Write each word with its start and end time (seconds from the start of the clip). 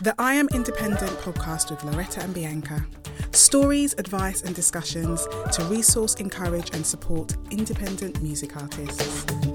The 0.00 0.12
I 0.18 0.34
Am 0.34 0.48
Independent 0.48 1.12
podcast 1.18 1.70
with 1.70 1.84
Loretta 1.84 2.20
and 2.20 2.34
Bianca. 2.34 2.84
Stories, 3.30 3.94
advice, 3.96 4.42
and 4.42 4.52
discussions 4.52 5.24
to 5.52 5.64
resource, 5.66 6.14
encourage, 6.16 6.74
and 6.74 6.84
support 6.84 7.36
independent 7.52 8.20
music 8.20 8.56
artists. 8.56 9.53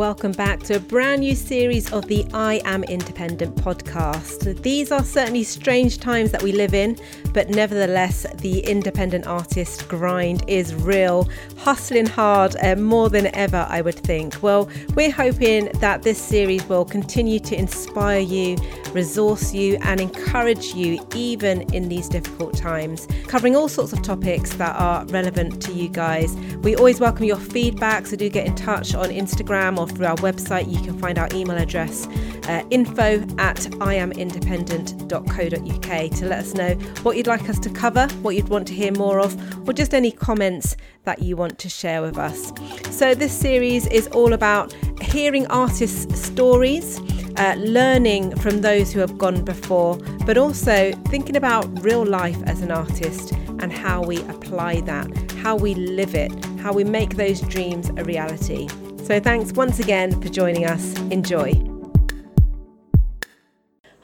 Welcome 0.00 0.32
back 0.32 0.60
to 0.60 0.76
a 0.76 0.80
brand 0.80 1.20
new 1.20 1.34
series 1.34 1.92
of 1.92 2.06
the 2.06 2.26
I 2.32 2.62
Am 2.64 2.84
Independent 2.84 3.54
podcast. 3.56 4.62
These 4.62 4.90
are 4.92 5.04
certainly 5.04 5.42
strange 5.42 5.98
times 5.98 6.30
that 6.30 6.42
we 6.42 6.52
live 6.52 6.72
in, 6.72 6.96
but 7.32 7.50
nevertheless, 7.50 8.26
the 8.36 8.60
independent 8.60 9.26
artist 9.26 9.88
grind 9.88 10.42
is 10.48 10.74
real, 10.74 11.28
hustling 11.56 12.06
hard 12.06 12.56
uh, 12.62 12.76
more 12.76 13.08
than 13.08 13.34
ever, 13.34 13.66
I 13.68 13.80
would 13.80 13.94
think. 13.94 14.42
Well, 14.42 14.68
we're 14.94 15.10
hoping 15.10 15.70
that 15.80 16.02
this 16.02 16.18
series 16.18 16.64
will 16.68 16.84
continue 16.84 17.40
to 17.40 17.56
inspire 17.56 18.20
you, 18.20 18.56
resource 18.92 19.54
you, 19.54 19.78
and 19.82 20.00
encourage 20.00 20.74
you 20.74 21.04
even 21.14 21.62
in 21.74 21.88
these 21.88 22.08
difficult 22.08 22.56
times, 22.56 23.06
covering 23.26 23.56
all 23.56 23.68
sorts 23.68 23.92
of 23.92 24.02
topics 24.02 24.54
that 24.54 24.76
are 24.76 25.04
relevant 25.06 25.62
to 25.62 25.72
you 25.72 25.88
guys. 25.88 26.36
We 26.62 26.76
always 26.76 27.00
welcome 27.00 27.24
your 27.24 27.36
feedback, 27.36 28.06
so 28.06 28.16
do 28.16 28.28
get 28.28 28.46
in 28.46 28.54
touch 28.54 28.94
on 28.94 29.06
Instagram 29.06 29.78
or 29.78 29.88
through 29.88 30.06
our 30.06 30.16
website. 30.16 30.70
You 30.70 30.80
can 30.80 30.98
find 30.98 31.18
our 31.18 31.28
email 31.32 31.56
address 31.56 32.06
uh, 32.48 32.62
info 32.70 33.20
at 33.38 33.56
iamindependent.co.uk 33.56 36.18
to 36.18 36.26
let 36.26 36.38
us 36.38 36.54
know 36.54 36.74
what 37.02 37.16
you'd 37.16 37.26
like 37.26 37.48
us 37.48 37.58
to 37.60 37.70
cover, 37.70 38.06
what 38.22 38.36
you'd 38.36 38.48
want 38.48 38.66
to 38.68 38.74
hear 38.74 38.92
more 38.92 39.20
of, 39.20 39.68
or 39.68 39.72
just 39.72 39.94
any 39.94 40.10
comments 40.10 40.76
that 41.04 41.22
you 41.22 41.36
want 41.36 41.58
to 41.58 41.68
share 41.68 42.02
with 42.02 42.18
us. 42.18 42.52
So, 42.90 43.14
this 43.14 43.32
series 43.32 43.86
is 43.86 44.08
all 44.08 44.32
about 44.32 44.72
hearing 45.00 45.46
artists' 45.48 46.20
stories. 46.20 47.00
Uh, 47.36 47.54
learning 47.58 48.34
from 48.36 48.60
those 48.60 48.92
who 48.92 48.98
have 48.98 49.16
gone 49.16 49.44
before, 49.44 49.96
but 50.26 50.36
also 50.36 50.90
thinking 51.06 51.36
about 51.36 51.64
real 51.82 52.04
life 52.04 52.36
as 52.44 52.60
an 52.60 52.72
artist 52.72 53.32
and 53.60 53.72
how 53.72 54.02
we 54.02 54.18
apply 54.22 54.80
that, 54.80 55.08
how 55.34 55.56
we 55.56 55.74
live 55.74 56.14
it, 56.14 56.32
how 56.58 56.72
we 56.72 56.84
make 56.84 57.16
those 57.16 57.40
dreams 57.42 57.90
a 57.96 58.04
reality. 58.04 58.68
So 59.04 59.20
thanks 59.20 59.52
once 59.52 59.80
again 59.80 60.20
for 60.20 60.28
joining 60.28 60.66
us. 60.66 60.96
Enjoy. 61.10 61.79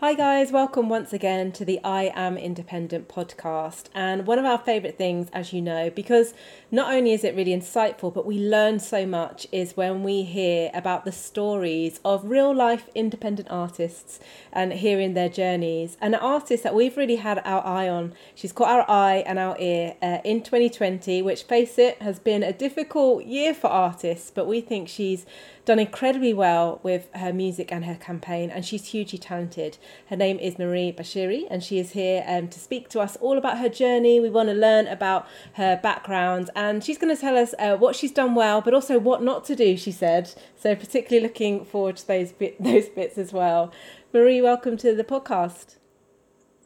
Hi, 0.00 0.12
guys, 0.12 0.52
welcome 0.52 0.90
once 0.90 1.14
again 1.14 1.52
to 1.52 1.64
the 1.64 1.80
I 1.82 2.12
Am 2.14 2.36
Independent 2.36 3.08
podcast. 3.08 3.84
And 3.94 4.26
one 4.26 4.38
of 4.38 4.44
our 4.44 4.58
favourite 4.58 4.98
things, 4.98 5.30
as 5.32 5.54
you 5.54 5.62
know, 5.62 5.88
because 5.88 6.34
not 6.70 6.92
only 6.92 7.12
is 7.14 7.24
it 7.24 7.34
really 7.34 7.56
insightful, 7.56 8.12
but 8.12 8.26
we 8.26 8.38
learn 8.38 8.78
so 8.78 9.06
much, 9.06 9.46
is 9.52 9.74
when 9.74 10.02
we 10.02 10.22
hear 10.22 10.70
about 10.74 11.06
the 11.06 11.12
stories 11.12 11.98
of 12.04 12.26
real 12.26 12.54
life 12.54 12.90
independent 12.94 13.48
artists 13.50 14.20
and 14.52 14.74
hearing 14.74 15.14
their 15.14 15.30
journeys. 15.30 15.96
An 16.02 16.14
artist 16.14 16.62
that 16.64 16.74
we've 16.74 16.98
really 16.98 17.16
had 17.16 17.38
our 17.46 17.64
eye 17.64 17.88
on, 17.88 18.12
she's 18.34 18.52
caught 18.52 18.68
our 18.68 18.90
eye 18.90 19.24
and 19.26 19.38
our 19.38 19.56
ear 19.58 19.96
uh, 20.02 20.18
in 20.24 20.42
2020, 20.42 21.22
which, 21.22 21.44
face 21.44 21.78
it, 21.78 22.02
has 22.02 22.18
been 22.18 22.42
a 22.42 22.52
difficult 22.52 23.24
year 23.24 23.54
for 23.54 23.68
artists, 23.68 24.30
but 24.30 24.46
we 24.46 24.60
think 24.60 24.90
she's 24.90 25.24
done 25.66 25.78
incredibly 25.80 26.32
well 26.32 26.80
with 26.84 27.12
her 27.14 27.32
music 27.32 27.72
and 27.72 27.84
her 27.84 27.96
campaign, 27.96 28.50
and 28.50 28.64
she's 28.64 28.86
hugely 28.86 29.18
talented. 29.18 29.76
Her 30.06 30.16
name 30.16 30.38
is 30.38 30.58
Marie 30.58 30.94
Bashiri, 30.96 31.46
and 31.50 31.62
she 31.62 31.80
is 31.80 31.90
here 31.90 32.24
um, 32.26 32.48
to 32.48 32.60
speak 32.60 32.88
to 32.90 33.00
us 33.00 33.16
all 33.16 33.36
about 33.36 33.58
her 33.58 33.68
journey. 33.68 34.20
We 34.20 34.30
want 34.30 34.48
to 34.48 34.54
learn 34.54 34.86
about 34.86 35.26
her 35.54 35.78
background, 35.82 36.50
and 36.54 36.82
she's 36.82 36.98
going 36.98 37.14
to 37.14 37.20
tell 37.20 37.36
us 37.36 37.52
uh, 37.58 37.76
what 37.76 37.96
she's 37.96 38.12
done 38.12 38.36
well, 38.36 38.60
but 38.60 38.74
also 38.74 38.98
what 39.00 39.24
not 39.24 39.44
to 39.46 39.56
do, 39.56 39.76
she 39.76 39.90
said. 39.90 40.32
So, 40.56 40.76
particularly 40.76 41.26
looking 41.26 41.64
forward 41.64 41.96
to 41.96 42.06
those, 42.06 42.30
bit, 42.32 42.62
those 42.62 42.88
bits 42.88 43.18
as 43.18 43.32
well. 43.32 43.72
Marie, 44.12 44.40
welcome 44.40 44.76
to 44.78 44.94
the 44.94 45.04
podcast. 45.04 45.76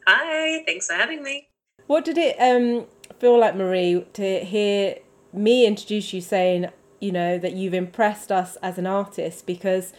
Hi, 0.07 0.63
thanks 0.65 0.87
for 0.87 0.93
having 0.93 1.23
me. 1.23 1.49
What 1.87 2.05
did 2.05 2.19
it 2.19 2.35
um, 2.39 2.85
feel 3.19 3.39
like, 3.39 3.55
Marie, 3.55 4.05
to 4.13 4.39
hear 4.45 4.97
me 5.33 5.65
introduce 5.65 6.13
you 6.13 6.21
saying, 6.21 6.69
you 7.01 7.11
know, 7.11 7.37
that 7.37 7.53
you've 7.53 7.73
impressed 7.73 8.31
us 8.31 8.55
as 8.57 8.77
an 8.77 8.87
artist 8.87 9.45
because 9.45 9.91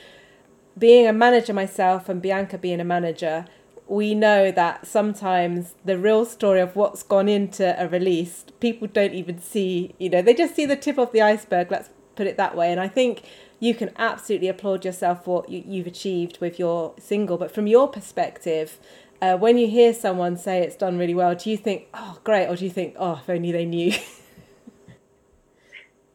being 0.79 1.07
a 1.07 1.13
manager 1.13 1.53
myself 1.53 2.09
and 2.09 2.23
Bianca 2.23 2.57
being 2.57 2.81
a 2.81 2.85
manager, 2.85 3.45
we 3.87 4.15
know 4.15 4.51
that 4.51 4.87
sometimes 4.87 5.75
the 5.85 5.99
real 5.99 6.25
story 6.25 6.61
of 6.61 6.75
what's 6.77 7.03
gone 7.03 7.29
into 7.29 7.79
a 7.79 7.89
release, 7.89 8.45
people 8.61 8.89
don't 8.89 9.13
even 9.13 9.39
see, 9.39 9.95
you 9.99 10.09
know, 10.09 10.23
they 10.23 10.33
just 10.33 10.55
see 10.55 10.65
the 10.65 10.77
tip 10.77 10.97
of 10.97 11.13
the 11.13 11.21
iceberg, 11.21 11.71
let's 11.71 11.91
put 12.17 12.27
it 12.27 12.37
that 12.37 12.57
way. 12.57 12.71
And 12.71 12.81
I 12.81 12.89
think 12.89 13.23
you 13.61 13.75
can 13.75 13.91
absolutely 13.97 14.49
applaud 14.49 14.85
yourself 14.85 15.25
for 15.25 15.43
what 15.43 15.49
you, 15.51 15.79
have 15.79 15.87
achieved 15.87 16.39
with 16.41 16.59
your 16.59 16.95
single. 16.99 17.37
But 17.37 17.53
from 17.53 17.67
your 17.67 17.89
perspective, 17.89 18.79
uh, 19.21 19.37
when 19.37 19.59
you 19.59 19.69
hear 19.69 19.93
someone 19.93 20.37
say 20.37 20.61
it's 20.63 20.77
done 20.77 20.99
really 20.99 21.15
well, 21.15 21.35
do 21.35 21.51
you 21.51 21.57
think, 21.57 21.89
oh, 21.93 22.19
great, 22.25 22.47
or 22.47 22.57
do 22.57 22.65
you 22.65 22.71
think, 22.71 22.95
oh, 22.99 23.21
if 23.23 23.29
only 23.29 23.53
they 23.53 23.67
knew? 23.67 23.93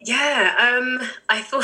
Yeah, 0.08 0.56
um, 0.58 1.02
I 1.28 1.42
feel 1.42 1.62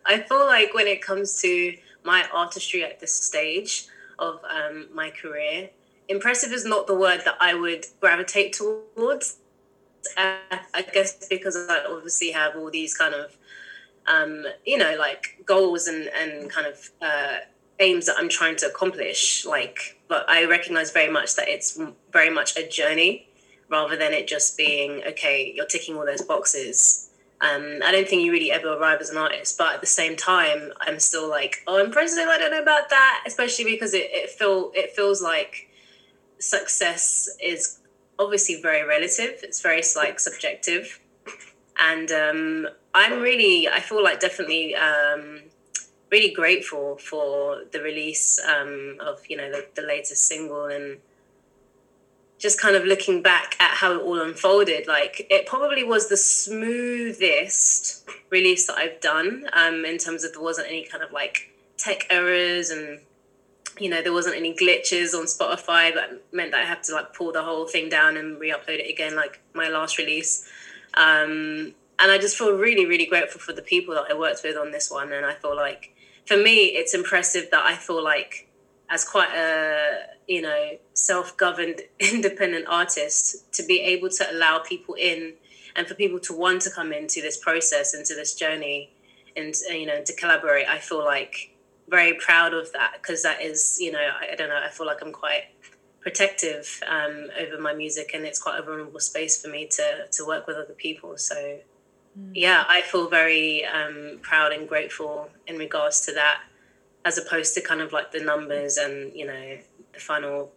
I 0.04 0.18
feel 0.18 0.44
like 0.44 0.74
when 0.74 0.88
it 0.88 1.00
comes 1.00 1.40
to 1.42 1.76
my 2.02 2.26
artistry 2.34 2.82
at 2.82 2.98
this 2.98 3.12
stage 3.12 3.86
of 4.18 4.40
um, 4.50 4.88
my 4.92 5.10
career, 5.10 5.70
impressive 6.08 6.50
is 6.50 6.64
not 6.64 6.88
the 6.88 6.96
word 6.96 7.20
that 7.24 7.36
I 7.40 7.54
would 7.54 7.86
gravitate 8.00 8.54
towards. 8.54 9.36
Uh, 10.16 10.58
I 10.74 10.82
guess 10.92 11.28
because 11.28 11.56
I 11.56 11.84
obviously 11.88 12.32
have 12.32 12.56
all 12.56 12.68
these 12.68 12.94
kind 12.94 13.14
of, 13.14 13.36
um, 14.08 14.44
you 14.66 14.76
know, 14.76 14.96
like 14.98 15.44
goals 15.46 15.86
and 15.86 16.08
and 16.08 16.50
kind 16.50 16.66
of 16.66 16.90
uh, 17.00 17.36
aims 17.78 18.06
that 18.06 18.16
I'm 18.18 18.28
trying 18.28 18.56
to 18.56 18.66
accomplish. 18.66 19.46
Like, 19.46 20.00
but 20.08 20.28
I 20.28 20.46
recognize 20.46 20.90
very 20.90 21.12
much 21.12 21.36
that 21.36 21.46
it's 21.46 21.80
very 22.12 22.30
much 22.30 22.56
a 22.56 22.66
journey 22.66 23.28
rather 23.68 23.94
than 23.94 24.12
it 24.12 24.26
just 24.26 24.56
being 24.56 25.04
okay. 25.06 25.52
You're 25.54 25.66
ticking 25.66 25.94
all 25.96 26.04
those 26.04 26.22
boxes 26.22 27.04
um, 27.40 27.78
I 27.84 27.92
don't 27.92 28.08
think 28.08 28.22
you 28.22 28.32
really 28.32 28.50
ever 28.50 28.74
arrive 28.74 29.00
as 29.00 29.10
an 29.10 29.16
artist, 29.16 29.56
but 29.56 29.74
at 29.74 29.80
the 29.80 29.86
same 29.86 30.16
time, 30.16 30.72
I'm 30.80 30.98
still 30.98 31.28
like, 31.28 31.62
oh, 31.68 31.82
impressive. 31.82 32.26
I 32.26 32.36
don't 32.36 32.50
know 32.50 32.62
about 32.62 32.90
that, 32.90 33.22
especially 33.26 33.64
because 33.64 33.94
it, 33.94 34.08
it 34.10 34.30
feel 34.30 34.72
it 34.74 34.90
feels 34.96 35.22
like 35.22 35.68
success 36.40 37.28
is 37.40 37.78
obviously 38.18 38.60
very 38.60 38.86
relative. 38.86 39.34
It's 39.44 39.62
very 39.62 39.82
like 39.94 40.18
subjective, 40.18 41.00
and 41.78 42.10
um, 42.10 42.68
I'm 42.92 43.20
really, 43.20 43.68
I 43.68 43.78
feel 43.80 44.02
like 44.02 44.18
definitely 44.18 44.74
um, 44.74 45.42
really 46.10 46.32
grateful 46.32 46.96
for 46.96 47.62
the 47.70 47.80
release 47.80 48.40
um, 48.48 48.96
of 48.98 49.20
you 49.28 49.36
know 49.36 49.48
the, 49.52 49.64
the 49.76 49.82
latest 49.82 50.26
single 50.26 50.66
and 50.66 50.98
just 52.38 52.60
kind 52.60 52.76
of 52.76 52.84
looking 52.84 53.20
back 53.20 53.56
at 53.60 53.72
how 53.72 53.92
it 53.92 54.00
all 54.00 54.20
unfolded, 54.20 54.86
like 54.86 55.26
it 55.28 55.46
probably 55.46 55.82
was 55.82 56.08
the 56.08 56.16
smoothest 56.16 58.08
release 58.30 58.66
that 58.66 58.76
I've 58.76 59.00
done 59.00 59.46
um, 59.52 59.84
in 59.84 59.98
terms 59.98 60.24
of 60.24 60.32
there 60.32 60.42
wasn't 60.42 60.68
any 60.68 60.84
kind 60.84 61.02
of 61.02 61.12
like 61.12 61.50
tech 61.76 62.06
errors 62.10 62.70
and 62.70 63.00
you 63.78 63.88
know 63.88 64.02
there 64.02 64.12
wasn't 64.12 64.36
any 64.36 64.54
glitches 64.54 65.14
on 65.14 65.24
Spotify 65.24 65.94
that 65.94 66.22
meant 66.32 66.52
that 66.52 66.60
I 66.60 66.64
had 66.64 66.82
to 66.84 66.94
like 66.94 67.14
pull 67.14 67.32
the 67.32 67.42
whole 67.42 67.66
thing 67.66 67.88
down 67.88 68.16
and 68.16 68.38
re-upload 68.38 68.80
it 68.80 68.90
again 68.90 69.16
like 69.16 69.40
my 69.54 69.68
last 69.68 69.98
release. 69.98 70.48
Um, 70.94 71.74
and 72.00 72.12
I 72.12 72.18
just 72.18 72.36
feel 72.36 72.56
really 72.56 72.86
really 72.86 73.06
grateful 73.06 73.40
for 73.40 73.52
the 73.52 73.62
people 73.62 73.94
that 73.94 74.06
I 74.10 74.14
worked 74.14 74.42
with 74.44 74.56
on 74.56 74.70
this 74.70 74.90
one, 74.90 75.12
and 75.12 75.26
I 75.26 75.34
feel 75.34 75.56
like 75.56 75.94
for 76.24 76.36
me 76.36 76.66
it's 76.66 76.94
impressive 76.94 77.50
that 77.50 77.64
I 77.64 77.74
feel 77.74 78.02
like 78.02 78.47
as 78.90 79.04
quite 79.04 79.30
a 79.34 80.06
you 80.26 80.42
know 80.42 80.78
self-governed 80.94 81.82
independent 81.98 82.66
artist 82.68 83.52
to 83.52 83.62
be 83.64 83.80
able 83.80 84.08
to 84.08 84.30
allow 84.32 84.58
people 84.58 84.94
in 84.94 85.34
and 85.76 85.86
for 85.86 85.94
people 85.94 86.18
to 86.18 86.32
want 86.32 86.62
to 86.62 86.70
come 86.70 86.92
into 86.92 87.20
this 87.20 87.36
process 87.36 87.94
into 87.94 88.14
this 88.14 88.34
journey 88.34 88.90
and 89.36 89.54
you 89.70 89.86
know 89.86 90.02
to 90.02 90.14
collaborate 90.14 90.66
i 90.68 90.78
feel 90.78 91.04
like 91.04 91.54
very 91.88 92.14
proud 92.14 92.52
of 92.52 92.70
that 92.72 92.94
because 93.00 93.22
that 93.22 93.40
is 93.40 93.78
you 93.80 93.90
know 93.90 93.98
I, 93.98 94.32
I, 94.32 94.34
don't 94.34 94.48
know 94.48 94.60
i 94.62 94.68
feel 94.68 94.86
like 94.86 94.98
i'm 95.02 95.12
quite 95.12 95.44
protective 96.00 96.80
um, 96.86 97.26
over 97.40 97.60
my 97.60 97.74
music 97.74 98.12
and 98.14 98.24
it's 98.24 98.40
quite 98.40 98.58
a 98.58 98.62
vulnerable 98.62 99.00
space 99.00 99.40
for 99.40 99.48
me 99.48 99.66
to 99.66 100.06
to 100.12 100.26
work 100.26 100.46
with 100.46 100.56
other 100.56 100.74
people 100.74 101.16
so 101.16 101.34
mm. 102.18 102.30
yeah 102.34 102.64
i 102.68 102.82
feel 102.82 103.08
very 103.08 103.64
um, 103.64 104.18
proud 104.22 104.52
and 104.52 104.68
grateful 104.68 105.28
in 105.46 105.56
regards 105.56 106.00
to 106.02 106.12
that 106.12 106.42
as 107.08 107.16
opposed 107.16 107.54
to 107.54 107.60
kind 107.62 107.80
of 107.80 107.90
like 107.90 108.12
the 108.12 108.22
numbers 108.22 108.76
and 108.76 109.12
you 109.14 109.26
know 109.26 109.58
the 109.94 110.00
final 110.00 110.52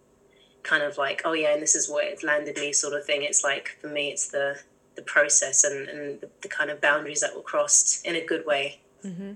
kind 0.64 0.84
of 0.84 0.98
like 0.98 1.22
oh 1.24 1.32
yeah 1.32 1.54
and 1.54 1.62
this 1.62 1.76
is 1.76 1.90
what 1.90 2.04
it 2.04 2.22
landed 2.24 2.58
me 2.58 2.74
sort 2.74 2.94
of 2.94 3.06
thing 3.06 3.24
it's 3.24 3.42
like 3.44 3.78
for 3.80 3.88
me 3.88 4.10
it's 4.10 4.28
the 4.28 4.60
the 4.96 5.02
process 5.02 5.64
and, 5.64 5.88
and 5.88 6.20
the, 6.20 6.30
the 6.42 6.50
kind 6.50 6.70
of 6.70 6.82
boundaries 6.82 7.22
that 7.22 7.34
were 7.34 7.42
crossed 7.42 8.06
in 8.06 8.16
a 8.18 8.26
good 8.26 8.46
way 8.46 8.82
mm-hmm. 9.06 9.32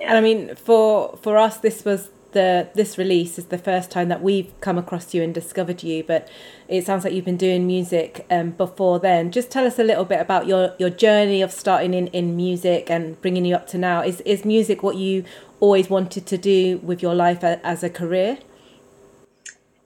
yeah. 0.00 0.08
and 0.08 0.16
i 0.16 0.20
mean 0.20 0.54
for 0.54 1.18
for 1.20 1.36
us 1.36 1.58
this 1.58 1.84
was 1.84 2.10
the 2.36 2.68
this 2.74 2.98
release 2.98 3.38
is 3.38 3.46
the 3.46 3.56
first 3.56 3.90
time 3.90 4.08
that 4.08 4.22
we've 4.22 4.52
come 4.60 4.76
across 4.76 5.14
you 5.14 5.22
and 5.22 5.32
discovered 5.32 5.82
you, 5.82 6.04
but 6.04 6.28
it 6.68 6.84
sounds 6.84 7.02
like 7.02 7.14
you've 7.14 7.24
been 7.24 7.38
doing 7.38 7.66
music 7.66 8.26
um, 8.30 8.50
before 8.50 8.98
then. 9.00 9.32
Just 9.32 9.50
tell 9.50 9.66
us 9.66 9.78
a 9.78 9.84
little 9.84 10.04
bit 10.04 10.20
about 10.20 10.46
your, 10.46 10.74
your 10.78 10.90
journey 10.90 11.40
of 11.40 11.50
starting 11.50 11.94
in, 11.94 12.08
in 12.08 12.36
music 12.36 12.90
and 12.90 13.18
bringing 13.22 13.46
you 13.46 13.54
up 13.54 13.66
to 13.68 13.78
now. 13.78 14.02
Is 14.02 14.20
is 14.20 14.44
music 14.44 14.82
what 14.82 14.96
you 14.96 15.24
always 15.60 15.88
wanted 15.88 16.26
to 16.26 16.38
do 16.38 16.78
with 16.78 17.02
your 17.02 17.14
life 17.14 17.42
as 17.42 17.82
a 17.82 17.90
career? 17.90 18.38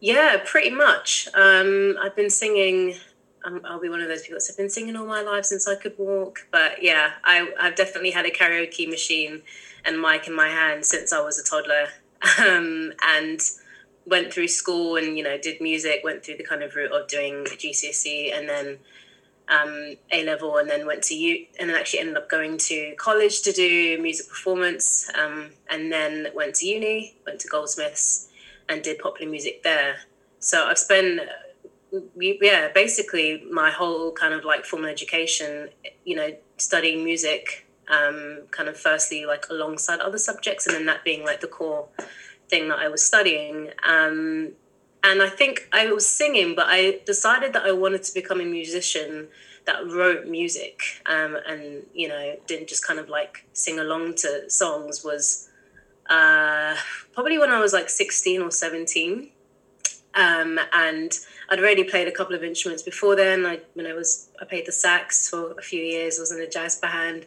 Yeah, 0.01 0.39
pretty 0.45 0.71
much. 0.71 1.29
Um, 1.35 1.97
I've 2.01 2.17
been 2.17 2.31
singing. 2.31 2.97
Um, 3.45 3.61
I'll 3.65 3.81
be 3.81 3.89
one 3.89 4.01
of 4.01 4.09
those 4.09 4.23
people 4.23 4.37
that's 4.37 4.51
been 4.53 4.71
singing 4.71 4.97
all 4.97 5.07
my 5.07 5.23
life 5.23 5.45
since 5.45 5.69
I 5.69 5.75
could 5.75 5.95
walk. 5.99 6.47
But 6.51 6.83
yeah, 6.83 7.13
I, 7.25 7.53
I've 7.61 7.77
definitely 7.77 8.11
had 8.11 8.27
a 8.27 8.31
karaoke 8.31 8.89
machine 8.89 9.43
and 9.85 10.01
mic 10.01 10.27
in 10.27 10.35
my 10.35 10.49
hand 10.49 10.85
since 10.85 11.13
I 11.13 11.21
was 11.21 11.39
a 11.39 11.45
toddler, 11.45 11.89
um, 12.39 12.93
and 13.07 13.41
went 14.07 14.33
through 14.33 14.49
school 14.49 14.97
and 14.97 15.17
you 15.17 15.23
know 15.23 15.39
did 15.39 15.61
music. 15.61 16.01
Went 16.03 16.25
through 16.25 16.39
the 16.39 16.45
kind 16.45 16.63
of 16.63 16.75
route 16.75 16.93
of 16.93 17.07
doing 17.09 17.45
GCSE 17.45 18.37
and 18.37 18.49
then 18.49 18.79
um, 19.51 19.97
A 20.13 20.25
level, 20.25 20.57
and 20.59 20.71
then 20.71 20.87
went 20.87 21.03
to 21.05 21.15
U, 21.15 21.47
and 21.59 21.69
then 21.69 21.77
actually 21.77 22.01
ended 22.01 22.17
up 22.17 22.31
going 22.31 22.57
to 22.59 22.95
college 22.97 23.43
to 23.43 23.53
do 23.53 24.01
music 24.01 24.29
performance, 24.29 25.11
um, 25.15 25.51
and 25.69 25.93
then 25.93 26.29
went 26.35 26.55
to 26.57 26.67
uni, 26.67 27.17
went 27.27 27.41
to 27.41 27.49
Goldsmiths 27.49 28.29
and 28.69 28.83
did 28.83 28.99
popular 28.99 29.31
music 29.31 29.63
there. 29.63 29.97
So 30.39 30.67
I've 30.67 30.79
spent, 30.79 31.21
yeah, 32.17 32.69
basically 32.73 33.45
my 33.51 33.71
whole 33.71 34.13
kind 34.13 34.33
of 34.33 34.45
like 34.45 34.65
formal 34.65 34.89
education, 34.89 35.71
you 36.05 36.17
know, 36.17 36.31
studying 36.57 37.03
music, 37.05 37.67
um, 37.89 38.43
kind 38.53 38.69
of 38.69 38.77
firstly 38.79 39.27
like 39.27 39.47
alongside 39.51 39.99
other 40.01 40.19
subjects, 40.19 40.67
and 40.67 40.77
then 40.77 40.87
that 40.87 41.05
being 41.05 41.25
like 41.25 41.41
the 41.41 41.49
core 41.49 41.89
thing 42.49 42.69
that 42.69 42.79
I 42.79 42.89
was 42.89 43.05
studying. 43.05 43.71
Um, 43.83 44.53
and 45.03 45.23
I 45.23 45.29
think 45.29 45.69
I 45.73 45.87
was 45.87 46.07
singing, 46.07 46.55
but 46.55 46.67
I 46.69 47.01
decided 47.07 47.53
that 47.55 47.65
I 47.65 47.73
wanted 47.73 48.03
to 48.05 48.15
become 48.15 48.41
a 48.41 48.45
musician 48.45 49.29
that 49.67 49.87
wrote 49.87 50.27
music 50.27 50.81
um, 51.07 51.37
and 51.47 51.83
you 51.93 52.09
know 52.09 52.35
didn't 52.47 52.67
just 52.67 52.85
kind 52.87 52.99
of 52.99 53.09
like 53.09 53.45
sing 53.53 53.79
along 53.79 54.15
to 54.15 54.49
songs 54.49 55.05
was 55.05 55.51
uh, 56.11 56.75
probably 57.13 57.39
when 57.39 57.51
I 57.51 57.61
was 57.61 57.73
like 57.73 57.89
16 57.89 58.43
or 58.43 58.51
17. 58.51 59.31
Um, 60.13 60.59
and 60.73 61.17
I'd 61.49 61.61
already 61.61 61.85
played 61.85 62.09
a 62.09 62.13
couple 62.13 62.35
of 62.35 62.43
instruments 62.43 62.83
before 62.83 63.15
then. 63.15 63.47
I, 63.47 63.61
when 63.75 63.87
I 63.87 63.93
was, 63.93 64.29
I 64.43 64.45
played 64.45 64.67
the 64.67 64.73
sax 64.73 65.29
for 65.31 65.53
a 65.53 65.63
few 65.63 65.81
years. 65.81 66.19
I 66.19 66.23
was 66.23 66.33
in 66.33 66.41
a 66.41 66.51
jazz 66.51 66.77
band 66.77 67.27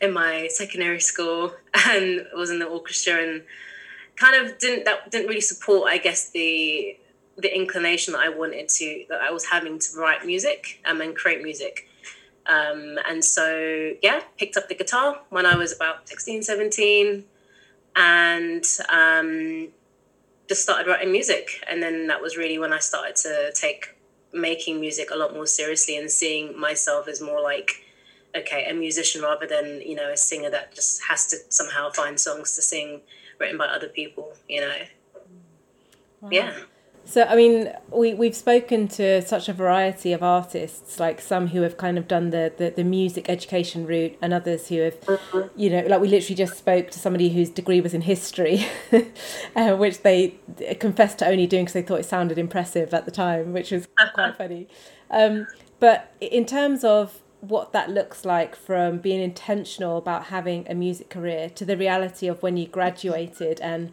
in 0.00 0.12
my 0.12 0.46
secondary 0.48 1.00
school, 1.00 1.52
and 1.88 2.24
was 2.32 2.50
in 2.50 2.60
the 2.60 2.66
orchestra, 2.66 3.14
and 3.14 3.42
kind 4.14 4.36
of 4.36 4.58
didn't 4.58 4.84
that 4.84 5.10
didn't 5.10 5.26
really 5.26 5.40
support, 5.40 5.90
I 5.90 5.98
guess, 5.98 6.30
the 6.30 6.96
the 7.40 7.54
inclination 7.54 8.12
that 8.12 8.20
I 8.20 8.28
wanted 8.28 8.68
to 8.68 9.04
that 9.08 9.20
I 9.20 9.30
was 9.30 9.46
having 9.46 9.78
to 9.78 9.98
write 9.98 10.24
music 10.24 10.80
um, 10.84 11.00
and 11.00 11.14
create 11.14 11.42
music. 11.42 11.88
Um, 12.46 12.98
and 13.08 13.24
so 13.24 13.92
yeah, 14.02 14.20
picked 14.38 14.56
up 14.56 14.68
the 14.68 14.74
guitar 14.74 15.20
when 15.30 15.46
I 15.46 15.56
was 15.56 15.72
about 15.72 16.08
16, 16.08 16.42
17 16.42 17.24
and 17.96 18.64
um, 18.92 19.68
just 20.48 20.62
started 20.62 20.88
writing 20.88 21.12
music. 21.12 21.64
And 21.70 21.82
then 21.82 22.08
that 22.08 22.20
was 22.20 22.36
really 22.36 22.58
when 22.58 22.72
I 22.72 22.78
started 22.78 23.16
to 23.16 23.52
take 23.54 23.96
making 24.32 24.80
music 24.80 25.10
a 25.10 25.16
lot 25.16 25.32
more 25.32 25.46
seriously 25.46 25.96
and 25.96 26.10
seeing 26.10 26.58
myself 26.58 27.08
as 27.08 27.20
more 27.20 27.40
like 27.40 27.84
okay 28.36 28.64
a 28.70 28.74
musician 28.74 29.22
rather 29.22 29.46
than 29.46 29.80
you 29.80 29.94
know 29.94 30.10
a 30.10 30.16
singer 30.16 30.50
that 30.50 30.72
just 30.74 31.02
has 31.08 31.26
to 31.26 31.36
somehow 31.48 31.90
find 31.90 32.20
songs 32.20 32.54
to 32.54 32.62
sing 32.62 33.00
written 33.38 33.58
by 33.58 33.66
other 33.66 33.88
people 33.88 34.32
you 34.48 34.60
know 34.60 34.76
wow. 36.20 36.28
yeah 36.30 36.52
so, 37.10 37.24
I 37.24 37.34
mean, 37.34 37.72
we, 37.92 38.14
we've 38.14 38.36
spoken 38.36 38.86
to 38.88 39.20
such 39.22 39.48
a 39.48 39.52
variety 39.52 40.12
of 40.12 40.22
artists, 40.22 41.00
like 41.00 41.20
some 41.20 41.48
who 41.48 41.62
have 41.62 41.76
kind 41.76 41.98
of 41.98 42.06
done 42.06 42.30
the, 42.30 42.52
the, 42.56 42.70
the 42.70 42.84
music 42.84 43.28
education 43.28 43.84
route, 43.84 44.16
and 44.22 44.32
others 44.32 44.68
who 44.68 44.78
have, 44.78 44.96
you 45.56 45.70
know, 45.70 45.84
like 45.88 46.00
we 46.00 46.06
literally 46.06 46.36
just 46.36 46.56
spoke 46.56 46.92
to 46.92 47.00
somebody 47.00 47.30
whose 47.30 47.50
degree 47.50 47.80
was 47.80 47.94
in 47.94 48.02
history, 48.02 48.64
uh, 49.56 49.74
which 49.74 50.02
they 50.02 50.36
confessed 50.78 51.18
to 51.18 51.26
only 51.26 51.48
doing 51.48 51.64
because 51.64 51.74
they 51.74 51.82
thought 51.82 51.98
it 51.98 52.06
sounded 52.06 52.38
impressive 52.38 52.94
at 52.94 53.06
the 53.06 53.10
time, 53.10 53.52
which 53.52 53.72
was 53.72 53.88
quite 54.14 54.36
funny. 54.36 54.68
Um, 55.10 55.48
but 55.80 56.14
in 56.20 56.46
terms 56.46 56.84
of 56.84 57.22
what 57.40 57.72
that 57.72 57.90
looks 57.90 58.24
like 58.24 58.54
from 58.54 58.98
being 58.98 59.20
intentional 59.20 59.96
about 59.96 60.26
having 60.26 60.64
a 60.68 60.74
music 60.74 61.08
career 61.08 61.48
to 61.50 61.64
the 61.64 61.76
reality 61.76 62.28
of 62.28 62.40
when 62.42 62.56
you 62.56 62.68
graduated 62.68 63.60
and 63.60 63.90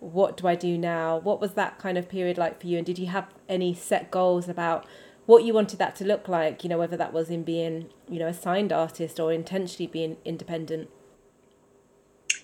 what 0.00 0.36
do 0.36 0.46
I 0.46 0.54
do 0.54 0.78
now? 0.78 1.18
What 1.18 1.40
was 1.40 1.54
that 1.54 1.78
kind 1.78 1.98
of 1.98 2.08
period 2.08 2.38
like 2.38 2.60
for 2.60 2.66
you? 2.66 2.78
And 2.78 2.86
did 2.86 2.98
you 2.98 3.06
have 3.06 3.26
any 3.48 3.74
set 3.74 4.10
goals 4.10 4.48
about 4.48 4.86
what 5.26 5.44
you 5.44 5.52
wanted 5.52 5.78
that 5.78 5.96
to 5.96 6.04
look 6.04 6.28
like? 6.28 6.62
You 6.62 6.70
know, 6.70 6.78
whether 6.78 6.96
that 6.96 7.12
was 7.12 7.30
in 7.30 7.42
being, 7.42 7.90
you 8.08 8.18
know, 8.18 8.28
a 8.28 8.34
signed 8.34 8.72
artist 8.72 9.18
or 9.18 9.32
intentionally 9.32 9.86
being 9.86 10.16
independent? 10.24 10.88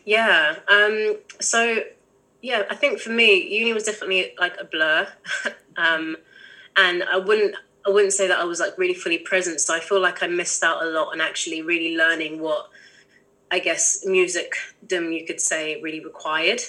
Yeah. 0.05 0.56
Um, 0.69 1.17
so, 1.41 1.81
yeah, 2.43 2.65
I 2.71 2.75
think 2.75 2.99
for 2.99 3.11
me, 3.11 3.47
uni 3.56 3.73
was 3.73 3.85
definitely 3.85 4.35
like 4.39 4.56
a 4.61 4.65
blur. 4.65 5.09
um, 5.77 6.17
and 6.77 7.05
I 7.05 7.19
wouldn't, 7.19 7.55
I 7.87 7.91
wouldn't 7.91 8.12
say 8.12 8.27
that 8.27 8.39
I 8.39 8.45
was 8.45 8.61
like 8.61 8.77
really 8.77 8.95
fully 8.95 9.19
present. 9.19 9.61
So 9.61 9.75
I 9.75 9.81
feel 9.81 10.01
like 10.01 10.23
I 10.23 10.27
missed 10.27 10.62
out 10.62 10.83
a 10.83 10.87
lot 10.87 11.12
on 11.12 11.21
actually 11.21 11.62
really 11.62 11.97
learning 11.97 12.41
what 12.41 12.69
I 13.51 13.61
guess 13.61 14.05
music, 14.05 14.55
you 14.91 15.25
could 15.27 15.41
say, 15.41 15.81
really 15.81 16.05
required 16.05 16.61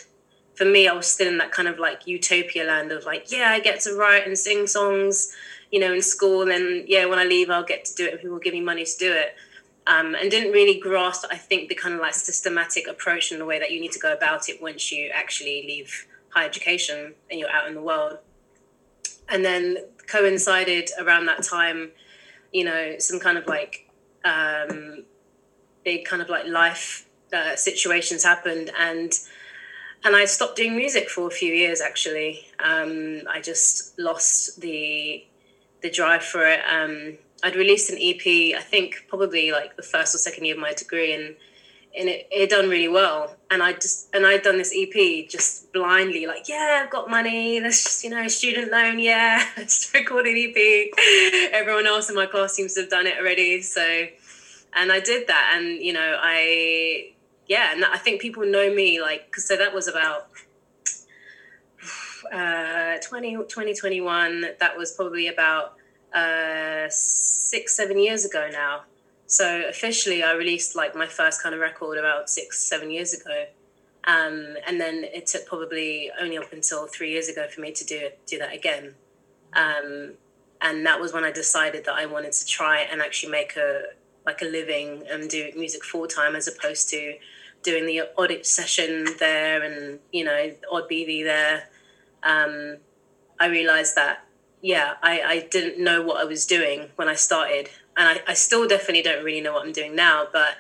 for 0.56 0.66
me, 0.66 0.88
I 0.88 0.94
was 0.94 1.08
still 1.08 1.28
in 1.28 1.38
that 1.40 1.52
kind 1.52 1.68
of 1.68 1.80
like 1.80 2.08
utopia 2.08 2.64
land 2.64 2.92
of 2.92 3.06
like, 3.06 3.32
yeah, 3.32 3.50
I 3.50 3.60
get 3.60 3.82
to 3.82 3.96
write 3.96 4.26
and 4.26 4.38
sing 4.38 4.68
songs, 4.68 5.34
you 5.72 5.80
know, 5.80 5.94
in 5.94 6.02
school. 6.02 6.50
And 6.50 6.88
yeah, 6.88 7.06
when 7.06 7.20
I 7.20 7.26
leave, 7.26 7.50
I'll 7.50 7.64
get 7.64 7.86
to 7.86 7.96
do 7.96 8.06
it 8.06 8.12
and 8.12 8.20
people 8.20 8.34
will 8.34 8.40
give 8.40 8.54
me 8.54 8.62
money 8.62 8.86
to 8.86 8.98
do 8.98 9.12
it. 9.12 9.36
Um, 9.88 10.16
and 10.16 10.32
didn't 10.32 10.52
really 10.52 10.80
grasp, 10.80 11.26
I 11.30 11.36
think, 11.36 11.70
the 11.70 11.76
kind 11.76 11.94
of 11.94 12.02
like 12.02 12.16
systematic 12.16 12.88
approach 12.88 13.32
and 13.32 13.40
the 13.40 13.46
way 13.46 13.60
that 13.60 13.70
you 13.70 13.80
need 13.80 13.92
to 13.92 14.00
go 14.00 14.14
about 14.14 14.50
it 14.50 14.60
once 14.60 14.92
you 14.92 15.12
actually 15.14 15.64
leave 15.68 16.08
higher 16.30 16.48
education 16.48 17.14
and 17.30 17.40
you're 17.40 17.52
out 17.52 17.68
in 17.68 17.76
the 17.76 17.82
world. 17.82 18.18
And 19.30 19.46
then 19.46 19.78
coincided 20.08 20.90
around 21.00 21.28
that 21.28 21.44
time, 21.44 21.92
you 22.52 22.64
know, 22.64 22.96
some 22.98 23.20
kind 23.20 23.38
of 23.38 23.46
like 23.46 23.88
um, 24.24 25.04
big 25.84 26.06
kind 26.06 26.22
of 26.22 26.30
like 26.30 26.48
life 26.48 27.08
uh, 27.32 27.56
situations 27.56 28.24
happened. 28.24 28.72
And 28.80 29.14
and 30.06 30.16
I 30.16 30.26
stopped 30.26 30.56
doing 30.56 30.76
music 30.76 31.10
for 31.10 31.28
a 31.28 31.32
few 31.32 31.52
years. 31.52 31.82
Actually, 31.82 32.46
um, 32.64 33.24
I 33.28 33.42
just 33.42 33.98
lost 34.00 34.62
the 34.62 35.26
the 35.82 35.90
drive 35.90 36.24
for 36.24 36.46
it. 36.48 36.62
Um, 36.72 37.18
I'd 37.44 37.56
released 37.56 37.90
an 37.90 37.98
EP, 38.02 38.56
I 38.58 38.62
think 38.62 39.06
probably 39.08 39.52
like 39.52 39.76
the 39.76 39.84
first 39.84 40.16
or 40.16 40.18
second 40.20 40.46
year 40.46 40.56
of 40.56 40.62
my 40.62 40.74
degree, 40.74 41.14
and 41.14 41.36
and 41.98 42.10
it, 42.10 42.28
it 42.32 42.50
done 42.50 42.70
really 42.70 42.88
well. 42.88 43.36
And 43.50 43.64
I 43.64 43.74
just 43.74 44.14
and 44.14 44.28
I'd 44.28 44.44
done 44.44 44.60
this 44.60 44.74
EP 44.78 45.28
just 45.28 45.74
blindly, 45.74 46.28
like, 46.28 46.48
yeah, 46.48 46.82
I've 46.84 46.92
got 46.92 47.10
money. 47.10 47.60
Let's 47.60 47.84
just 47.84 48.04
you 48.04 48.12
know, 48.12 48.28
student 48.28 48.72
loan, 48.72 49.00
yeah, 49.00 49.44
let's 49.58 49.92
record 49.94 50.28
an 50.28 50.36
EP. 50.38 51.52
Everyone 51.52 51.88
else 51.88 52.10
in 52.10 52.16
my 52.16 52.28
class 52.28 52.54
seems 52.54 52.76
to 52.76 52.82
have 52.82 52.92
done 52.92 53.08
it 53.08 53.18
already, 53.20 53.62
so. 53.62 54.06
And 54.78 54.92
I 54.92 55.00
did 55.00 55.28
that, 55.28 55.54
and 55.56 55.82
you 55.82 55.94
know, 55.94 56.20
I 56.22 57.15
yeah, 57.48 57.72
and 57.74 57.86
I 57.86 57.98
think 57.98 58.22
people 58.22 58.46
know 58.46 58.74
me 58.74 59.02
like 59.02 59.32
cause 59.32 59.48
so 59.48 59.56
that 59.56 59.74
was 59.74 59.88
about 59.88 60.30
uh 62.34 62.98
20 63.08 63.36
2021 63.36 64.46
that 64.60 64.78
was 64.78 64.92
probably 64.92 65.28
about 65.28 65.76
uh 66.14 66.90
6 66.90 67.76
7 67.76 68.00
years 68.00 68.26
ago 68.26 68.50
now. 68.52 68.84
So 69.28 69.64
officially 69.68 70.24
I 70.24 70.34
released 70.34 70.76
like 70.76 70.96
my 70.96 71.08
first 71.08 71.42
kind 71.42 71.54
of 71.56 71.62
record 71.62 71.98
about 71.98 72.30
6 72.30 72.62
7 72.62 72.92
years 72.92 73.14
ago. 73.14 73.46
Um, 74.08 74.56
and 74.68 74.80
then 74.80 75.04
it 75.04 75.26
took 75.26 75.48
probably 75.48 76.12
only 76.22 76.38
up 76.38 76.54
until 76.54 76.86
3 76.86 77.10
years 77.10 77.28
ago 77.28 77.48
for 77.48 77.62
me 77.62 77.72
to 77.72 77.86
do 77.86 78.10
do 78.26 78.38
that 78.40 78.54
again. 78.54 78.96
Um, 79.54 80.14
and 80.62 80.86
that 80.86 81.00
was 81.00 81.14
when 81.14 81.24
I 81.24 81.32
decided 81.32 81.86
that 81.86 81.96
I 81.96 82.06
wanted 82.06 82.34
to 82.34 82.46
try 82.46 82.82
and 82.82 83.02
actually 83.02 83.32
make 83.32 83.56
a 83.56 83.84
like 84.26 84.42
a 84.42 84.46
living 84.46 85.04
and 85.10 85.30
do 85.30 85.52
music 85.56 85.84
full 85.84 86.08
time 86.08 86.36
as 86.36 86.48
opposed 86.48 86.90
to 86.90 87.16
doing 87.66 87.86
the 87.86 88.04
audit 88.16 88.46
session 88.46 89.06
there 89.20 89.64
and 89.64 90.00
you 90.12 90.24
know 90.24 90.52
odd 90.72 90.90
BV 90.90 91.24
there, 91.24 91.68
um, 92.24 92.78
I 93.40 93.48
realized 93.48 93.96
that 93.96 94.24
yeah, 94.62 94.94
I, 95.04 95.22
I 95.22 95.40
didn't 95.52 95.84
know 95.84 96.02
what 96.02 96.18
I 96.18 96.24
was 96.24 96.46
doing 96.46 96.90
when 96.96 97.08
I 97.08 97.16
started, 97.16 97.70
and 97.98 98.08
I, 98.08 98.32
I 98.32 98.34
still 98.34 98.68
definitely 98.68 99.04
don't 99.04 99.24
really 99.24 99.42
know 99.42 99.54
what 99.54 99.66
I'm 99.66 99.74
doing 99.74 99.96
now. 99.96 100.28
But 100.32 100.56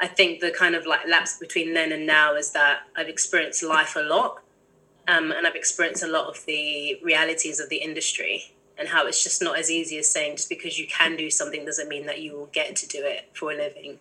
I 0.00 0.08
think 0.08 0.40
the 0.40 0.50
kind 0.50 0.74
of 0.74 0.86
like 0.86 1.06
lapse 1.06 1.38
between 1.38 1.74
then 1.74 1.92
and 1.92 2.06
now 2.06 2.34
is 2.34 2.50
that 2.52 2.80
I've 2.96 3.08
experienced 3.08 3.62
life 3.62 3.94
a 3.96 4.00
lot, 4.00 4.42
um, 5.06 5.30
and 5.30 5.46
I've 5.46 5.54
experienced 5.54 6.02
a 6.02 6.08
lot 6.08 6.26
of 6.26 6.44
the 6.46 6.98
realities 7.02 7.60
of 7.60 7.68
the 7.68 7.76
industry 7.76 8.52
and 8.78 8.88
how 8.88 9.06
it's 9.06 9.22
just 9.22 9.42
not 9.42 9.58
as 9.58 9.70
easy 9.70 9.96
as 9.98 10.06
saying 10.06 10.36
just 10.36 10.48
because 10.48 10.78
you 10.78 10.86
can 10.86 11.16
do 11.16 11.30
something 11.30 11.64
doesn't 11.64 11.88
mean 11.88 12.06
that 12.06 12.20
you 12.20 12.36
will 12.36 12.50
get 12.52 12.76
to 12.76 12.86
do 12.86 12.98
it 13.02 13.30
for 13.32 13.52
a 13.52 13.56
living 13.56 13.98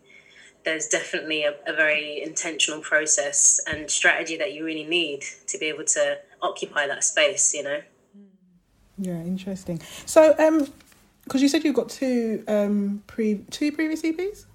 there's 0.66 0.88
definitely 0.88 1.44
a, 1.44 1.56
a 1.66 1.74
very 1.74 2.22
intentional 2.22 2.82
process 2.82 3.62
and 3.68 3.90
strategy 3.90 4.36
that 4.38 4.54
you 4.54 4.66
really 4.66 4.84
need 4.84 5.24
to 5.48 5.58
be 5.58 5.68
able 5.68 5.86
to 5.86 6.18
occupy 6.42 6.88
that 6.88 7.04
space. 7.04 7.54
You 7.54 7.64
know. 7.64 7.82
Yeah, 8.98 9.20
interesting. 9.22 9.82
So, 10.06 10.36
um, 10.40 10.68
because 11.24 11.42
you 11.42 11.48
said 11.48 11.64
you've 11.64 11.76
got 11.76 11.90
two 11.90 12.44
um 12.48 13.04
pre 13.08 13.46
two 13.50 13.72
previous 13.72 14.02
EPs. 14.02 14.46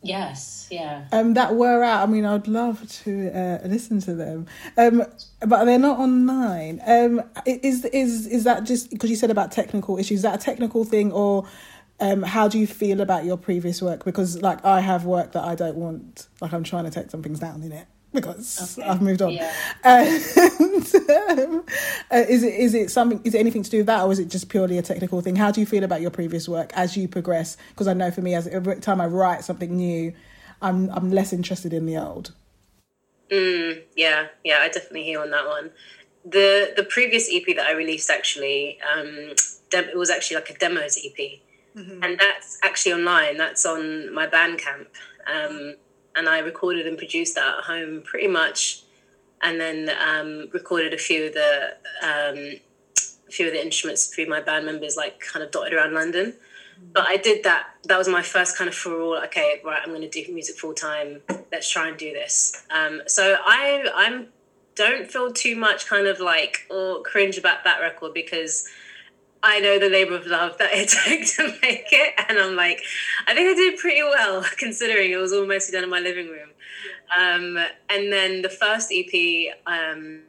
Yes, 0.00 0.68
yeah. 0.70 1.06
Um, 1.10 1.34
that 1.34 1.56
were 1.56 1.82
out. 1.82 2.08
I 2.08 2.10
mean, 2.10 2.24
I'd 2.24 2.46
love 2.46 2.88
to 3.02 3.30
uh, 3.30 3.66
listen 3.66 4.00
to 4.02 4.14
them. 4.14 4.46
Um, 4.76 5.04
but 5.40 5.64
they're 5.64 5.78
not 5.78 5.98
online. 5.98 6.80
Um, 6.86 7.22
is 7.44 7.84
is 7.86 8.26
is 8.26 8.44
that 8.44 8.62
just 8.62 8.90
because 8.90 9.10
you 9.10 9.16
said 9.16 9.30
about 9.30 9.50
technical 9.50 9.98
issues? 9.98 10.18
Is 10.18 10.22
that 10.22 10.36
a 10.36 10.42
technical 10.42 10.84
thing, 10.84 11.10
or 11.10 11.46
um, 12.00 12.22
how 12.22 12.48
do 12.48 12.58
you 12.58 12.66
feel 12.66 13.00
about 13.00 13.24
your 13.24 13.36
previous 13.36 13.82
work? 13.82 14.04
Because 14.04 14.42
like 14.42 14.64
I 14.64 14.80
have 14.80 15.04
work 15.04 15.32
that 15.32 15.44
I 15.44 15.54
don't 15.54 15.76
want. 15.76 16.28
Like 16.40 16.52
I'm 16.52 16.64
trying 16.64 16.84
to 16.84 16.90
take 16.90 17.10
some 17.10 17.22
things 17.22 17.40
down 17.40 17.62
in 17.62 17.72
it 17.72 17.86
because 18.12 18.78
okay. 18.78 18.88
I've 18.88 19.02
moved 19.02 19.22
on. 19.22 19.32
Yeah. 19.32 19.52
And, 19.84 20.22
um, 21.40 21.64
uh, 22.10 22.24
is 22.28 22.42
it 22.42 22.54
is 22.54 22.74
it 22.74 22.90
something? 22.90 23.20
Is 23.24 23.34
it 23.34 23.38
anything 23.38 23.62
to 23.62 23.70
do 23.70 23.78
with 23.78 23.86
that, 23.86 24.04
or 24.04 24.12
is 24.12 24.18
it 24.18 24.28
just 24.28 24.48
purely 24.48 24.78
a 24.78 24.82
technical 24.82 25.20
thing? 25.20 25.36
How 25.36 25.50
do 25.50 25.60
you 25.60 25.66
feel 25.66 25.84
about 25.84 26.00
your 26.00 26.10
previous 26.10 26.48
work 26.48 26.70
as 26.74 26.96
you 26.96 27.08
progress? 27.08 27.56
Because 27.70 27.88
I 27.88 27.94
know 27.94 28.10
for 28.10 28.20
me, 28.20 28.34
as 28.34 28.46
every 28.48 28.76
time 28.76 29.00
I 29.00 29.06
write 29.06 29.44
something 29.44 29.76
new, 29.76 30.12
I'm 30.62 30.90
I'm 30.90 31.10
less 31.10 31.32
interested 31.32 31.72
in 31.72 31.86
the 31.86 31.96
old. 31.96 32.32
Mm, 33.30 33.82
yeah, 33.94 34.28
yeah, 34.44 34.58
I 34.60 34.68
definitely 34.68 35.04
hear 35.04 35.20
on 35.20 35.30
that 35.30 35.46
one. 35.46 35.70
The 36.24 36.72
the 36.76 36.84
previous 36.84 37.28
EP 37.32 37.44
that 37.56 37.66
I 37.66 37.72
released 37.72 38.10
actually, 38.10 38.78
um, 38.80 39.34
it 39.72 39.96
was 39.96 40.10
actually 40.10 40.36
like 40.36 40.50
a 40.50 40.54
demos 40.54 40.98
EP, 41.04 41.40
mm-hmm. 41.78 42.02
and 42.02 42.18
that's 42.18 42.58
actually 42.64 42.92
online. 42.92 43.36
That's 43.36 43.64
on 43.64 44.12
my 44.12 44.26
Bandcamp. 44.26 44.86
Um, 45.26 45.74
and 46.16 46.28
I 46.28 46.38
recorded 46.40 46.86
and 46.86 46.98
produced 46.98 47.34
that 47.36 47.58
at 47.58 47.64
home 47.64 48.02
pretty 48.02 48.28
much, 48.28 48.82
and 49.42 49.60
then 49.60 49.90
um, 50.04 50.48
recorded 50.52 50.92
a 50.92 50.98
few 50.98 51.26
of 51.26 51.34
the 51.34 51.76
um, 52.02 52.60
a 53.28 53.30
few 53.30 53.46
of 53.46 53.52
the 53.52 53.62
instruments 53.62 54.06
through 54.06 54.26
my 54.26 54.40
band 54.40 54.66
members, 54.66 54.96
like 54.96 55.20
kind 55.20 55.44
of 55.44 55.50
dotted 55.50 55.74
around 55.74 55.94
London. 55.94 56.34
But 56.92 57.06
I 57.06 57.16
did 57.16 57.44
that. 57.44 57.68
That 57.84 57.98
was 57.98 58.08
my 58.08 58.22
first 58.22 58.56
kind 58.56 58.68
of 58.68 58.74
for 58.74 59.00
all. 59.00 59.18
Okay, 59.24 59.60
right, 59.64 59.80
I'm 59.82 59.90
going 59.90 60.02
to 60.02 60.08
do 60.08 60.32
music 60.32 60.56
full 60.56 60.74
time. 60.74 61.20
Let's 61.52 61.70
try 61.70 61.88
and 61.88 61.96
do 61.96 62.12
this. 62.12 62.64
Um, 62.70 63.02
so 63.06 63.36
I 63.44 63.88
I'm 63.94 64.28
don't 64.74 65.10
feel 65.10 65.32
too 65.32 65.56
much 65.56 65.86
kind 65.86 66.06
of 66.06 66.20
like 66.20 66.66
or 66.70 67.02
cringe 67.02 67.36
about 67.36 67.64
that 67.64 67.80
record 67.80 68.14
because 68.14 68.66
I 69.42 69.60
know 69.60 69.78
the 69.78 69.88
labor 69.88 70.16
of 70.16 70.26
love 70.26 70.58
that 70.58 70.70
it 70.72 70.88
took 71.36 71.36
to 71.36 71.58
make 71.60 71.88
it, 71.92 72.14
and 72.28 72.38
I'm 72.38 72.56
like, 72.56 72.82
I 73.26 73.34
think 73.34 73.48
I 73.48 73.54
did 73.54 73.78
pretty 73.78 74.02
well 74.02 74.44
considering 74.56 75.12
it 75.12 75.16
was 75.16 75.32
all 75.32 75.46
mostly 75.46 75.72
done 75.72 75.84
in 75.84 75.90
my 75.90 76.00
living 76.00 76.28
room. 76.28 76.50
Um, 77.16 77.58
and 77.88 78.12
then 78.12 78.42
the 78.42 78.48
first 78.48 78.92
EP, 78.92 79.54
um, 79.66 80.22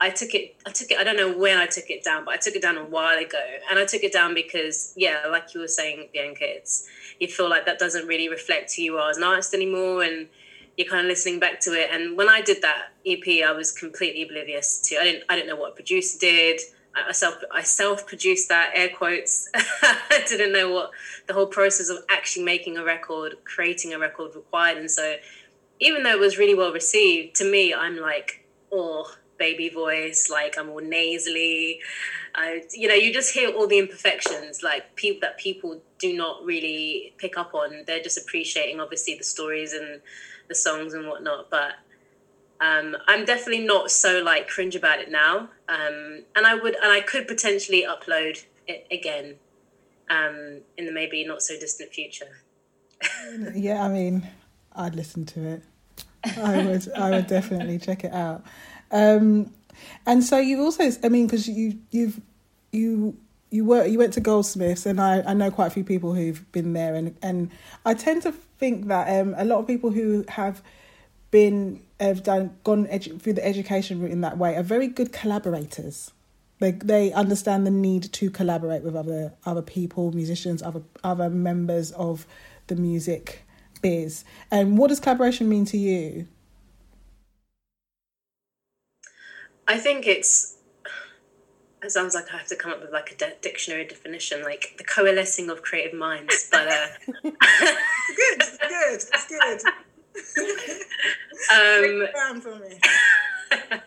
I 0.00 0.10
took 0.10 0.34
it. 0.34 0.56
I 0.66 0.70
took 0.70 0.90
it. 0.90 0.98
I 0.98 1.04
don't 1.04 1.16
know 1.16 1.36
when 1.36 1.58
I 1.58 1.66
took 1.66 1.90
it 1.90 2.02
down, 2.02 2.24
but 2.24 2.34
I 2.34 2.38
took 2.38 2.54
it 2.54 2.62
down 2.62 2.78
a 2.78 2.84
while 2.84 3.18
ago, 3.18 3.44
and 3.68 3.78
I 3.78 3.84
took 3.84 4.02
it 4.02 4.12
down 4.12 4.34
because, 4.34 4.94
yeah, 4.96 5.26
like 5.30 5.52
you 5.54 5.60
were 5.60 5.68
saying, 5.68 6.08
Bianca, 6.12 6.44
it's 6.44 6.88
you 7.18 7.28
feel 7.28 7.50
like 7.50 7.66
that 7.66 7.78
doesn't 7.78 8.06
really 8.06 8.28
reflect 8.28 8.74
who 8.74 8.82
you 8.82 8.96
are 8.96 9.10
as 9.10 9.18
an 9.18 9.24
artist 9.24 9.52
anymore, 9.52 10.02
and 10.02 10.28
you're 10.76 10.88
kind 10.88 11.02
of 11.02 11.06
listening 11.06 11.38
back 11.38 11.60
to 11.60 11.72
it. 11.72 11.90
And 11.92 12.16
when 12.16 12.30
I 12.30 12.40
did 12.40 12.62
that 12.62 12.92
EP, 13.04 13.44
I 13.46 13.52
was 13.52 13.72
completely 13.72 14.22
oblivious 14.22 14.80
to. 14.88 14.96
I 14.96 15.04
didn't. 15.04 15.24
I 15.28 15.36
didn't 15.36 15.48
know 15.48 15.56
what 15.56 15.72
a 15.72 15.74
producer 15.74 16.18
did. 16.18 16.60
I 17.08 17.12
self 17.12 17.36
I 17.52 17.62
self 17.62 18.06
produced 18.06 18.48
that 18.48 18.72
air 18.74 18.88
quotes. 18.88 19.48
I 19.54 20.24
didn't 20.28 20.52
know 20.52 20.70
what 20.70 20.90
the 21.26 21.34
whole 21.34 21.46
process 21.46 21.88
of 21.88 21.98
actually 22.08 22.44
making 22.44 22.76
a 22.76 22.84
record, 22.84 23.36
creating 23.44 23.92
a 23.92 23.98
record 23.98 24.34
required, 24.34 24.78
and 24.78 24.90
so 24.90 25.16
even 25.80 26.02
though 26.02 26.10
it 26.10 26.20
was 26.20 26.38
really 26.38 26.54
well 26.54 26.72
received, 26.72 27.36
to 27.36 27.50
me, 27.50 27.72
I'm 27.72 27.96
like, 27.96 28.46
oh, 28.70 29.10
baby 29.38 29.70
voice, 29.70 30.28
like 30.30 30.56
I'm 30.58 30.68
all 30.68 30.80
nasally. 30.80 31.80
I, 32.34 32.62
you 32.72 32.86
know, 32.86 32.94
you 32.94 33.12
just 33.12 33.34
hear 33.34 33.50
all 33.50 33.66
the 33.66 33.78
imperfections, 33.78 34.62
like 34.62 34.94
people 34.94 35.20
that 35.22 35.38
people 35.38 35.80
do 35.98 36.16
not 36.16 36.44
really 36.44 37.14
pick 37.16 37.36
up 37.36 37.54
on. 37.54 37.84
They're 37.86 38.02
just 38.02 38.18
appreciating, 38.18 38.78
obviously, 38.78 39.14
the 39.14 39.24
stories 39.24 39.72
and 39.72 40.00
the 40.48 40.54
songs 40.54 40.94
and 40.94 41.08
whatnot, 41.08 41.50
but 41.50 41.72
um, 42.60 42.96
I'm 43.08 43.24
definitely 43.24 43.64
not 43.64 43.90
so 43.90 44.22
like 44.22 44.48
cringe 44.48 44.76
about 44.76 45.00
it 45.00 45.10
now, 45.10 45.48
um, 45.68 46.24
and 46.36 46.46
I 46.46 46.54
would 46.54 46.74
and 46.74 46.92
I 46.92 47.00
could 47.00 47.26
potentially 47.26 47.86
upload 47.88 48.44
it 48.68 48.86
again 48.90 49.36
um, 50.10 50.60
in 50.76 50.86
the 50.86 50.92
maybe 50.92 51.24
not 51.24 51.42
so 51.42 51.58
distant 51.58 51.92
future. 51.92 52.42
yeah, 53.54 53.82
I 53.82 53.88
mean, 53.88 54.28
I'd 54.74 54.94
listen 54.94 55.24
to 55.26 55.46
it. 55.46 55.62
I 56.36 56.66
would, 56.66 56.92
I 56.92 57.10
would 57.10 57.26
definitely 57.28 57.78
check 57.78 58.04
it 58.04 58.12
out. 58.12 58.44
Um, 58.90 59.54
and 60.06 60.22
so 60.22 60.38
you 60.38 60.60
also, 60.62 60.90
I 61.02 61.08
mean, 61.08 61.26
because 61.26 61.48
you 61.48 61.78
you've 61.90 62.20
you 62.72 63.16
you 63.50 63.64
were 63.64 63.86
you 63.86 63.98
went 63.98 64.12
to 64.14 64.20
Goldsmiths, 64.20 64.84
and 64.84 65.00
I, 65.00 65.22
I 65.22 65.32
know 65.32 65.50
quite 65.50 65.68
a 65.68 65.70
few 65.70 65.84
people 65.84 66.14
who've 66.14 66.50
been 66.52 66.74
there, 66.74 66.94
and 66.94 67.16
and 67.22 67.50
I 67.86 67.94
tend 67.94 68.22
to 68.22 68.32
think 68.32 68.88
that 68.88 69.20
um, 69.20 69.34
a 69.38 69.46
lot 69.46 69.60
of 69.60 69.66
people 69.66 69.90
who 69.90 70.26
have 70.28 70.62
been 71.30 71.80
have 72.00 72.22
done 72.22 72.56
gone 72.64 72.86
edu- 72.86 73.20
through 73.20 73.34
the 73.34 73.46
education 73.46 74.00
route 74.00 74.10
in 74.10 74.22
that 74.22 74.38
way 74.38 74.56
are 74.56 74.62
very 74.62 74.88
good 74.88 75.12
collaborators. 75.12 76.10
They 76.58 76.72
they 76.72 77.12
understand 77.12 77.66
the 77.66 77.70
need 77.70 78.12
to 78.12 78.30
collaborate 78.30 78.82
with 78.82 78.96
other 78.96 79.34
other 79.44 79.62
people, 79.62 80.12
musicians, 80.12 80.62
other 80.62 80.82
other 81.04 81.30
members 81.30 81.92
of 81.92 82.26
the 82.66 82.76
music 82.76 83.44
biz. 83.82 84.24
And 84.50 84.78
what 84.78 84.88
does 84.88 85.00
collaboration 85.00 85.48
mean 85.48 85.64
to 85.66 85.78
you? 85.78 86.26
I 89.68 89.78
think 89.78 90.06
it's 90.06 90.56
it 91.82 91.90
sounds 91.90 92.14
like 92.14 92.32
I 92.32 92.36
have 92.36 92.46
to 92.48 92.56
come 92.56 92.72
up 92.72 92.80
with 92.80 92.92
like 92.92 93.12
a 93.12 93.16
de- 93.16 93.36
dictionary 93.40 93.86
definition, 93.86 94.42
like 94.42 94.74
the 94.76 94.84
coalescing 94.84 95.48
of 95.48 95.62
creative 95.62 95.98
minds. 95.98 96.48
But 96.50 96.68
uh... 96.68 96.86
good, 97.22 97.32
it's 97.32 98.58
good, 98.58 98.94
it's 98.94 99.64
good 99.64 99.72
um, 101.52 102.40
for 102.40 102.56
me. 102.56 102.78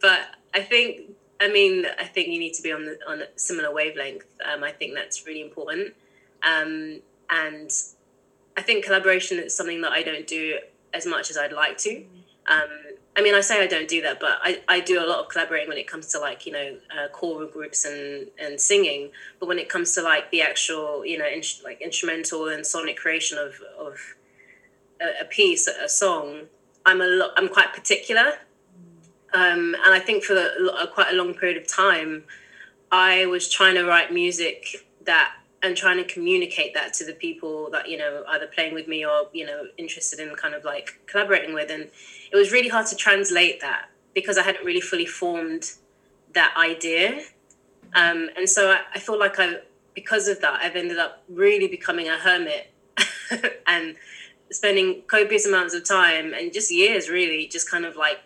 but 0.00 0.20
I 0.54 0.60
think, 0.60 1.12
I 1.40 1.48
mean, 1.48 1.86
I 1.98 2.04
think 2.04 2.28
you 2.28 2.38
need 2.38 2.54
to 2.54 2.62
be 2.62 2.72
on 2.72 2.84
the, 2.84 2.98
on 3.08 3.22
a 3.22 3.26
similar 3.36 3.72
wavelength. 3.72 4.26
Um, 4.44 4.62
I 4.62 4.72
think 4.72 4.94
that's 4.94 5.26
really 5.26 5.42
important. 5.42 5.94
Um, 6.42 7.00
and 7.28 7.70
I 8.56 8.62
think 8.62 8.84
collaboration 8.84 9.38
is 9.38 9.56
something 9.56 9.80
that 9.82 9.92
I 9.92 10.02
don't 10.02 10.26
do 10.26 10.58
as 10.92 11.06
much 11.06 11.30
as 11.30 11.38
I'd 11.38 11.52
like 11.52 11.78
to. 11.78 12.04
Um, 12.46 12.68
I 13.16 13.22
mean, 13.22 13.34
I 13.34 13.40
say 13.40 13.62
I 13.62 13.66
don't 13.66 13.88
do 13.88 14.02
that, 14.02 14.20
but 14.20 14.38
I, 14.42 14.62
I 14.68 14.80
do 14.80 15.04
a 15.04 15.06
lot 15.06 15.20
of 15.20 15.28
collaborating 15.28 15.68
when 15.68 15.78
it 15.78 15.86
comes 15.86 16.06
to 16.08 16.20
like, 16.20 16.46
you 16.46 16.52
know, 16.52 16.76
uh, 16.90 17.08
choral 17.08 17.46
groups 17.48 17.84
and, 17.84 18.28
and 18.38 18.60
singing. 18.60 19.10
But 19.38 19.46
when 19.46 19.58
it 19.58 19.68
comes 19.68 19.94
to 19.94 20.02
like 20.02 20.30
the 20.30 20.42
actual, 20.42 21.04
you 21.04 21.18
know, 21.18 21.26
in, 21.26 21.42
like 21.64 21.80
instrumental 21.80 22.48
and 22.48 22.64
sonic 22.64 22.96
creation 22.96 23.36
of, 23.36 23.54
of 23.78 23.98
a, 25.00 25.22
a 25.22 25.24
piece, 25.24 25.66
a 25.66 25.88
song, 25.88 26.42
I'm 26.86 27.00
a 27.00 27.06
lot, 27.06 27.30
I'm 27.36 27.48
quite 27.48 27.72
particular. 27.72 28.38
Um, 29.32 29.76
and 29.84 29.94
I 29.94 30.00
think 30.00 30.24
for 30.24 30.34
a, 30.34 30.86
quite 30.88 31.12
a 31.12 31.16
long 31.16 31.34
period 31.34 31.56
of 31.56 31.66
time, 31.66 32.24
I 32.90 33.26
was 33.26 33.48
trying 33.48 33.76
to 33.76 33.84
write 33.84 34.12
music 34.12 34.86
that 35.04 35.34
and 35.62 35.76
trying 35.76 35.98
to 35.98 36.04
communicate 36.04 36.74
that 36.74 36.94
to 36.94 37.04
the 37.04 37.12
people 37.12 37.68
that 37.70 37.88
you 37.88 37.96
know 37.96 38.24
either 38.28 38.46
playing 38.46 38.74
with 38.74 38.88
me 38.88 39.04
or 39.04 39.28
you 39.32 39.44
know 39.44 39.66
interested 39.76 40.18
in 40.18 40.34
kind 40.34 40.54
of 40.54 40.64
like 40.64 41.00
collaborating 41.06 41.54
with. 41.54 41.70
And 41.70 41.82
it 42.32 42.36
was 42.36 42.50
really 42.50 42.68
hard 42.68 42.86
to 42.86 42.96
translate 42.96 43.60
that 43.60 43.88
because 44.12 44.36
i 44.36 44.42
hadn't 44.42 44.64
really 44.64 44.80
fully 44.80 45.06
formed 45.06 45.72
that 46.32 46.54
idea. 46.56 47.22
Um, 47.94 48.28
and 48.36 48.48
so 48.48 48.70
I, 48.70 48.80
I 48.94 48.98
feel 48.98 49.18
like 49.18 49.38
i 49.38 49.56
because 49.92 50.28
of 50.28 50.40
that 50.40 50.60
i've 50.62 50.76
ended 50.76 50.98
up 50.98 51.22
really 51.28 51.68
becoming 51.68 52.08
a 52.08 52.16
hermit. 52.16 52.72
And 53.66 53.94
spending 54.50 55.02
copious 55.06 55.46
amounts 55.46 55.74
of 55.74 55.84
time 55.84 56.34
and 56.34 56.52
just 56.52 56.70
years 56.70 57.08
really 57.08 57.46
just 57.46 57.70
kind 57.70 57.84
of 57.84 57.96
like 57.96 58.20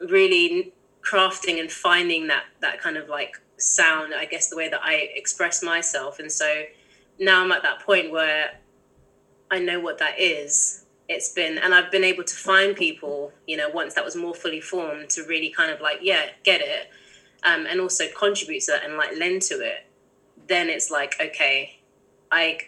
really 0.00 0.72
crafting 1.02 1.60
and 1.60 1.70
finding 1.70 2.26
that 2.26 2.44
that 2.60 2.80
kind 2.80 2.96
of 2.96 3.08
like 3.08 3.40
sound 3.58 4.12
i 4.12 4.24
guess 4.24 4.48
the 4.48 4.56
way 4.56 4.68
that 4.68 4.80
i 4.82 4.94
express 5.14 5.62
myself. 5.62 6.18
And 6.18 6.30
so 6.30 6.64
now 7.18 7.42
i'm 7.42 7.52
at 7.52 7.62
that 7.62 7.80
point 7.80 8.10
where 8.10 8.58
i 9.50 9.58
know 9.58 9.80
what 9.80 9.98
that 9.98 10.20
is. 10.20 10.84
It's 11.08 11.32
been 11.32 11.56
and 11.58 11.72
i've 11.72 11.92
been 11.92 12.04
able 12.04 12.24
to 12.24 12.34
find 12.34 12.76
people 12.76 13.32
you 13.46 13.56
know 13.56 13.68
once 13.68 13.94
that 13.94 14.04
was 14.04 14.16
more 14.16 14.34
fully 14.34 14.60
formed 14.60 15.08
to 15.10 15.22
really 15.22 15.50
kind 15.50 15.70
of 15.70 15.80
like 15.80 15.98
yeah 16.02 16.26
get 16.42 16.60
it 16.60 16.90
um, 17.44 17.64
and 17.66 17.80
also 17.80 18.04
contribute 18.18 18.62
to 18.62 18.72
that 18.72 18.84
and 18.84 18.96
like 18.96 19.16
lend 19.16 19.42
to 19.42 19.54
it. 19.54 19.86
Then 20.48 20.68
it's 20.68 20.90
like 20.90 21.14
okay 21.20 21.78
i 22.32 22.58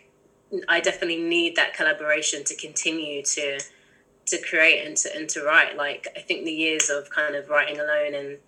I 0.68 0.80
definitely 0.80 1.22
need 1.22 1.56
that 1.56 1.74
collaboration 1.74 2.44
to 2.44 2.56
continue 2.56 3.22
to 3.22 3.60
to 4.26 4.38
create 4.42 4.86
and 4.86 4.96
to 4.98 5.14
and 5.14 5.28
to 5.30 5.44
write. 5.44 5.76
Like 5.76 6.08
I 6.16 6.20
think 6.20 6.44
the 6.44 6.52
years 6.52 6.90
of 6.90 7.10
kind 7.10 7.34
of 7.34 7.48
writing 7.48 7.78
alone 7.80 8.14
and 8.14 8.38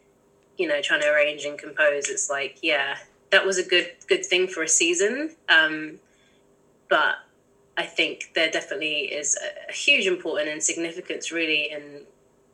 you 0.57 0.67
know 0.67 0.81
trying 0.83 1.01
to 1.03 1.11
arrange 1.11 1.45
and 1.45 1.59
compose, 1.59 2.09
it's 2.09 2.31
like 2.31 2.59
yeah, 2.63 2.97
that 3.31 3.45
was 3.45 3.59
a 3.59 3.63
good 3.63 3.93
good 4.09 4.25
thing 4.25 4.47
for 4.47 4.63
a 4.63 4.69
season. 4.69 5.37
Um, 5.49 6.01
but 6.89 7.17
I 7.77 7.85
think 7.85 8.33
there 8.35 8.51
definitely 8.51 9.05
is 9.05 9.37
a, 9.37 9.71
a 9.71 9.73
huge 9.73 10.07
importance 10.07 10.51
and 10.51 10.63
significance 10.63 11.31
really 11.33 11.71
in 11.71 12.03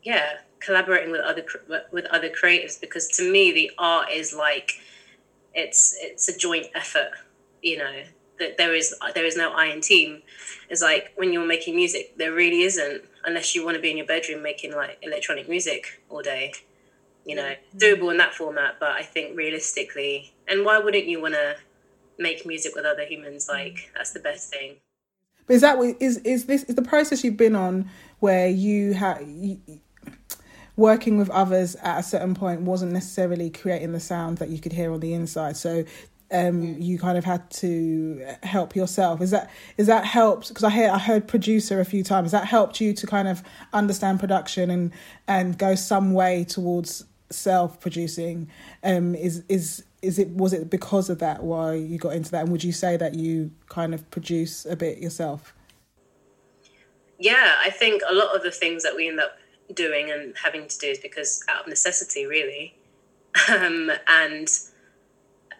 yeah 0.03 0.37
collaborating 0.59 1.11
with 1.11 1.21
other 1.21 1.45
with 1.91 2.05
other 2.05 2.29
creatives 2.29 2.79
because 2.79 3.07
to 3.07 3.31
me 3.31 3.51
the 3.51 3.71
art 3.77 4.09
is 4.11 4.33
like 4.33 4.73
it's 5.53 5.95
it's 5.99 6.27
a 6.29 6.37
joint 6.37 6.67
effort 6.75 7.11
you 7.61 7.77
know 7.77 8.03
that 8.39 8.57
there 8.57 8.73
is 8.73 8.93
there 9.15 9.25
is 9.25 9.35
no 9.35 9.51
I 9.51 9.65
in 9.67 9.81
team. 9.81 10.21
It's 10.69 10.81
like 10.81 11.13
when 11.15 11.33
you're 11.33 11.45
making 11.45 11.75
music 11.75 12.17
there 12.17 12.33
really 12.33 12.61
isn't 12.61 13.03
unless 13.25 13.55
you 13.55 13.65
want 13.65 13.75
to 13.75 13.81
be 13.81 13.91
in 13.91 13.97
your 13.97 14.05
bedroom 14.05 14.41
making 14.41 14.73
like 14.75 14.97
electronic 15.01 15.49
music 15.49 16.01
all 16.09 16.21
day 16.21 16.53
you 17.25 17.35
know? 17.35 17.53
Doable 17.75 18.09
in 18.11 18.17
that 18.17 18.33
format 18.33 18.75
but 18.79 18.91
I 18.91 19.03
think 19.03 19.37
realistically 19.37 20.33
and 20.47 20.65
why 20.65 20.79
wouldn't 20.79 21.05
you 21.05 21.21
want 21.21 21.33
to 21.33 21.57
make 22.17 22.45
music 22.45 22.73
with 22.75 22.85
other 22.85 23.05
humans? 23.05 23.47
Mm. 23.47 23.53
Like 23.53 23.91
that's 23.95 24.11
the 24.11 24.19
best 24.19 24.51
thing. 24.51 24.77
But 25.45 25.55
is 25.55 25.61
that 25.61 25.79
is 25.99 26.17
is 26.19 26.45
this 26.45 26.63
is 26.63 26.75
the 26.75 26.81
process 26.81 27.23
you've 27.23 27.37
been 27.37 27.55
on 27.55 27.89
where 28.19 28.47
you 28.47 28.93
have 28.93 29.25
working 30.75 31.17
with 31.17 31.29
others 31.29 31.75
at 31.77 31.99
a 31.99 32.03
certain 32.03 32.35
point 32.35 32.61
wasn't 32.61 32.91
necessarily 32.91 33.49
creating 33.49 33.93
the 33.93 33.99
sound 33.99 34.37
that 34.37 34.49
you 34.49 34.59
could 34.59 34.73
hear 34.73 34.91
on 34.91 34.99
the 34.99 35.13
inside. 35.13 35.57
So 35.57 35.85
um, 36.31 36.75
you 36.79 36.99
kind 36.99 37.17
of 37.17 37.23
had 37.23 37.49
to 37.51 38.25
help 38.43 38.75
yourself. 38.75 39.21
Is 39.21 39.31
that 39.31 39.49
is 39.77 39.87
that 39.87 40.05
helped? 40.05 40.49
Because 40.49 40.63
I 40.63 40.69
heard 40.69 40.89
I 40.89 40.97
heard 40.97 41.27
producer 41.27 41.79
a 41.79 41.85
few 41.85 42.03
times. 42.03 42.31
That 42.31 42.45
helped 42.45 42.81
you 42.81 42.93
to 42.93 43.07
kind 43.07 43.27
of 43.27 43.43
understand 43.73 44.19
production 44.19 44.69
and 44.69 44.91
and 45.27 45.57
go 45.57 45.75
some 45.75 46.13
way 46.13 46.43
towards 46.43 47.05
self 47.29 47.79
producing. 47.79 48.49
Um, 48.83 49.15
is 49.15 49.43
is 49.47 49.83
is 50.01 50.19
it 50.19 50.29
was 50.29 50.53
it 50.53 50.69
because 50.69 51.09
of 51.09 51.19
that 51.19 51.43
why 51.43 51.75
you 51.75 51.97
got 51.97 52.13
into 52.13 52.31
that? 52.31 52.41
And 52.41 52.51
would 52.51 52.63
you 52.63 52.73
say 52.73 52.97
that 52.97 53.15
you 53.15 53.51
kind 53.69 53.93
of 53.93 54.09
produce 54.11 54.65
a 54.65 54.75
bit 54.75 54.99
yourself? 54.99 55.53
Yeah, 57.19 57.55
I 57.59 57.69
think 57.71 58.01
a 58.07 58.13
lot 58.13 58.35
of 58.35 58.43
the 58.43 58.51
things 58.51 58.83
that 58.83 58.95
we 58.95 59.07
end 59.07 59.19
up 59.19 59.37
doing 59.73 60.11
and 60.11 60.35
having 60.43 60.67
to 60.67 60.77
do 60.77 60.87
is 60.87 60.99
because 60.99 61.43
out 61.49 61.61
of 61.61 61.67
necessity, 61.67 62.25
really. 62.25 62.73
Um, 63.49 63.91
and 64.07 64.47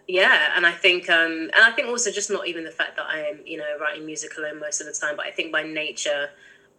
yeah, 0.08 0.54
and 0.56 0.66
I 0.66 0.72
think, 0.72 1.10
um, 1.10 1.32
and 1.32 1.64
I 1.64 1.72
think 1.72 1.88
also 1.88 2.12
just 2.12 2.30
not 2.30 2.48
even 2.48 2.64
the 2.64 2.72
fact 2.72 2.96
that 2.98 3.06
I 3.08 3.20
am, 3.20 3.40
you 3.46 3.58
know, 3.58 3.78
writing 3.80 4.06
music 4.06 4.38
alone 4.38 4.60
most 4.60 4.82
of 4.82 4.88
the 4.88 4.94
time, 4.94 5.16
but 5.16 5.26
I 5.26 5.32
think 5.32 5.52
by 5.52 5.64
nature, 5.64 6.30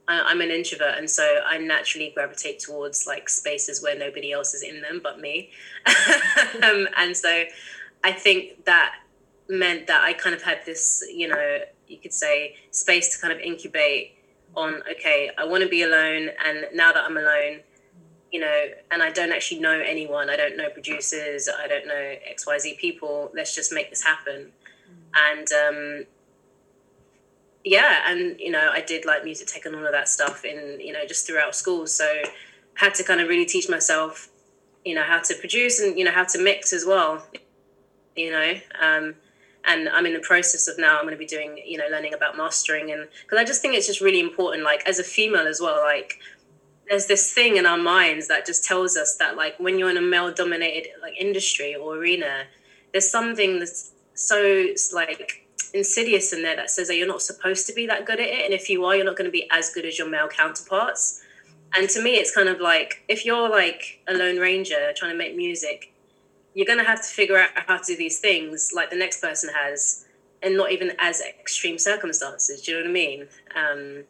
I, 0.07 0.31
am 0.33 0.41
an 0.41 0.51
introvert, 0.51 0.97
and 0.97 1.09
so 1.09 1.41
I 1.47 1.59
naturally 1.59 2.13
gravitate 2.15 2.61
towards 2.61 3.07
like 3.07 3.29
spaces 3.29 3.83
where 3.83 3.99
nobody 3.99 4.33
else 4.33 4.55
is 4.55 4.63
in 4.63 4.81
them 4.81 5.01
but 5.03 5.21
me. 5.21 5.51
um, 6.63 6.89
and 6.97 7.17
so, 7.17 7.45
I 8.03 8.13
think 8.13 8.65
that 8.65 8.95
meant 9.49 9.87
that 9.89 10.03
I 10.03 10.13
kind 10.15 10.35
of 10.35 10.43
had 10.43 10.61
this, 10.65 11.05
you 11.13 11.29
know, 11.29 11.59
you 11.89 11.99
could 11.99 12.13
say 12.13 12.57
space 12.71 13.15
to 13.15 13.21
kind 13.21 13.33
of 13.33 13.41
incubate 13.41 14.15
on 14.57 14.83
okay 14.91 15.31
i 15.39 15.45
want 15.45 15.63
to 15.63 15.69
be 15.69 15.83
alone 15.83 16.29
and 16.45 16.67
now 16.75 16.93
that 16.93 17.05
i'm 17.05 17.17
alone 17.17 17.61
you 18.33 18.41
know 18.41 18.67
and 18.91 19.03
i 19.03 19.11
don't 19.11 19.33
actually 19.33 19.61
know 19.61 19.81
anyone. 19.81 20.29
I 20.31 20.37
don't 20.37 20.57
know 20.57 20.69
producers. 20.69 21.49
I 21.49 21.67
don't 21.67 21.87
know 21.87 22.15
xyz 22.37 22.77
people. 22.79 23.31
Let's 23.35 23.55
just 23.55 23.73
make 23.73 23.91
this 23.91 24.03
happen. 24.03 24.53
And 25.15 25.49
um 25.53 26.05
yeah 27.65 28.05
and 28.07 28.39
you 28.39 28.51
know 28.51 28.71
i 28.73 28.81
did 28.81 29.05
like 29.05 29.25
music 29.25 29.49
tech 29.49 29.67
and 29.67 29.75
all 29.75 29.85
of 29.85 29.93
that 29.93 30.09
stuff 30.09 30.45
in 30.45 30.81
you 30.81 30.93
know 30.93 31.05
just 31.07 31.27
throughout 31.27 31.55
school. 31.55 31.87
So 31.87 32.23
had 32.75 32.95
to 32.95 33.05
kind 33.05 33.21
of 33.21 33.29
really 33.29 33.47
teach 33.47 33.69
myself 33.69 34.29
you 34.85 34.95
know 34.95 35.03
how 35.03 35.21
to 35.21 35.35
produce 35.35 35.81
and 35.81 35.99
you 35.99 36.05
know 36.05 36.13
how 36.13 36.25
to 36.25 36.39
mix 36.43 36.73
as 36.73 36.85
well 36.87 37.25
you 38.17 38.31
know. 38.31 38.55
Um 38.81 39.15
and 39.65 39.89
I'm 39.89 40.07
in 40.07 40.15
the 40.15 40.21
process 40.21 40.69
of 40.69 40.79
now 40.79 40.99
I'm 40.99 41.05
going 41.05 41.15
to 41.15 41.19
be 41.19 41.27
doing 41.27 41.61
you 41.65 41.79
know 41.79 41.87
learning 41.91 42.15
about 42.15 42.37
mastering 42.37 42.91
and 42.91 43.09
because 43.23 43.39
I 43.39 43.45
just 43.45 43.61
think 43.63 43.75
it's 43.75 43.87
just 43.87 44.01
really 44.01 44.21
important 44.21 44.65
like 44.65 44.87
as 44.89 44.99
a 44.99 45.05
female 45.05 45.47
as 45.47 45.61
well 45.61 45.83
like 45.83 46.19
there's 46.89 47.07
this 47.07 47.33
thing 47.33 47.57
in 47.57 47.67
our 47.67 47.79
minds 47.79 48.29
that 48.29 48.47
just 48.47 48.65
tells 48.65 48.97
us 48.97 49.17
that 49.17 49.37
like 49.37 49.59
when 49.59 49.79
you're 49.79 49.91
in 49.91 49.97
a 49.97 50.03
male 50.03 50.33
dominated 50.33 50.91
like 51.03 51.15
industry 51.19 51.75
or 51.75 51.97
arena 51.97 52.45
there's 52.93 53.11
something 53.11 53.59
that's 53.59 53.93
so 54.15 54.67
like 54.93 55.47
insidious 55.75 56.33
in 56.33 56.43
there 56.43 56.57
that 56.57 56.71
says 56.71 56.89
that 56.89 56.97
you're 56.97 57.07
not 57.07 57.23
supposed 57.23 57.67
to 57.67 57.73
be 57.75 57.87
that 57.87 58.07
good 58.07 58.19
at 58.19 58.27
it. 58.27 58.45
And 58.45 58.55
if 58.55 58.71
you 58.71 58.85
are 58.85 58.97
you're 58.97 59.05
not 59.05 59.17
going 59.17 59.29
to 59.29 59.33
be 59.33 59.49
as 59.51 59.71
good 59.71 59.85
as 59.85 59.99
your 59.99 60.09
male 60.09 60.29
counterparts. 60.29 61.23
And 61.77 61.89
to 61.91 62.03
me 62.03 62.13
it's 62.13 62.35
kind 62.35 62.49
of 62.49 62.61
like 62.61 63.05
if 63.09 63.25
you're 63.25 63.51
like 63.51 64.01
a 64.09 64.15
lone 64.15 64.39
ranger 64.39 64.93
trying 64.97 65.13
to 65.13 65.19
make 65.19 65.37
music 65.37 65.93
you're 66.55 66.67
going 66.67 66.79
to 66.79 66.85
have 66.85 67.01
to 67.01 67.09
figure 67.09 67.39
out 67.39 67.51
how 67.55 67.77
to 67.77 67.85
do 67.85 67.97
these 67.97 68.19
things 68.19 68.73
like 68.75 68.91
the 68.91 68.97
next 68.97 69.21
person 69.21 69.51
has 69.55 70.07
and 70.43 70.57
not 70.57 70.73
even 70.73 70.93
as 70.99 71.21
extreme 71.21 71.79
circumstances. 71.79 72.63
Do 72.63 72.73
you 72.73 72.79
know 72.79 72.85
what 72.85 72.91
i 72.91 72.93
mean? 72.93 73.27
Um, 73.55 74.05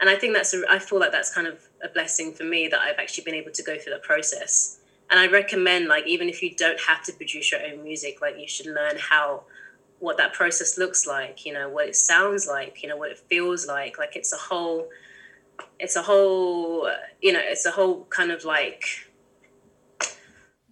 and 0.00 0.08
i 0.10 0.16
think 0.16 0.34
that's 0.34 0.52
a, 0.54 0.62
i 0.68 0.78
feel 0.78 0.98
like 0.98 1.12
that's 1.12 1.32
kind 1.32 1.46
of 1.46 1.68
a 1.82 1.88
blessing 1.88 2.32
for 2.32 2.44
me 2.44 2.68
that 2.68 2.80
i've 2.80 2.98
actually 2.98 3.24
been 3.24 3.34
able 3.34 3.52
to 3.52 3.62
go 3.62 3.78
through 3.78 3.92
that 3.92 4.02
process. 4.02 4.78
And 5.10 5.18
i 5.18 5.26
recommend 5.26 5.88
like 5.88 6.06
even 6.06 6.28
if 6.28 6.42
you 6.42 6.54
don't 6.54 6.80
have 6.80 7.02
to 7.04 7.12
produce 7.12 7.50
your 7.50 7.60
own 7.62 7.82
music 7.82 8.20
like 8.20 8.38
you 8.38 8.48
should 8.48 8.66
learn 8.66 8.96
how 8.98 9.44
what 10.00 10.16
that 10.16 10.32
process 10.32 10.78
looks 10.78 11.06
like 11.06 11.44
you 11.44 11.52
know 11.52 11.68
what 11.68 11.86
it 11.86 11.96
sounds 11.96 12.46
like 12.46 12.82
you 12.82 12.88
know 12.88 12.96
what 12.96 13.10
it 13.10 13.18
feels 13.18 13.66
like. 13.66 13.98
Like 13.98 14.16
it's 14.16 14.32
a 14.32 14.36
whole 14.36 14.88
it's 15.78 15.96
a 15.96 16.02
whole 16.02 16.90
you 17.20 17.32
know 17.32 17.40
it's 17.42 17.66
a 17.66 17.70
whole 17.70 18.04
kind 18.06 18.32
of 18.32 18.44
like 18.44 19.09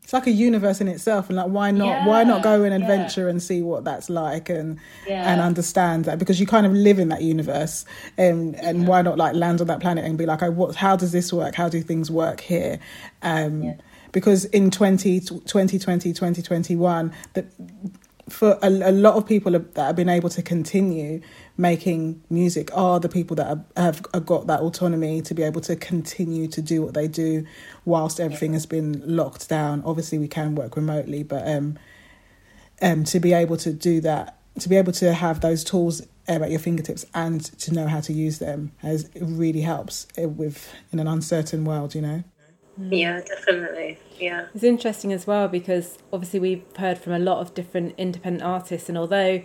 it's 0.08 0.14
like 0.14 0.26
a 0.26 0.30
universe 0.30 0.80
in 0.80 0.88
itself 0.88 1.28
and 1.28 1.36
like 1.36 1.48
why 1.48 1.70
not 1.70 1.86
yeah, 1.86 2.06
why 2.06 2.24
not 2.24 2.42
go 2.42 2.64
and 2.64 2.72
adventure 2.72 3.24
yeah. 3.24 3.28
and 3.28 3.42
see 3.42 3.60
what 3.60 3.84
that's 3.84 4.08
like 4.08 4.48
and 4.48 4.78
yeah. 5.06 5.30
and 5.30 5.38
understand 5.38 6.06
that 6.06 6.18
because 6.18 6.40
you 6.40 6.46
kind 6.46 6.64
of 6.64 6.72
live 6.72 6.98
in 6.98 7.10
that 7.10 7.20
universe 7.20 7.84
and 8.16 8.54
and 8.56 8.88
why 8.88 9.02
not 9.02 9.18
like 9.18 9.34
land 9.34 9.60
on 9.60 9.66
that 9.66 9.80
planet 9.80 10.06
and 10.06 10.16
be 10.16 10.24
like 10.24 10.42
oh, 10.42 10.50
what 10.50 10.74
how 10.76 10.96
does 10.96 11.12
this 11.12 11.30
work 11.30 11.54
how 11.54 11.68
do 11.68 11.82
things 11.82 12.10
work 12.10 12.40
here 12.40 12.78
um 13.20 13.74
because 14.12 14.46
in 14.46 14.70
20, 14.70 15.20
2020 15.20 16.14
2021 16.14 17.12
that 17.34 17.44
for 18.28 18.58
a, 18.62 18.68
a 18.68 18.92
lot 18.92 19.14
of 19.14 19.26
people 19.26 19.52
that 19.52 19.76
have 19.76 19.96
been 19.96 20.08
able 20.08 20.28
to 20.30 20.42
continue 20.42 21.20
making 21.56 22.22
music 22.30 22.70
are 22.76 23.00
the 23.00 23.08
people 23.08 23.34
that 23.36 23.46
are, 23.46 23.64
have, 23.76 24.06
have 24.14 24.26
got 24.26 24.46
that 24.46 24.60
autonomy 24.60 25.20
to 25.22 25.34
be 25.34 25.42
able 25.42 25.60
to 25.62 25.76
continue 25.76 26.46
to 26.48 26.62
do 26.62 26.82
what 26.82 26.94
they 26.94 27.08
do 27.08 27.44
whilst 27.84 28.20
everything 28.20 28.52
has 28.52 28.66
been 28.66 29.02
locked 29.04 29.48
down. 29.48 29.82
Obviously, 29.84 30.18
we 30.18 30.28
can 30.28 30.54
work 30.54 30.76
remotely, 30.76 31.22
but 31.22 31.46
um, 31.48 31.78
um, 32.80 33.04
to 33.04 33.20
be 33.20 33.32
able 33.32 33.56
to 33.56 33.72
do 33.72 34.00
that, 34.00 34.38
to 34.60 34.68
be 34.68 34.76
able 34.76 34.92
to 34.92 35.12
have 35.12 35.40
those 35.40 35.64
tools 35.64 36.02
um, 36.28 36.42
at 36.42 36.50
your 36.50 36.60
fingertips 36.60 37.06
and 37.14 37.44
to 37.58 37.72
know 37.72 37.86
how 37.86 38.00
to 38.00 38.12
use 38.12 38.38
them 38.38 38.72
has 38.78 39.08
really 39.20 39.62
helps 39.62 40.06
uh, 40.22 40.28
with 40.28 40.72
in 40.92 40.98
an 40.98 41.08
uncertain 41.08 41.64
world. 41.64 41.94
You 41.94 42.02
know. 42.02 42.24
Yeah, 42.80 43.20
definitely. 43.20 43.98
Yeah. 44.18 44.46
It's 44.54 44.64
interesting 44.64 45.12
as 45.12 45.26
well 45.26 45.48
because 45.48 45.98
obviously 46.12 46.40
we've 46.40 46.64
heard 46.76 46.98
from 46.98 47.12
a 47.12 47.18
lot 47.18 47.40
of 47.40 47.54
different 47.54 47.94
independent 47.98 48.44
artists, 48.44 48.88
and 48.88 48.96
although 48.96 49.42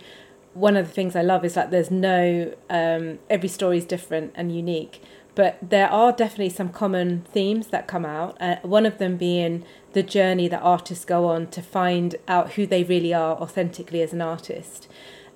one 0.52 0.76
of 0.76 0.86
the 0.86 0.92
things 0.92 1.16
I 1.16 1.22
love 1.22 1.44
is 1.44 1.54
that 1.54 1.70
there's 1.70 1.90
no 1.90 2.54
um, 2.70 3.18
every 3.28 3.48
story 3.48 3.78
is 3.78 3.84
different 3.84 4.32
and 4.36 4.54
unique, 4.54 5.02
but 5.34 5.58
there 5.60 5.88
are 5.88 6.12
definitely 6.12 6.50
some 6.50 6.68
common 6.68 7.22
themes 7.32 7.68
that 7.68 7.88
come 7.88 8.04
out. 8.04 8.40
Uh, 8.40 8.56
one 8.62 8.86
of 8.86 8.98
them 8.98 9.16
being 9.16 9.64
the 9.92 10.02
journey 10.02 10.46
that 10.48 10.60
artists 10.62 11.04
go 11.04 11.26
on 11.26 11.48
to 11.48 11.62
find 11.62 12.16
out 12.28 12.52
who 12.52 12.66
they 12.66 12.84
really 12.84 13.12
are 13.12 13.36
authentically 13.36 14.00
as 14.00 14.12
an 14.12 14.20
artist. 14.20 14.88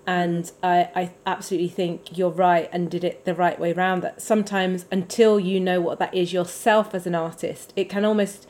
And 0.09 0.51
I, 0.62 0.88
I 0.97 1.11
absolutely 1.27 1.68
think 1.68 2.16
you're 2.16 2.31
right 2.31 2.71
and 2.73 2.90
did 2.90 3.05
it 3.05 3.27
the 3.27 3.35
right 3.35 3.61
way 3.61 3.75
around. 3.75 4.01
That 4.01 4.23
sometimes 4.23 4.87
until 4.90 5.38
you 5.38 5.61
know 5.61 5.83
what 5.83 5.99
that 5.99 6.14
is 6.14 6.33
yourself 6.33 6.94
as 6.94 7.07
an 7.07 7.14
artist, 7.14 7.75
it 7.77 7.90
can 7.90 8.07
almost 8.07 8.49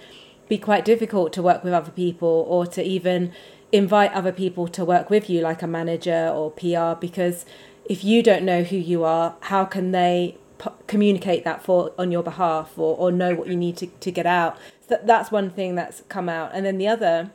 be 0.49 0.57
quite 0.57 0.85
difficult 0.85 1.33
to 1.33 1.43
work 1.43 1.65
with 1.65 1.73
other 1.73 1.91
people 1.91 2.47
or 2.49 2.65
to 2.67 2.83
even 2.85 3.33
invite 3.73 4.13
other 4.13 4.31
people 4.31 4.69
to 4.69 4.85
work 4.85 5.11
with 5.11 5.29
you, 5.29 5.41
like 5.41 5.61
a 5.61 5.67
manager 5.67 6.31
or 6.33 6.53
PR, 6.53 6.99
because 7.01 7.45
if 7.87 8.05
you 8.05 8.23
don't 8.23 8.45
know 8.45 8.63
who 8.63 8.77
you 8.77 9.03
are, 9.03 9.35
how 9.41 9.65
can 9.65 9.91
they 9.91 10.39
p- 10.61 10.71
communicate 10.87 11.43
that 11.43 11.65
for 11.65 11.93
on 11.99 12.13
your 12.13 12.23
behalf 12.23 12.79
or, 12.79 12.97
or 12.97 13.11
know 13.11 13.35
what 13.35 13.49
you 13.49 13.57
need 13.57 13.77
to, 13.79 13.89
to 13.89 14.13
get 14.13 14.27
out? 14.27 14.57
So 14.89 15.01
that's 15.03 15.33
one 15.33 15.51
thing 15.51 15.75
that's 15.75 16.05
come 16.09 16.29
out. 16.29 16.53
And 16.55 16.65
then 16.65 16.79
the 16.79 16.87
other 16.87 17.33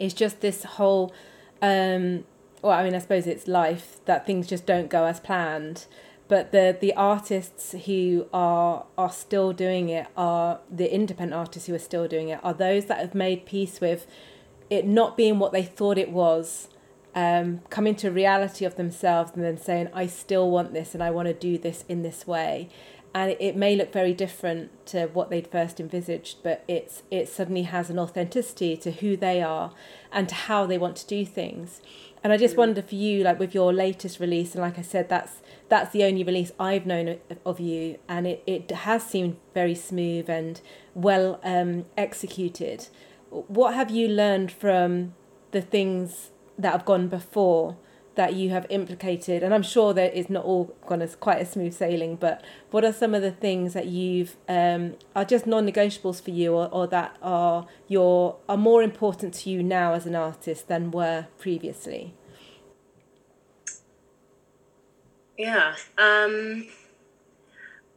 is 0.00 0.12
just 0.12 0.40
this 0.40 0.64
whole, 0.64 1.14
um, 1.62 2.24
well, 2.64 2.72
I 2.72 2.82
mean, 2.82 2.94
I 2.94 2.98
suppose 2.98 3.26
it's 3.26 3.46
life 3.46 3.98
that 4.06 4.26
things 4.26 4.46
just 4.46 4.64
don't 4.64 4.88
go 4.88 5.04
as 5.04 5.20
planned. 5.20 5.84
But 6.26 6.50
the 6.50 6.74
the 6.80 6.94
artists 6.94 7.72
who 7.84 8.26
are 8.32 8.86
are 8.96 9.12
still 9.12 9.52
doing 9.52 9.90
it 9.90 10.06
are 10.16 10.60
the 10.70 10.92
independent 10.92 11.38
artists 11.38 11.68
who 11.68 11.74
are 11.74 11.78
still 11.78 12.08
doing 12.08 12.30
it 12.30 12.40
are 12.42 12.54
those 12.54 12.86
that 12.86 12.98
have 12.98 13.14
made 13.14 13.44
peace 13.44 13.80
with 13.80 14.06
it 14.70 14.86
not 14.86 15.14
being 15.14 15.38
what 15.38 15.52
they 15.52 15.62
thought 15.62 15.98
it 15.98 16.10
was, 16.10 16.68
um, 17.14 17.60
coming 17.68 17.94
to 17.96 18.10
reality 18.10 18.64
of 18.64 18.76
themselves 18.76 19.32
and 19.34 19.44
then 19.44 19.58
saying, 19.58 19.88
I 19.92 20.06
still 20.06 20.50
want 20.50 20.72
this 20.72 20.94
and 20.94 21.02
I 21.02 21.10
want 21.10 21.28
to 21.28 21.34
do 21.34 21.58
this 21.58 21.84
in 21.86 22.02
this 22.02 22.26
way. 22.26 22.70
and 23.14 23.36
it, 23.38 23.54
may 23.54 23.76
look 23.76 23.92
very 23.92 24.12
different 24.12 24.84
to 24.86 25.06
what 25.06 25.30
they'd 25.30 25.46
first 25.46 25.78
envisaged, 25.78 26.42
but 26.42 26.64
it's 26.66 27.04
it 27.12 27.28
suddenly 27.28 27.62
has 27.62 27.88
an 27.88 27.98
authenticity 27.98 28.76
to 28.76 28.90
who 28.90 29.16
they 29.16 29.40
are 29.40 29.70
and 30.10 30.28
to 30.28 30.34
how 30.34 30.66
they 30.66 30.76
want 30.76 30.96
to 30.96 31.06
do 31.06 31.24
things. 31.24 31.80
And 32.24 32.32
I 32.32 32.38
just 32.38 32.56
wonder 32.56 32.80
for 32.80 32.94
you, 32.94 33.22
like 33.22 33.38
with 33.38 33.54
your 33.54 33.70
latest 33.70 34.18
release, 34.18 34.54
and 34.54 34.62
like 34.62 34.78
I 34.78 34.82
said, 34.82 35.10
that's 35.10 35.42
that's 35.68 35.92
the 35.92 36.04
only 36.04 36.24
release 36.24 36.52
I've 36.58 36.86
known 36.86 37.18
of 37.44 37.60
you, 37.60 37.98
and 38.08 38.26
it, 38.26 38.42
it 38.46 38.70
has 38.70 39.02
seemed 39.04 39.36
very 39.52 39.74
smooth 39.74 40.30
and 40.30 40.58
well 40.94 41.38
um, 41.44 41.84
executed. 41.98 42.88
What 43.28 43.74
have 43.74 43.90
you 43.90 44.08
learned 44.08 44.50
from 44.50 45.14
the 45.50 45.60
things 45.60 46.30
that 46.58 46.72
have 46.72 46.86
gone 46.86 47.08
before 47.08 47.76
that 48.14 48.34
you 48.34 48.50
have 48.50 48.66
implicated? 48.70 49.42
And 49.42 49.54
I'm 49.54 49.62
sure 49.62 49.92
that 49.94 50.16
it's 50.16 50.30
not 50.30 50.44
all 50.44 50.74
gone 50.86 51.02
as 51.02 51.16
quite 51.16 51.40
a 51.40 51.44
smooth 51.44 51.74
sailing, 51.74 52.16
but 52.16 52.44
what 52.70 52.84
are 52.84 52.92
some 52.92 53.14
of 53.14 53.22
the 53.22 53.30
things 53.30 53.72
that 53.74 53.86
you've 53.86 54.36
um, 54.48 54.96
are 55.14 55.24
just 55.24 55.46
non-negotiables 55.46 56.22
for 56.22 56.30
you, 56.30 56.54
or, 56.54 56.68
or 56.68 56.86
that 56.88 57.16
are 57.22 57.66
your 57.88 58.36
are 58.48 58.56
more 58.56 58.82
important 58.82 59.34
to 59.34 59.50
you 59.50 59.62
now 59.62 59.94
as 59.94 60.06
an 60.06 60.14
artist 60.14 60.68
than 60.68 60.90
were 60.90 61.26
previously? 61.38 62.14
Yeah, 65.36 65.74
um, 65.98 66.66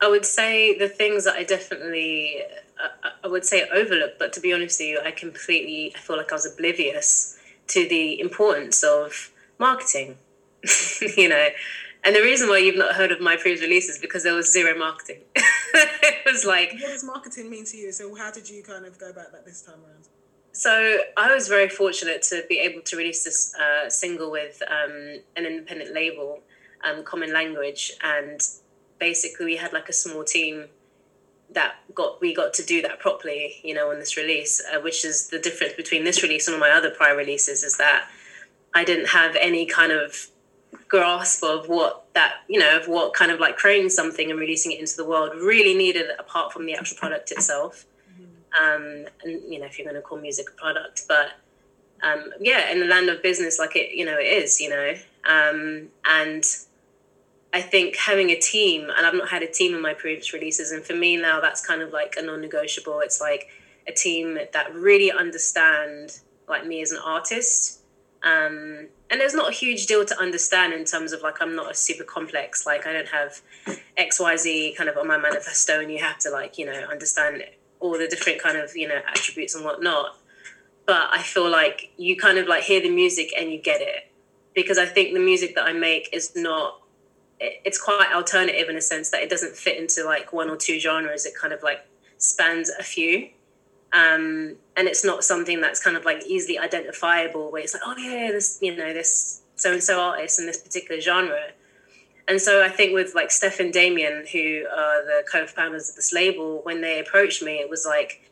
I 0.01 0.07
would 0.09 0.25
say 0.25 0.77
the 0.77 0.89
things 0.89 1.25
that 1.25 1.35
I 1.35 1.43
definitely 1.43 2.41
uh, 2.79 3.09
I 3.23 3.27
would 3.27 3.45
say 3.45 3.67
overlook, 3.69 4.19
but 4.19 4.33
to 4.33 4.39
be 4.39 4.53
honest 4.53 4.79
with 4.79 4.87
you, 4.87 4.99
I 5.03 5.11
completely 5.11 5.93
I 5.95 5.99
feel 5.99 6.17
like 6.17 6.31
I 6.31 6.35
was 6.35 6.51
oblivious 6.51 7.37
to 7.67 7.87
the 7.87 8.19
importance 8.19 8.83
of 8.83 9.31
marketing. 9.59 10.17
you 11.17 11.29
know, 11.29 11.49
and 12.03 12.15
the 12.15 12.21
reason 12.21 12.49
why 12.49 12.57
you've 12.57 12.77
not 12.77 12.95
heard 12.95 13.11
of 13.11 13.19
my 13.19 13.35
previous 13.35 13.61
releases 13.61 13.95
is 13.95 14.01
because 14.01 14.23
there 14.23 14.33
was 14.33 14.51
zero 14.51 14.77
marketing. 14.77 15.21
it 15.35 16.25
was 16.25 16.45
like 16.45 16.71
what 16.71 16.81
does 16.81 17.03
marketing 17.03 17.49
mean 17.49 17.65
to 17.65 17.77
you? 17.77 17.91
So 17.91 18.15
how 18.15 18.31
did 18.31 18.49
you 18.49 18.63
kind 18.63 18.85
of 18.85 18.97
go 18.97 19.09
about 19.09 19.31
that 19.31 19.45
this 19.45 19.61
time 19.61 19.75
around? 19.85 20.07
So 20.51 20.99
I 21.15 21.33
was 21.33 21.47
very 21.47 21.69
fortunate 21.69 22.23
to 22.23 22.43
be 22.49 22.59
able 22.59 22.81
to 22.81 22.97
release 22.97 23.23
this 23.23 23.53
uh, 23.55 23.89
single 23.89 24.31
with 24.31 24.63
um, 24.67 25.19
an 25.35 25.45
independent 25.45 25.93
label, 25.93 26.41
um, 26.83 27.03
Common 27.03 27.31
Language, 27.31 27.91
and 28.01 28.41
basically 28.99 29.45
we 29.45 29.57
had 29.57 29.71
like 29.73 29.87
a 29.87 29.93
small 29.93 30.23
team 30.23 30.65
that 31.51 31.75
got 31.93 32.19
we 32.21 32.33
got 32.33 32.53
to 32.55 32.63
do 32.63 32.81
that 32.81 32.99
properly, 32.99 33.57
you 33.63 33.73
know, 33.73 33.91
on 33.91 33.99
this 33.99 34.17
release, 34.17 34.61
uh, 34.73 34.79
which 34.79 35.05
is 35.05 35.27
the 35.27 35.39
difference 35.39 35.73
between 35.73 36.03
this 36.03 36.23
release 36.23 36.47
and 36.47 36.55
all 36.55 36.59
my 36.59 36.71
other 36.71 36.89
prior 36.89 37.15
releases 37.15 37.63
is 37.63 37.77
that 37.77 38.09
I 38.73 38.83
didn't 38.83 39.09
have 39.09 39.35
any 39.35 39.65
kind 39.65 39.91
of 39.91 40.27
grasp 40.87 41.43
of 41.43 41.67
what 41.67 42.05
that 42.13 42.35
you 42.47 42.59
know 42.59 42.77
of 42.77 42.87
what 42.87 43.13
kind 43.13 43.31
of 43.31 43.39
like 43.39 43.57
creating 43.57 43.89
something 43.89 44.29
and 44.29 44.39
releasing 44.39 44.71
it 44.71 44.79
into 44.79 44.95
the 44.95 45.05
world 45.05 45.31
really 45.35 45.73
needed 45.73 46.07
apart 46.17 46.53
from 46.53 46.65
the 46.65 46.73
actual 46.73 46.97
product 46.97 47.31
itself 47.31 47.85
um, 48.61 49.05
and 49.23 49.41
you 49.47 49.59
know 49.59 49.65
if 49.65 49.77
you're 49.77 49.85
going 49.85 49.95
to 49.95 50.01
call 50.01 50.17
music 50.17 50.49
a 50.49 50.53
product 50.53 51.03
but 51.07 51.31
um, 52.03 52.31
yeah 52.39 52.69
in 52.71 52.79
the 52.79 52.85
land 52.85 53.09
of 53.09 53.21
business 53.21 53.59
like 53.59 53.75
it 53.75 53.93
you 53.93 54.05
know 54.05 54.17
it 54.17 54.25
is 54.25 54.61
you 54.61 54.69
know 54.69 54.93
um, 55.27 55.89
and 56.05 56.43
I 57.53 57.61
think 57.61 57.95
having 57.95 58.29
a 58.29 58.39
team, 58.39 58.89
and 58.95 59.05
I've 59.05 59.13
not 59.13 59.29
had 59.29 59.41
a 59.41 59.47
team 59.47 59.73
in 59.73 59.81
my 59.81 59.93
previous 59.93 60.33
releases, 60.33 60.71
and 60.71 60.83
for 60.83 60.93
me 60.93 61.17
now 61.17 61.39
that's 61.39 61.65
kind 61.65 61.81
of 61.81 61.91
like 61.91 62.15
a 62.17 62.21
non-negotiable. 62.21 62.99
It's 62.99 63.21
like 63.21 63.47
a 63.87 63.91
team 63.91 64.37
that 64.53 64.73
really 64.73 65.11
understand 65.11 66.19
like 66.47 66.65
me 66.65 66.81
as 66.81 66.91
an 66.91 66.99
artist. 67.03 67.81
Um, 68.27 68.87
and 69.09 69.21
there's 69.21 69.33
not 69.33 69.49
a 69.49 69.53
huge 69.53 69.85
deal 69.85 70.03
to 70.05 70.19
understand 70.19 70.73
in 70.73 70.83
terms 70.83 71.13
of 71.13 71.21
like 71.21 71.41
I'm 71.41 71.55
not 71.55 71.71
a 71.71 71.75
super 71.75 72.03
complex. 72.03 72.65
Like 72.65 72.85
I 72.85 72.93
don't 72.93 73.07
have 73.07 73.41
X 73.95 74.19
Y 74.19 74.35
Z 74.35 74.75
kind 74.77 74.89
of 74.89 74.97
on 74.97 75.07
my 75.07 75.17
manifesto, 75.17 75.79
and 75.79 75.91
you 75.91 75.99
have 75.99 76.17
to 76.19 76.29
like 76.29 76.57
you 76.57 76.65
know 76.65 76.87
understand 76.91 77.43
all 77.79 77.97
the 77.97 78.07
different 78.07 78.41
kind 78.41 78.57
of 78.57 78.75
you 78.75 78.87
know 78.87 78.99
attributes 79.07 79.55
and 79.55 79.63
whatnot. 79.63 80.17
But 80.85 81.09
I 81.11 81.21
feel 81.21 81.49
like 81.49 81.91
you 81.97 82.17
kind 82.17 82.37
of 82.37 82.47
like 82.47 82.63
hear 82.63 82.81
the 82.81 82.89
music 82.89 83.31
and 83.37 83.51
you 83.51 83.61
get 83.61 83.81
it 83.81 84.11
because 84.55 84.77
I 84.77 84.85
think 84.85 85.13
the 85.13 85.19
music 85.19 85.55
that 85.55 85.65
I 85.65 85.73
make 85.73 86.09
is 86.11 86.33
not 86.35 86.81
it's 87.39 87.79
quite 87.79 88.11
alternative 88.13 88.67
in 88.67 88.75
a 88.75 88.81
sense 88.81 89.11
that 89.11 89.21
it 89.21 89.29
doesn't 89.29 89.55
fit 89.55 89.77
into 89.77 90.03
like 90.03 90.33
one 90.33 90.49
or 90.49 90.57
two 90.57 90.79
genres. 90.79 91.25
It 91.25 91.35
kind 91.35 91.53
of 91.53 91.61
like 91.63 91.85
spans 92.17 92.69
a 92.69 92.83
few. 92.83 93.29
Um, 93.93 94.55
and 94.75 94.87
it's 94.87 95.05
not 95.05 95.23
something 95.23 95.61
that's 95.61 95.81
kind 95.81 95.95
of 95.95 96.05
like 96.05 96.25
easily 96.25 96.59
identifiable 96.59 97.51
where 97.51 97.63
it's 97.63 97.73
like, 97.73 97.83
oh 97.85 97.95
yeah, 97.97 98.31
this, 98.31 98.59
you 98.61 98.75
know, 98.75 98.93
this 98.93 99.41
so 99.55 99.73
and 99.73 99.83
so 99.83 99.99
artist 99.99 100.39
in 100.39 100.45
this 100.45 100.57
particular 100.57 101.01
genre. 101.01 101.51
And 102.27 102.41
so 102.41 102.61
I 102.61 102.69
think 102.69 102.93
with 102.93 103.15
like 103.15 103.31
Steph 103.31 103.59
and 103.59 103.71
Damien, 103.71 104.25
who 104.31 104.65
are 104.69 105.03
the 105.05 105.23
co-founders 105.31 105.89
of 105.89 105.95
this 105.95 106.11
label, 106.11 106.59
when 106.63 106.81
they 106.81 106.99
approached 106.99 107.41
me, 107.41 107.53
it 107.53 107.69
was 107.69 107.85
like 107.85 108.29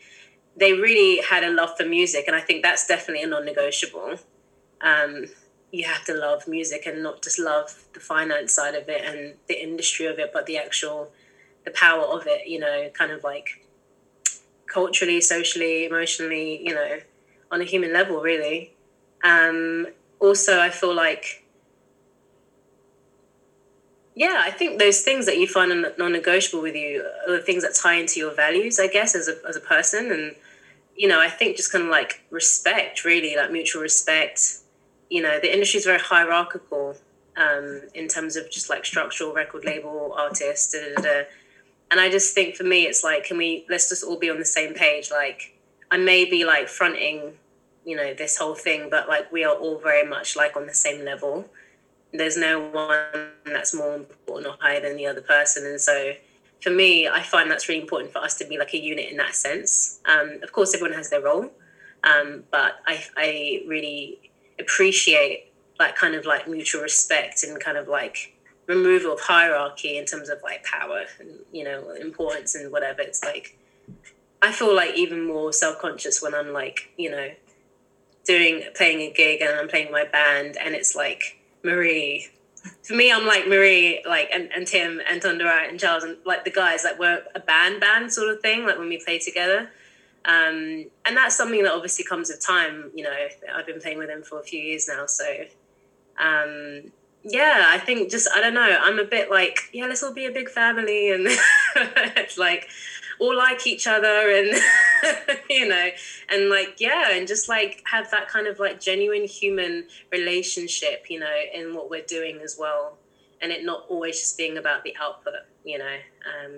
they 0.57 0.73
really 0.73 1.21
had 1.21 1.43
a 1.43 1.49
love 1.49 1.77
for 1.77 1.85
music, 1.85 2.25
and 2.27 2.35
I 2.35 2.41
think 2.41 2.63
that's 2.63 2.87
definitely 2.87 3.23
a 3.23 3.27
non-negotiable. 3.27 4.19
Um, 4.81 5.25
you 5.71 5.85
have 5.85 6.05
to 6.05 6.13
love 6.13 6.47
music 6.47 6.85
and 6.85 7.03
not 7.03 7.21
just 7.21 7.39
love 7.39 7.85
the 7.93 7.99
finance 7.99 8.53
side 8.53 8.75
of 8.75 8.87
it 8.87 9.03
and 9.03 9.35
the 9.47 9.61
industry 9.61 10.05
of 10.05 10.19
it, 10.19 10.31
but 10.31 10.45
the 10.45 10.57
actual 10.57 11.11
the 11.65 11.71
power 11.71 12.03
of 12.03 12.27
it. 12.27 12.47
You 12.47 12.59
know, 12.59 12.89
kind 12.93 13.11
of 13.11 13.23
like 13.23 13.64
culturally, 14.67 15.21
socially, 15.21 15.86
emotionally. 15.86 16.65
You 16.65 16.75
know, 16.75 16.97
on 17.51 17.62
a 17.62 17.63
human 17.63 17.93
level, 17.93 18.21
really. 18.21 18.73
Um, 19.23 19.88
also, 20.19 20.60
I 20.60 20.69
feel 20.69 20.93
like. 20.93 21.43
Yeah, 24.17 24.43
I 24.45 24.51
think 24.51 24.80
those 24.80 25.01
things 25.01 25.25
that 25.25 25.38
you 25.38 25.45
find 25.45 25.86
non-negotiable 25.97 26.62
with 26.62 26.75
you 26.75 27.06
are 27.28 27.34
the 27.34 27.41
things 27.41 27.63
that 27.63 27.75
tie 27.75 27.95
into 27.95 28.17
your 28.17 28.34
values, 28.34 28.80
I 28.80 28.88
guess, 28.88 29.13
as 29.13 29.28
a 29.28 29.36
as 29.47 29.58
a 29.58 29.60
person, 29.60 30.12
and 30.12 30.36
you 30.95 31.10
know, 31.10 31.19
I 31.19 31.30
think 31.30 31.58
just 31.58 31.71
kind 31.71 31.84
of 31.84 31.89
like 31.89 32.23
respect, 32.30 33.04
really, 33.04 33.36
like 33.36 33.51
mutual 33.51 33.82
respect, 33.82 34.60
you 35.10 35.21
know 35.21 35.39
the 35.39 35.51
industry 35.51 35.80
is 35.80 35.86
very 35.86 35.99
hierarchical 35.99 36.95
um, 37.38 37.82
in 37.93 38.08
terms 38.08 38.36
of 38.36 38.49
just 38.49 38.69
like 38.69 38.86
structural 38.86 39.34
record 39.34 39.65
label 39.65 40.13
artists 40.17 40.73
da, 40.73 40.95
da, 40.95 41.01
da. 41.01 41.23
And 41.91 42.00
i 42.00 42.10
just 42.10 42.34
think 42.34 42.56
for 42.56 42.63
me 42.63 42.84
it's 42.84 43.04
like 43.04 43.24
can 43.24 43.38
we 43.38 43.65
let's 43.69 43.89
just 43.89 44.04
all 44.04 44.17
be 44.17 44.30
on 44.30 44.39
the 44.39 44.45
same 44.45 44.74
page. 44.74 45.12
Like 45.12 45.58
i 45.91 45.98
may 45.98 46.26
be 46.26 46.45
like 46.45 46.67
fronting 46.67 47.34
you 47.86 47.95
know 47.95 48.13
this 48.13 48.38
whole 48.38 48.56
thing 48.56 48.89
but 48.89 49.08
like 49.08 49.32
we 49.32 49.43
are 49.43 49.56
all 49.56 49.80
very 49.80 50.08
much 50.08 50.36
like 50.36 50.56
on 50.56 50.65
the 50.65 50.74
same 50.74 51.06
level. 51.06 51.50
There's 52.13 52.38
no 52.38 52.62
one 52.62 53.30
that's 53.45 53.74
more 53.74 53.93
important 53.93 54.48
or 54.48 54.58
higher 54.60 54.80
than 54.80 54.95
the 54.95 55.06
other 55.06 55.21
person. 55.21 55.65
And 55.65 55.82
so 55.82 56.13
for 56.62 56.69
me 56.69 57.08
i 57.08 57.21
find 57.21 57.52
that's 57.52 57.67
really 57.67 57.82
important 57.82 58.12
for 58.12 58.19
us 58.19 58.36
to 58.36 58.45
be 58.45 58.58
like 58.58 58.74
a 58.74 58.82
unit 58.82 59.10
in 59.12 59.17
that 59.17 59.36
sense. 59.36 60.00
Um, 60.06 60.39
of 60.41 60.52
course 60.52 60.74
everyone 60.74 60.98
has 60.98 61.10
their 61.10 61.21
role. 61.21 61.52
Um, 62.04 62.43
but 62.52 62.80
I, 62.86 63.04
I 63.17 63.63
really 63.67 64.32
appreciate 64.60 65.52
that 65.80 65.95
kind 65.95 66.15
of 66.15 66.26
like 66.26 66.48
mutual 66.48 66.82
respect 66.82 67.43
and 67.43 67.60
kind 67.60 67.78
of 67.78 67.88
like 67.88 68.35
removal 68.67 69.13
of 69.13 69.19
hierarchy 69.21 69.97
in 69.97 70.06
terms 70.06 70.30
of 70.30 70.39
like 70.43 70.63
power 70.63 71.04
and 71.19 71.30
you 71.51 71.63
know 71.63 71.91
importance 71.91 72.56
and 72.56 72.71
whatever 72.71 73.01
it's 73.01 73.23
like 73.23 73.58
i 74.41 74.51
feel 74.51 74.75
like 74.75 74.95
even 74.95 75.25
more 75.25 75.54
self-conscious 75.54 76.21
when 76.21 76.34
i'm 76.34 76.51
like 76.51 76.89
you 76.97 77.10
know 77.10 77.30
doing 78.25 78.63
playing 78.75 79.01
a 79.01 79.12
gig 79.12 79.41
and 79.41 79.58
i'm 79.60 79.67
playing 79.67 79.91
my 79.91 80.04
band 80.06 80.58
and 80.58 80.73
it's 80.73 80.95
like 80.95 81.39
marie 81.63 82.28
for 82.82 82.95
me 82.95 83.12
i'm 83.12 83.28
like 83.28 83.47
marie 83.47 84.04
like 84.08 84.30
and, 84.34 84.49
and 84.51 84.65
tim 84.65 84.99
and 85.08 85.21
Thunderite 85.21 85.69
and 85.69 85.80
charles 85.80 86.04
and 86.04 86.17
like 86.25 86.43
the 86.43 86.51
guys 86.51 86.84
like 86.84 86.97
we're 86.97 87.23
a 87.36 87.39
band 87.39 87.80
band 87.80 88.12
sort 88.12 88.30
of 88.30 88.41
thing 88.41 88.65
like 88.65 88.80
when 88.80 88.89
we 88.89 88.97
play 88.97 89.19
together 89.19 89.69
um, 90.25 90.86
and 91.06 91.15
that's 91.15 91.36
something 91.38 91.63
that 91.63 91.71
obviously 91.71 92.04
comes 92.04 92.30
with 92.30 92.45
time. 92.45 92.91
You 92.95 93.04
know, 93.04 93.13
I've 93.56 93.67
been 93.67 93.80
playing 93.80 93.99
with 93.99 94.10
him 94.10 94.23
for 94.23 94.39
a 94.39 94.43
few 94.43 94.60
years 94.60 94.88
now. 94.88 95.06
So, 95.06 95.25
um, 96.17 96.91
yeah, 97.25 97.65
I 97.69 97.79
think 97.79 98.11
just, 98.11 98.27
I 98.33 98.39
don't 98.39 98.53
know, 98.53 98.77
I'm 98.81 98.99
a 98.99 99.03
bit 99.03 99.31
like, 99.31 99.69
yeah, 99.73 99.88
let's 99.88 100.03
all 100.03 100.13
be 100.13 100.25
a 100.25 100.31
big 100.31 100.47
family 100.49 101.11
and 101.11 101.27
it's 101.75 102.38
like 102.38 102.69
all 103.19 103.35
like 103.35 103.65
each 103.65 103.88
other 103.88 104.29
and, 104.29 104.61
you 105.49 105.67
know, 105.67 105.89
and 106.29 106.49
like, 106.49 106.75
yeah, 106.79 107.11
and 107.11 107.27
just 107.27 107.49
like 107.49 107.81
have 107.91 108.11
that 108.11 108.27
kind 108.27 108.45
of 108.45 108.59
like 108.59 108.79
genuine 108.79 109.25
human 109.25 109.88
relationship, 110.11 111.07
you 111.09 111.19
know, 111.19 111.35
in 111.53 111.73
what 111.73 111.89
we're 111.89 112.05
doing 112.05 112.41
as 112.43 112.57
well. 112.59 112.99
And 113.41 113.51
it 113.51 113.65
not 113.65 113.85
always 113.89 114.19
just 114.19 114.38
being 114.38 114.57
about 114.57 114.83
the 114.83 114.95
output, 115.01 115.33
you 115.63 115.77
know. 115.77 115.97
Um, 116.45 116.51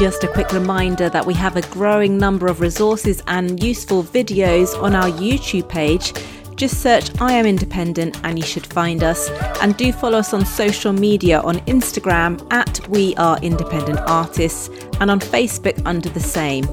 Just 0.00 0.24
a 0.24 0.28
quick 0.28 0.50
reminder 0.52 1.10
that 1.10 1.26
we 1.26 1.34
have 1.34 1.58
a 1.58 1.62
growing 1.68 2.16
number 2.16 2.46
of 2.46 2.62
resources 2.62 3.22
and 3.26 3.62
useful 3.62 4.02
videos 4.02 4.74
on 4.82 4.94
our 4.94 5.10
YouTube 5.10 5.68
page. 5.68 6.14
Just 6.56 6.80
search 6.80 7.10
I 7.20 7.32
Am 7.32 7.44
Independent 7.44 8.18
and 8.24 8.38
you 8.38 8.44
should 8.46 8.64
find 8.64 9.02
us. 9.02 9.28
And 9.60 9.76
do 9.76 9.92
follow 9.92 10.20
us 10.20 10.32
on 10.32 10.46
social 10.46 10.94
media 10.94 11.40
on 11.40 11.56
Instagram 11.66 12.50
at 12.50 12.88
We 12.88 13.14
Are 13.16 13.38
Independent 13.42 13.98
Artists 14.06 14.70
and 15.00 15.10
on 15.10 15.20
Facebook 15.20 15.78
under 15.84 16.08
the 16.08 16.18
same. 16.18 16.64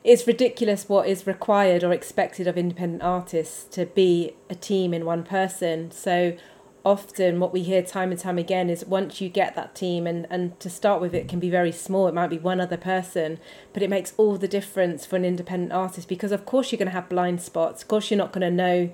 it's 0.03 0.27
ridiculous 0.27 0.89
what 0.89 1.07
is 1.07 1.27
required 1.27 1.85
or 1.85 1.93
expected 1.93 2.47
of 2.47 2.57
independent 2.57 3.03
artists 3.03 3.65
to 3.75 3.87
be 3.87 4.35
a 4.49 4.55
team 4.55 4.95
in 4.95 5.05
one 5.05 5.23
person. 5.23 5.91
So 5.91 6.37
often 6.85 7.39
what 7.39 7.53
we 7.53 7.63
hear 7.63 7.83
time 7.83 8.11
and 8.11 8.19
time 8.19 8.39
again 8.39 8.71
is 8.71 8.85
once 8.87 9.21
you 9.21 9.29
get 9.29 9.55
that 9.55 9.75
team 9.75 10.07
and, 10.07 10.27
and 10.31 10.59
to 10.59 10.71
start 10.71 11.01
with 11.01 11.15
it 11.15 11.29
can 11.29 11.39
be 11.39 11.51
very 11.51 11.71
small 11.71 12.09
it 12.09 12.15
might 12.15 12.31
be 12.31 12.39
one 12.39 12.59
other 12.59 12.79
person 12.79 13.39
but 13.75 13.83
it 13.83 13.91
makes 13.91 14.15
all 14.17 14.39
the 14.39 14.49
difference 14.49 15.05
for 15.05 15.17
an 15.17 15.25
independent 15.27 15.73
artist 15.73 16.09
because 16.09 16.33
of 16.33 16.47
course 16.47 16.73
you're 16.73 16.79
going 16.79 16.87
to 16.87 16.93
have 16.93 17.07
blind 17.07 17.39
spots 17.39 17.83
of 17.83 17.89
course 17.89 18.11
you're 18.11 18.17
not 18.17 18.33
going 18.33 18.41
to 18.41 18.51
know 18.51 18.91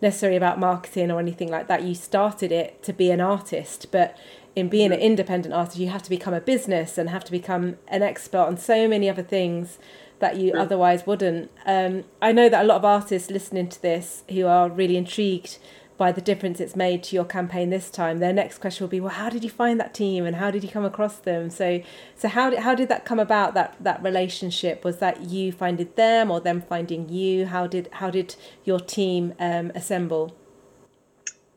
necessarily 0.00 0.36
about 0.36 0.58
marketing 0.58 1.10
or 1.10 1.18
anything 1.18 1.48
like 1.48 1.66
that. 1.68 1.82
You 1.82 1.94
started 1.94 2.52
it 2.52 2.82
to 2.84 2.92
be 2.92 3.10
an 3.10 3.20
artist 3.20 3.86
but 3.90 4.16
in 4.54 4.68
being 4.68 4.92
an 4.92 4.98
independent 4.98 5.54
artist 5.54 5.78
you 5.78 5.88
have 5.88 6.02
to 6.02 6.10
become 6.10 6.34
a 6.34 6.40
business 6.40 6.98
and 6.98 7.10
have 7.10 7.24
to 7.24 7.30
become 7.30 7.76
an 7.88 8.02
expert 8.02 8.38
on 8.38 8.56
so 8.56 8.88
many 8.88 9.08
other 9.08 9.22
things 9.22 9.78
that 10.20 10.36
you 10.36 10.52
yeah. 10.54 10.60
otherwise 10.60 11.06
wouldn't. 11.06 11.50
Um, 11.66 12.04
I 12.20 12.32
know 12.32 12.48
that 12.48 12.64
a 12.64 12.66
lot 12.66 12.76
of 12.76 12.84
artists 12.84 13.30
listening 13.30 13.68
to 13.68 13.82
this 13.82 14.24
who 14.28 14.46
are 14.46 14.68
really 14.68 14.96
intrigued 14.96 15.58
by 15.98 16.12
the 16.12 16.20
difference 16.20 16.60
it's 16.60 16.76
made 16.76 17.02
to 17.02 17.16
your 17.16 17.24
campaign 17.24 17.68
this 17.70 17.90
time, 17.90 18.18
their 18.18 18.32
next 18.32 18.58
question 18.58 18.84
will 18.84 18.88
be, 18.88 19.00
well, 19.00 19.12
how 19.12 19.28
did 19.28 19.42
you 19.42 19.50
find 19.50 19.78
that 19.80 19.92
team 19.92 20.24
and 20.24 20.36
how 20.36 20.50
did 20.50 20.62
you 20.62 20.70
come 20.70 20.84
across 20.84 21.18
them? 21.18 21.50
So, 21.50 21.82
so 22.16 22.28
how 22.28 22.50
did 22.50 22.60
how 22.60 22.74
did 22.74 22.88
that 22.88 23.04
come 23.04 23.18
about? 23.18 23.54
That 23.54 23.76
that 23.80 24.02
relationship 24.02 24.84
was 24.84 24.98
that 24.98 25.22
you 25.22 25.52
finding 25.52 25.90
them 25.96 26.30
or 26.30 26.40
them 26.40 26.62
finding 26.62 27.08
you? 27.08 27.46
How 27.46 27.66
did 27.66 27.88
how 27.92 28.10
did 28.10 28.36
your 28.64 28.78
team 28.78 29.34
um, 29.40 29.72
assemble? 29.74 30.34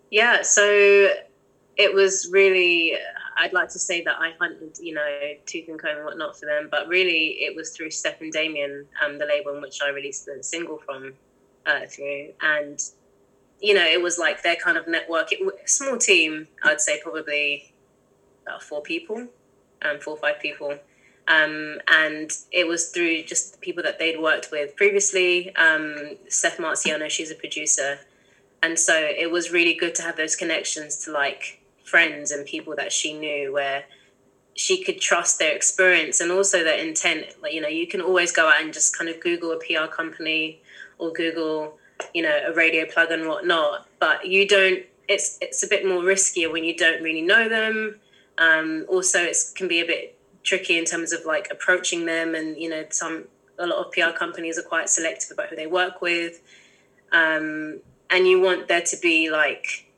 Yeah, 0.09 0.41
so 0.41 0.63
it 1.77 1.93
was 1.93 2.27
really 2.31 2.97
I'd 3.37 3.53
like 3.53 3.69
to 3.69 3.79
say 3.79 4.03
that 4.03 4.17
I 4.19 4.33
hunted, 4.39 4.77
you 4.79 4.93
know, 4.93 5.31
tooth 5.45 5.67
and 5.67 5.79
comb 5.79 5.97
and 5.97 6.05
whatnot 6.05 6.37
for 6.39 6.45
them, 6.45 6.67
but 6.69 6.87
really 6.87 7.37
it 7.39 7.55
was 7.55 7.71
through 7.71 7.91
Steph 7.91 8.21
and 8.21 8.31
Damien, 8.31 8.85
um, 9.03 9.17
the 9.17 9.25
label 9.25 9.55
in 9.55 9.61
which 9.61 9.79
I 9.81 9.89
released 9.89 10.25
the 10.25 10.43
single 10.43 10.77
from 10.77 11.13
uh, 11.65 11.85
through, 11.87 12.29
and 12.41 12.81
you 13.61 13.75
know, 13.75 13.85
it 13.85 14.01
was 14.01 14.17
like 14.17 14.41
their 14.41 14.55
kind 14.55 14.77
of 14.77 14.87
network. 14.87 15.31
It, 15.31 15.69
small 15.69 15.97
team, 15.97 16.47
I'd 16.63 16.81
say 16.81 16.99
probably 17.01 17.71
about 18.45 18.63
four 18.63 18.81
people, 18.81 19.27
um, 19.83 19.99
four 19.99 20.15
or 20.15 20.17
five 20.17 20.39
people. 20.39 20.77
Um, 21.27 21.79
and 21.87 22.31
it 22.51 22.67
was 22.67 22.89
through 22.89 23.23
just 23.23 23.61
people 23.61 23.83
that 23.83 23.99
they'd 23.99 24.19
worked 24.19 24.49
with 24.51 24.75
previously. 24.75 25.55
Um, 25.55 26.17
Steph 26.27 26.57
Marciano, 26.57 27.09
she's 27.09 27.31
a 27.31 27.35
producer. 27.35 27.99
And 28.63 28.77
so 28.77 28.95
it 28.95 29.31
was 29.31 29.51
really 29.51 29.73
good 29.73 29.95
to 29.95 30.01
have 30.01 30.17
those 30.17 30.35
connections 30.35 30.97
to 31.05 31.11
like 31.11 31.60
friends 31.91 32.31
and 32.31 32.45
people 32.45 32.73
that 32.75 32.91
she 32.91 33.13
knew 33.13 33.53
where 33.53 33.83
she 34.55 34.83
could 34.83 34.99
trust 34.99 35.39
their 35.39 35.53
experience 35.55 36.19
and 36.21 36.31
also 36.31 36.63
their 36.63 36.79
intent. 36.79 37.25
Like 37.41 37.53
you 37.53 37.61
know 37.61 37.73
you 37.81 37.87
can 37.87 38.01
always 38.01 38.31
go 38.31 38.47
out 38.49 38.61
and 38.61 38.73
just 38.73 38.97
kind 38.97 39.09
of 39.09 39.19
google 39.19 39.51
a 39.51 39.59
pr 39.65 39.87
company 39.99 40.61
or 40.97 41.11
google 41.11 41.77
you 42.13 42.23
know 42.23 42.37
a 42.49 42.53
radio 42.53 42.85
plug 42.85 43.11
and 43.11 43.27
whatnot 43.27 43.87
but 43.99 44.27
you 44.27 44.47
don't 44.47 44.83
it's 45.07 45.37
it's 45.41 45.61
a 45.63 45.67
bit 45.67 45.85
more 45.85 46.01
riskier 46.01 46.51
when 46.51 46.63
you 46.63 46.75
don't 46.75 47.01
really 47.03 47.21
know 47.21 47.49
them. 47.49 47.99
Um, 48.37 48.85
also 48.87 49.19
it 49.19 49.37
can 49.55 49.67
be 49.67 49.81
a 49.81 49.85
bit 49.85 50.17
tricky 50.43 50.77
in 50.77 50.85
terms 50.85 51.11
of 51.13 51.25
like 51.25 51.47
approaching 51.51 52.05
them 52.05 52.33
and 52.33 52.57
you 52.57 52.69
know 52.69 52.83
some 52.89 53.25
a 53.59 53.67
lot 53.67 53.85
of 53.85 53.91
pr 53.91 54.11
companies 54.17 54.57
are 54.57 54.67
quite 54.73 54.89
selective 54.89 55.31
about 55.31 55.49
who 55.49 55.55
they 55.55 55.67
work 55.67 56.01
with. 56.01 56.41
Um, 57.11 57.81
and 58.09 58.27
you 58.27 58.41
want 58.41 58.67
there 58.67 58.81
to 58.81 58.97
be 58.97 59.29
like 59.29 59.90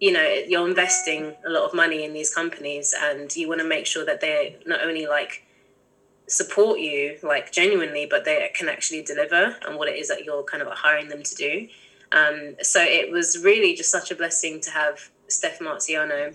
you 0.00 0.12
know 0.12 0.22
you're 0.46 0.68
investing 0.68 1.34
a 1.46 1.50
lot 1.50 1.64
of 1.64 1.74
money 1.74 2.04
in 2.04 2.12
these 2.12 2.32
companies 2.32 2.94
and 2.96 3.34
you 3.34 3.48
want 3.48 3.60
to 3.60 3.66
make 3.66 3.86
sure 3.86 4.04
that 4.04 4.20
they 4.20 4.56
not 4.66 4.80
only 4.82 5.06
like 5.06 5.44
support 6.28 6.78
you 6.78 7.16
like 7.22 7.50
genuinely 7.50 8.06
but 8.08 8.24
they 8.24 8.50
can 8.54 8.68
actually 8.68 9.02
deliver 9.02 9.56
on 9.66 9.76
what 9.76 9.88
it 9.88 9.96
is 9.96 10.08
that 10.08 10.24
you're 10.24 10.42
kind 10.44 10.62
of 10.62 10.68
hiring 10.72 11.08
them 11.08 11.22
to 11.22 11.34
do. 11.34 11.68
Um, 12.12 12.56
so 12.62 12.80
it 12.82 13.10
was 13.10 13.42
really 13.42 13.74
just 13.74 13.90
such 13.90 14.10
a 14.10 14.14
blessing 14.14 14.60
to 14.62 14.70
have 14.70 15.10
steph 15.26 15.58
marziano 15.58 16.34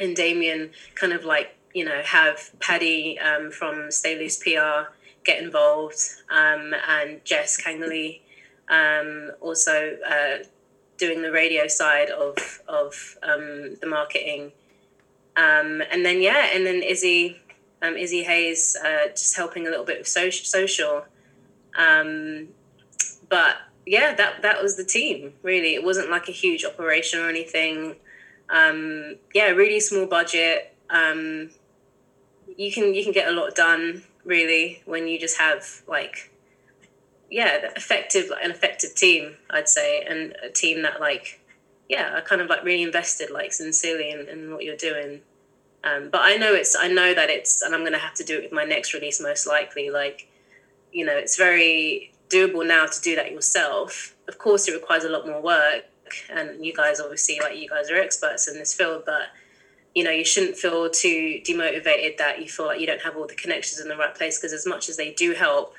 and 0.00 0.16
damien 0.16 0.70
kind 0.94 1.12
of 1.12 1.24
like 1.24 1.56
you 1.72 1.84
know 1.84 2.00
have 2.04 2.50
paddy 2.58 3.18
um, 3.18 3.50
from 3.50 3.90
stay 3.90 4.18
loose 4.18 4.36
pr 4.36 4.90
get 5.24 5.40
involved 5.42 6.00
um, 6.30 6.74
and 6.88 7.24
jess 7.24 7.60
kangley 7.60 8.22
um, 8.68 9.30
also 9.40 9.96
uh, 10.08 10.38
doing 10.98 11.22
the 11.22 11.32
radio 11.32 11.66
side 11.66 12.10
of 12.10 12.60
of 12.68 13.16
um, 13.22 13.76
the 13.80 13.86
marketing. 13.86 14.52
Um, 15.36 15.82
and 15.92 16.04
then 16.04 16.20
yeah, 16.20 16.50
and 16.52 16.66
then 16.66 16.82
Izzy, 16.82 17.40
um, 17.80 17.96
Izzy 17.96 18.24
Hayes, 18.24 18.76
uh, 18.84 19.08
just 19.08 19.36
helping 19.36 19.66
a 19.66 19.70
little 19.70 19.84
bit 19.84 19.98
with 19.98 20.08
social. 20.08 20.44
social. 20.44 21.04
Um, 21.78 22.48
but 23.28 23.56
yeah, 23.86 24.14
that 24.14 24.42
that 24.42 24.62
was 24.62 24.76
the 24.76 24.84
team. 24.84 25.32
Really, 25.42 25.74
it 25.74 25.84
wasn't 25.84 26.10
like 26.10 26.28
a 26.28 26.32
huge 26.32 26.64
operation 26.64 27.20
or 27.20 27.28
anything. 27.28 27.96
Um, 28.50 29.16
yeah, 29.34 29.48
really 29.48 29.80
small 29.80 30.06
budget. 30.06 30.74
Um, 30.90 31.50
you 32.56 32.72
can 32.72 32.94
you 32.94 33.04
can 33.04 33.12
get 33.12 33.28
a 33.28 33.32
lot 33.32 33.54
done 33.54 34.02
really 34.24 34.82
when 34.84 35.06
you 35.08 35.18
just 35.18 35.38
have 35.38 35.82
like 35.86 36.32
yeah, 37.30 37.70
effective, 37.76 38.30
an 38.42 38.50
effective 38.50 38.94
team, 38.94 39.36
I'd 39.50 39.68
say, 39.68 40.02
and 40.02 40.34
a 40.42 40.50
team 40.50 40.82
that 40.82 41.00
like, 41.00 41.40
yeah, 41.88 42.16
are 42.16 42.22
kind 42.22 42.40
of 42.40 42.48
like 42.48 42.64
really 42.64 42.82
invested, 42.82 43.30
like 43.30 43.52
sincerely 43.52 44.10
in, 44.10 44.28
in 44.28 44.52
what 44.52 44.64
you're 44.64 44.76
doing. 44.76 45.20
Um, 45.84 46.10
but 46.10 46.22
I 46.22 46.36
know 46.36 46.54
it's, 46.54 46.76
I 46.78 46.88
know 46.88 47.14
that 47.14 47.30
it's, 47.30 47.62
and 47.62 47.74
I'm 47.74 47.82
going 47.82 47.92
to 47.92 47.98
have 47.98 48.14
to 48.14 48.24
do 48.24 48.38
it 48.38 48.42
with 48.44 48.52
my 48.52 48.64
next 48.64 48.94
release 48.94 49.20
most 49.20 49.46
likely. 49.46 49.90
Like, 49.90 50.28
you 50.92 51.04
know, 51.04 51.16
it's 51.16 51.36
very 51.36 52.12
doable 52.28 52.66
now 52.66 52.86
to 52.86 53.00
do 53.00 53.14
that 53.16 53.30
yourself. 53.30 54.14
Of 54.26 54.38
course, 54.38 54.68
it 54.68 54.74
requires 54.74 55.04
a 55.04 55.08
lot 55.08 55.26
more 55.26 55.40
work, 55.40 55.84
and 56.30 56.64
you 56.64 56.74
guys 56.74 57.00
obviously, 57.00 57.38
like, 57.40 57.56
you 57.56 57.68
guys 57.68 57.90
are 57.90 57.96
experts 57.96 58.48
in 58.48 58.54
this 58.54 58.74
field, 58.74 59.02
but 59.06 59.28
you 59.94 60.04
know, 60.04 60.10
you 60.10 60.24
shouldn't 60.24 60.56
feel 60.56 60.88
too 60.90 61.40
demotivated 61.44 62.18
that 62.18 62.40
you 62.40 62.48
feel 62.48 62.66
like 62.66 62.78
you 62.78 62.86
don't 62.86 63.00
have 63.00 63.16
all 63.16 63.26
the 63.26 63.34
connections 63.34 63.80
in 63.80 63.88
the 63.88 63.96
right 63.96 64.14
place 64.14 64.38
because 64.38 64.52
as 64.52 64.66
much 64.66 64.88
as 64.88 64.96
they 64.96 65.12
do 65.12 65.32
help 65.32 65.74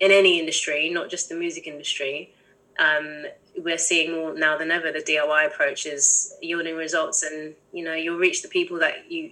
in 0.00 0.10
any 0.10 0.38
industry, 0.38 0.90
not 0.90 1.10
just 1.10 1.28
the 1.28 1.34
music 1.34 1.66
industry, 1.66 2.32
um, 2.78 3.24
we're 3.56 3.78
seeing 3.78 4.12
more 4.12 4.34
now 4.34 4.56
than 4.56 4.70
ever 4.70 4.90
the 4.90 5.00
DIY 5.00 5.46
approach 5.46 5.86
is 5.86 6.34
yielding 6.40 6.76
results, 6.76 7.22
and 7.22 7.54
you 7.72 7.84
know 7.84 7.94
you'll 7.94 8.18
reach 8.18 8.42
the 8.42 8.48
people 8.48 8.78
that 8.78 9.10
you 9.10 9.30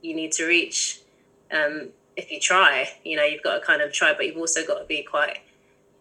you 0.00 0.14
need 0.14 0.32
to 0.32 0.46
reach 0.46 1.00
um, 1.52 1.90
if 2.16 2.30
you 2.30 2.40
try. 2.40 2.88
You 3.04 3.16
know 3.16 3.24
you've 3.24 3.42
got 3.42 3.58
to 3.58 3.60
kind 3.64 3.82
of 3.82 3.92
try, 3.92 4.12
but 4.14 4.26
you've 4.26 4.36
also 4.36 4.66
got 4.66 4.78
to 4.78 4.84
be 4.84 5.02
quite 5.02 5.38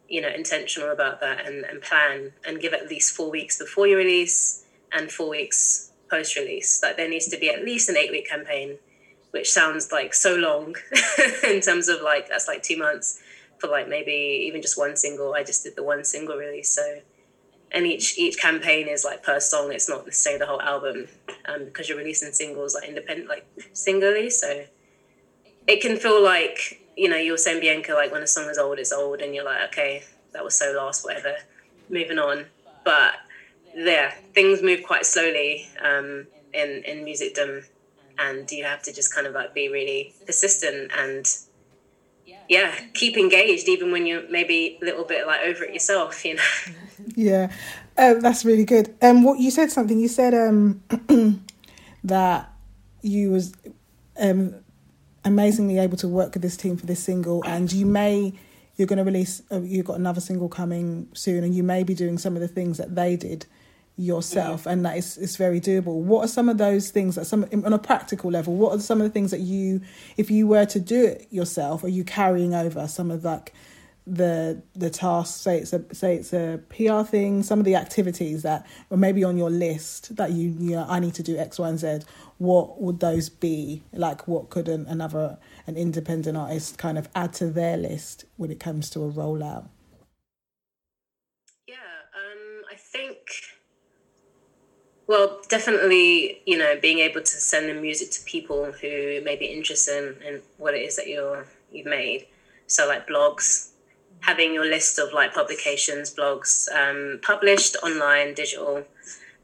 you 0.09 0.21
know 0.21 0.29
intentional 0.29 0.91
about 0.91 1.21
that 1.21 1.45
and, 1.47 1.63
and 1.65 1.81
plan 1.81 2.33
and 2.45 2.59
give 2.59 2.73
at 2.73 2.87
least 2.89 3.15
four 3.15 3.29
weeks 3.29 3.57
before 3.57 3.87
you 3.87 3.95
release 3.95 4.65
and 4.91 5.11
four 5.11 5.29
weeks 5.29 5.91
post 6.09 6.35
release. 6.35 6.81
Like 6.81 6.97
there 6.97 7.09
needs 7.09 7.27
to 7.27 7.37
be 7.37 7.49
at 7.49 7.63
least 7.63 7.89
an 7.89 7.97
eight 7.97 8.11
week 8.11 8.27
campaign, 8.27 8.77
which 9.31 9.51
sounds 9.51 9.91
like 9.91 10.13
so 10.15 10.35
long 10.35 10.75
in 11.43 11.61
terms 11.61 11.87
of 11.87 12.01
like 12.01 12.27
that's 12.27 12.47
like 12.47 12.63
two 12.63 12.77
months 12.77 13.21
for 13.61 13.67
like 13.67 13.87
maybe 13.87 14.43
even 14.47 14.61
just 14.61 14.77
one 14.77 14.97
single. 14.97 15.33
I 15.33 15.43
just 15.43 15.63
did 15.63 15.75
the 15.75 15.83
one 15.83 16.03
single 16.03 16.35
release, 16.35 16.69
so 16.75 16.99
and 17.71 17.85
each 17.85 18.17
each 18.17 18.37
campaign 18.39 18.87
is 18.87 19.05
like 19.05 19.23
per 19.23 19.39
song. 19.39 19.71
It's 19.71 19.87
not 19.87 20.05
necessarily 20.05 20.39
the 20.39 20.47
whole 20.47 20.61
album 20.61 21.07
um, 21.45 21.65
because 21.65 21.87
you're 21.87 21.97
releasing 21.97 22.33
singles 22.33 22.73
like 22.73 22.89
independent, 22.89 23.29
like 23.29 23.45
singly. 23.73 24.29
So 24.31 24.65
it 25.67 25.81
can 25.81 25.95
feel 25.97 26.21
like 26.21 26.81
you 26.97 27.07
know 27.07 27.17
you're 27.17 27.37
saying 27.37 27.61
Bianca 27.61 27.93
like 27.93 28.11
when 28.11 28.23
a 28.23 28.27
song 28.27 28.49
is 28.49 28.57
old, 28.57 28.79
it's 28.79 28.91
old, 28.91 29.21
and 29.21 29.33
you're 29.33 29.45
like, 29.45 29.69
okay, 29.69 30.03
that 30.33 30.43
was 30.43 30.55
so 30.55 30.73
last, 30.75 31.05
whatever, 31.05 31.35
moving 31.89 32.17
on. 32.17 32.47
But 32.83 33.13
yeah, 33.75 34.11
things 34.33 34.61
move 34.61 34.83
quite 34.83 35.05
slowly 35.05 35.67
um, 35.81 36.27
in 36.53 36.83
in 36.85 37.03
musicdom, 37.03 37.63
and 38.17 38.51
you 38.51 38.65
have 38.65 38.81
to 38.83 38.91
just 38.91 39.13
kind 39.13 39.27
of 39.27 39.33
like 39.33 39.53
be 39.53 39.69
really 39.69 40.15
persistent 40.25 40.91
and 40.97 41.25
yeah, 42.51 42.75
keep 42.93 43.15
engaged 43.15 43.69
even 43.69 43.93
when 43.93 44.05
you're 44.05 44.29
maybe 44.29 44.77
a 44.81 44.85
little 44.85 45.05
bit 45.05 45.25
like 45.25 45.39
over 45.39 45.63
it 45.63 45.73
yourself, 45.73 46.25
you 46.25 46.35
know. 46.35 46.43
Yeah, 47.15 47.49
uh, 47.97 48.15
that's 48.15 48.43
really 48.43 48.65
good. 48.65 48.93
And 49.01 49.19
um, 49.19 49.23
what 49.23 49.39
you 49.39 49.49
said 49.51 49.71
something. 49.71 49.97
You 49.97 50.09
said 50.09 50.33
um, 50.33 50.83
that 52.03 52.51
you 53.01 53.31
was 53.31 53.53
um, 54.19 54.55
amazingly 55.23 55.79
able 55.79 55.95
to 55.97 56.09
work 56.09 56.33
with 56.33 56.43
this 56.43 56.57
team 56.57 56.75
for 56.75 56.85
this 56.85 57.01
single, 57.01 57.41
and 57.45 57.71
you 57.71 57.85
may 57.85 58.33
you're 58.75 58.87
going 58.87 58.97
to 58.97 59.05
release 59.05 59.41
uh, 59.49 59.61
you've 59.61 59.85
got 59.85 59.97
another 59.97 60.19
single 60.19 60.49
coming 60.49 61.07
soon 61.13 61.43
and 61.43 61.55
you 61.55 61.63
may 61.63 61.83
be 61.83 61.93
doing 61.93 62.17
some 62.17 62.35
of 62.35 62.41
the 62.41 62.47
things 62.47 62.77
that 62.77 62.95
they 62.95 63.15
did 63.15 63.45
yourself 64.01 64.63
mm. 64.63 64.71
and 64.71 64.85
that 64.85 64.97
is 64.97 65.17
it's 65.17 65.35
very 65.35 65.61
doable. 65.61 66.01
What 66.01 66.25
are 66.25 66.27
some 66.27 66.49
of 66.49 66.57
those 66.57 66.89
things 66.89 67.15
that 67.15 67.25
some 67.25 67.45
on 67.51 67.73
a 67.73 67.79
practical 67.79 68.31
level 68.31 68.55
what 68.55 68.75
are 68.75 68.79
some 68.79 68.99
of 68.99 69.07
the 69.07 69.11
things 69.11 69.31
that 69.31 69.41
you 69.41 69.81
if 70.17 70.31
you 70.31 70.47
were 70.47 70.65
to 70.65 70.79
do 70.79 71.05
it 71.05 71.27
yourself 71.29 71.83
are 71.83 71.89
you 71.89 72.03
carrying 72.03 72.53
over 72.53 72.87
some 72.87 73.11
of 73.11 73.23
like 73.23 73.53
the 74.07 74.61
the 74.73 74.89
tasks 74.89 75.39
say 75.39 75.59
it's 75.59 75.73
a 75.73 75.83
say 75.93 76.15
it's 76.15 76.33
a 76.33 76.59
PR 76.69 77.03
thing 77.07 77.43
some 77.43 77.59
of 77.59 77.65
the 77.65 77.75
activities 77.75 78.41
that 78.41 78.65
or 78.89 78.97
maybe 78.97 79.23
on 79.23 79.37
your 79.37 79.51
list 79.51 80.15
that 80.15 80.31
you 80.31 80.49
you 80.59 80.71
know 80.71 80.85
I 80.89 80.99
need 80.99 81.13
to 81.15 81.23
do 81.23 81.37
X 81.37 81.59
Y 81.59 81.69
and 81.69 81.79
Z 81.79 81.99
what 82.39 82.81
would 82.81 83.01
those 83.01 83.29
be? 83.29 83.83
Like 83.93 84.27
what 84.27 84.49
could 84.49 84.67
an, 84.67 84.87
another 84.87 85.37
an 85.67 85.77
independent 85.77 86.35
artist 86.35 86.79
kind 86.79 86.97
of 86.97 87.07
add 87.13 87.33
to 87.33 87.51
their 87.51 87.77
list 87.77 88.25
when 88.37 88.49
it 88.49 88.59
comes 88.59 88.89
to 88.89 89.03
a 89.03 89.11
rollout 89.11 89.67
yeah 91.67 91.75
um 92.15 92.63
I 92.71 92.75
think 92.75 93.17
well, 95.11 95.41
definitely, 95.49 96.41
you 96.45 96.57
know, 96.57 96.79
being 96.81 96.99
able 96.99 97.19
to 97.19 97.35
send 97.51 97.69
the 97.69 97.73
music 97.73 98.11
to 98.11 98.23
people 98.23 98.71
who 98.71 99.19
may 99.25 99.35
be 99.35 99.45
interested 99.45 100.15
in, 100.21 100.25
in 100.25 100.41
what 100.57 100.73
it 100.73 100.83
is 100.83 100.95
that 100.95 101.07
you're 101.07 101.45
you've 101.69 101.85
made. 101.85 102.27
So 102.67 102.87
like 102.87 103.09
blogs, 103.09 103.71
having 104.21 104.53
your 104.53 104.63
list 104.63 104.99
of 104.99 105.11
like 105.11 105.33
publications, 105.33 106.15
blogs, 106.15 106.71
um, 106.73 107.19
published 107.21 107.75
online, 107.83 108.33
digital, 108.33 108.85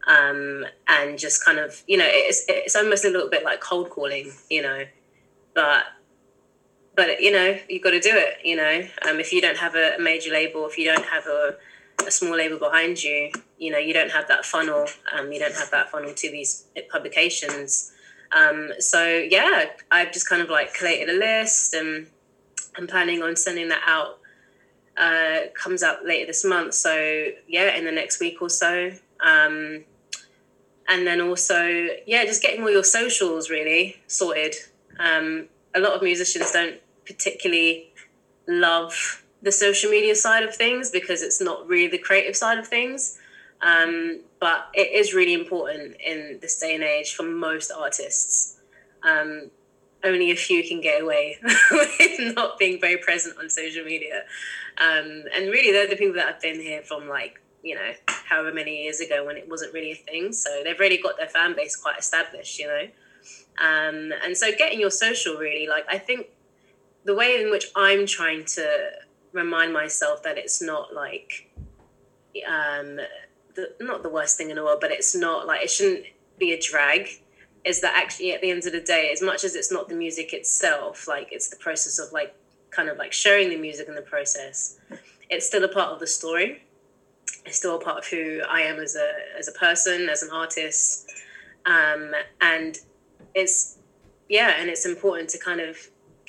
um, 0.07 0.65
and 0.87 1.19
just 1.19 1.43
kind 1.43 1.59
of, 1.59 1.83
you 1.85 1.97
know, 1.97 2.07
it's 2.07 2.45
it's 2.47 2.77
almost 2.77 3.03
a 3.03 3.09
little 3.09 3.29
bit 3.29 3.43
like 3.43 3.59
cold 3.59 3.89
calling, 3.89 4.31
you 4.49 4.61
know, 4.61 4.85
but 5.53 5.83
but 6.95 7.19
you 7.19 7.31
know, 7.31 7.59
you've 7.67 7.83
got 7.83 7.91
to 7.91 7.99
do 7.99 8.13
it. 8.13 8.37
You 8.41 8.55
know, 8.55 8.87
um, 9.05 9.19
if 9.19 9.33
you 9.33 9.41
don't 9.41 9.57
have 9.57 9.75
a 9.75 9.97
major 9.99 10.31
label, 10.31 10.65
if 10.65 10.77
you 10.77 10.85
don't 10.85 11.05
have 11.07 11.27
a 11.27 11.57
a 12.05 12.11
small 12.11 12.37
label 12.37 12.59
behind 12.59 13.03
you, 13.03 13.31
you 13.57 13.71
know, 13.71 13.77
you 13.77 13.93
don't 13.93 14.11
have 14.11 14.27
that 14.27 14.45
funnel. 14.45 14.85
Um, 15.13 15.31
you 15.31 15.39
don't 15.39 15.55
have 15.55 15.71
that 15.71 15.89
funnel 15.89 16.13
to 16.13 16.31
these 16.31 16.65
publications. 16.91 17.91
Um, 18.31 18.71
so 18.79 19.05
yeah, 19.05 19.65
I've 19.89 20.11
just 20.11 20.29
kind 20.29 20.41
of 20.41 20.49
like 20.49 20.73
collated 20.73 21.09
a 21.09 21.17
list 21.17 21.73
and 21.73 22.07
I'm 22.77 22.87
planning 22.87 23.21
on 23.23 23.35
sending 23.35 23.69
that 23.69 23.81
out. 23.85 24.19
Uh, 24.95 25.49
comes 25.53 25.83
out 25.83 26.05
later 26.05 26.25
this 26.25 26.43
month. 26.43 26.73
So 26.73 27.27
yeah, 27.47 27.75
in 27.75 27.85
the 27.85 27.91
next 27.91 28.19
week 28.19 28.41
or 28.41 28.49
so. 28.49 28.91
Um, 29.19 29.83
and 30.89 31.05
then 31.05 31.21
also, 31.21 31.87
yeah, 32.05 32.23
just 32.25 32.41
getting 32.41 32.61
all 32.61 32.71
your 32.71 32.83
socials 32.83 33.49
really 33.49 33.97
sorted. 34.07 34.55
Um, 34.99 35.47
a 35.75 35.79
lot 35.79 35.93
of 35.93 36.01
musicians 36.01 36.51
don't 36.51 36.77
particularly 37.05 37.93
love 38.47 39.23
the 39.41 39.51
social 39.51 39.91
media 39.91 40.15
side 40.15 40.43
of 40.43 40.55
things 40.55 40.89
because 40.89 41.21
it's 41.21 41.41
not 41.41 41.67
really 41.67 41.87
the 41.87 41.97
creative 41.97 42.35
side 42.35 42.57
of 42.57 42.67
things. 42.67 43.17
Um, 43.61 44.21
but 44.39 44.67
it 44.73 44.91
is 44.91 45.13
really 45.13 45.33
important 45.33 45.95
in 46.05 46.37
this 46.41 46.59
day 46.59 46.75
and 46.75 46.83
age 46.83 47.15
for 47.15 47.23
most 47.23 47.71
artists. 47.71 48.57
Um, 49.03 49.49
only 50.03 50.31
a 50.31 50.35
few 50.35 50.67
can 50.67 50.79
get 50.79 51.01
away 51.01 51.37
with 51.71 52.35
not 52.35 52.59
being 52.59 52.79
very 52.79 52.97
present 52.97 53.37
on 53.39 53.49
social 53.49 53.83
media. 53.83 54.23
Um, 54.77 55.23
and 55.33 55.49
really, 55.49 55.71
they're 55.71 55.87
the 55.87 55.95
people 55.95 56.15
that 56.15 56.27
have 56.27 56.41
been 56.41 56.59
here 56.59 56.83
from 56.83 57.09
like, 57.09 57.41
you 57.63 57.75
know, 57.75 57.93
however 58.07 58.53
many 58.53 58.83
years 58.83 58.99
ago 58.99 59.25
when 59.25 59.37
it 59.37 59.49
wasn't 59.49 59.73
really 59.73 59.91
a 59.91 59.95
thing. 59.95 60.31
So 60.33 60.61
they've 60.63 60.79
really 60.79 60.97
got 60.97 61.17
their 61.17 61.27
fan 61.27 61.55
base 61.55 61.75
quite 61.75 61.97
established, 61.97 62.59
you 62.59 62.67
know. 62.67 62.83
Um, 63.59 64.13
and 64.23 64.37
so 64.37 64.51
getting 64.55 64.79
your 64.79 64.91
social 64.91 65.35
really, 65.35 65.67
like, 65.67 65.85
I 65.89 65.97
think 65.97 66.27
the 67.05 67.15
way 67.15 67.41
in 67.41 67.49
which 67.49 67.65
I'm 67.75 68.05
trying 68.05 68.45
to 68.45 68.89
remind 69.33 69.73
myself 69.73 70.23
that 70.23 70.37
it's 70.37 70.61
not 70.61 70.93
like 70.93 71.51
um 72.47 72.99
the, 73.55 73.73
not 73.79 74.03
the 74.03 74.09
worst 74.09 74.37
thing 74.37 74.49
in 74.49 74.55
the 74.55 74.63
world 74.63 74.79
but 74.79 74.91
it's 74.91 75.15
not 75.15 75.47
like 75.47 75.63
it 75.63 75.69
shouldn't 75.69 76.05
be 76.37 76.53
a 76.53 76.59
drag 76.59 77.09
is 77.65 77.81
that 77.81 77.93
actually 77.95 78.31
at 78.31 78.41
the 78.41 78.49
end 78.49 78.65
of 78.65 78.71
the 78.71 78.81
day 78.81 79.09
as 79.11 79.21
much 79.21 79.43
as 79.43 79.55
it's 79.55 79.71
not 79.71 79.89
the 79.89 79.95
music 79.95 80.33
itself 80.33 81.07
like 81.07 81.27
it's 81.31 81.49
the 81.49 81.55
process 81.57 81.99
of 81.99 82.11
like 82.11 82.35
kind 82.69 82.89
of 82.89 82.97
like 82.97 83.11
sharing 83.11 83.49
the 83.49 83.57
music 83.57 83.87
in 83.87 83.95
the 83.95 84.01
process 84.01 84.77
it's 85.29 85.45
still 85.45 85.63
a 85.63 85.67
part 85.67 85.91
of 85.91 85.99
the 85.99 86.07
story. 86.07 86.63
It's 87.45 87.57
still 87.57 87.77
a 87.77 87.81
part 87.81 87.97
of 87.97 88.07
who 88.07 88.41
i 88.49 88.61
am 88.61 88.79
as 88.79 88.95
a 88.95 89.11
as 89.37 89.47
a 89.47 89.51
person 89.53 90.09
as 90.09 90.23
an 90.23 90.29
artist. 90.33 91.09
Um 91.65 92.11
and 92.41 92.77
it's 93.33 93.77
yeah 94.29 94.55
and 94.59 94.69
it's 94.69 94.85
important 94.85 95.29
to 95.29 95.39
kind 95.39 95.61
of 95.61 95.77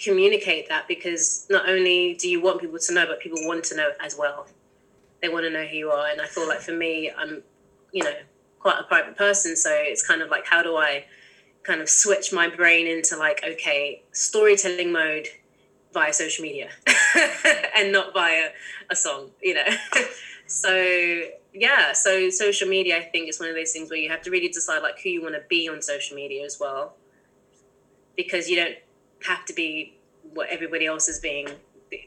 communicate 0.02 0.68
that 0.68 0.86
because 0.86 1.46
not 1.50 1.68
only 1.68 2.14
do 2.14 2.28
you 2.28 2.40
want 2.40 2.60
people 2.60 2.78
to 2.78 2.94
know, 2.94 3.06
but 3.06 3.20
people 3.20 3.38
want 3.42 3.64
to 3.64 3.76
know 3.76 3.90
as 4.00 4.16
well. 4.16 4.46
They 5.20 5.28
want 5.28 5.44
to 5.44 5.50
know 5.50 5.64
who 5.64 5.76
you 5.76 5.90
are. 5.90 6.08
And 6.08 6.20
I 6.20 6.26
feel 6.26 6.46
like 6.46 6.60
for 6.60 6.72
me, 6.72 7.10
I'm, 7.16 7.42
you 7.92 8.04
know, 8.04 8.14
quite 8.60 8.78
a 8.78 8.84
private 8.84 9.16
person. 9.16 9.56
So 9.56 9.70
it's 9.72 10.06
kind 10.06 10.22
of 10.22 10.30
like, 10.30 10.46
how 10.46 10.62
do 10.62 10.76
I 10.76 11.04
kind 11.64 11.80
of 11.80 11.88
switch 11.88 12.32
my 12.32 12.48
brain 12.48 12.86
into 12.86 13.16
like, 13.16 13.42
okay, 13.46 14.02
storytelling 14.12 14.92
mode 14.92 15.26
via 15.92 16.12
social 16.12 16.42
media 16.42 16.70
and 17.76 17.90
not 17.90 18.14
via 18.14 18.50
a 18.90 18.96
song, 18.96 19.30
you 19.42 19.54
know? 19.54 19.66
so 20.46 21.22
yeah, 21.52 21.92
so 21.92 22.30
social 22.30 22.68
media, 22.68 22.98
I 22.98 23.02
think, 23.02 23.28
is 23.28 23.40
one 23.40 23.48
of 23.48 23.54
those 23.54 23.72
things 23.72 23.90
where 23.90 23.98
you 23.98 24.10
have 24.10 24.22
to 24.22 24.30
really 24.30 24.48
decide 24.48 24.82
like 24.82 25.00
who 25.00 25.08
you 25.08 25.22
want 25.22 25.34
to 25.34 25.42
be 25.48 25.68
on 25.68 25.82
social 25.82 26.14
media 26.14 26.44
as 26.44 26.58
well. 26.60 26.94
Because 28.16 28.48
you 28.48 28.56
don't 28.56 28.76
have 29.26 29.44
to 29.46 29.52
be 29.52 29.94
what 30.34 30.48
everybody 30.50 30.86
else 30.86 31.08
is 31.08 31.18
being 31.18 31.48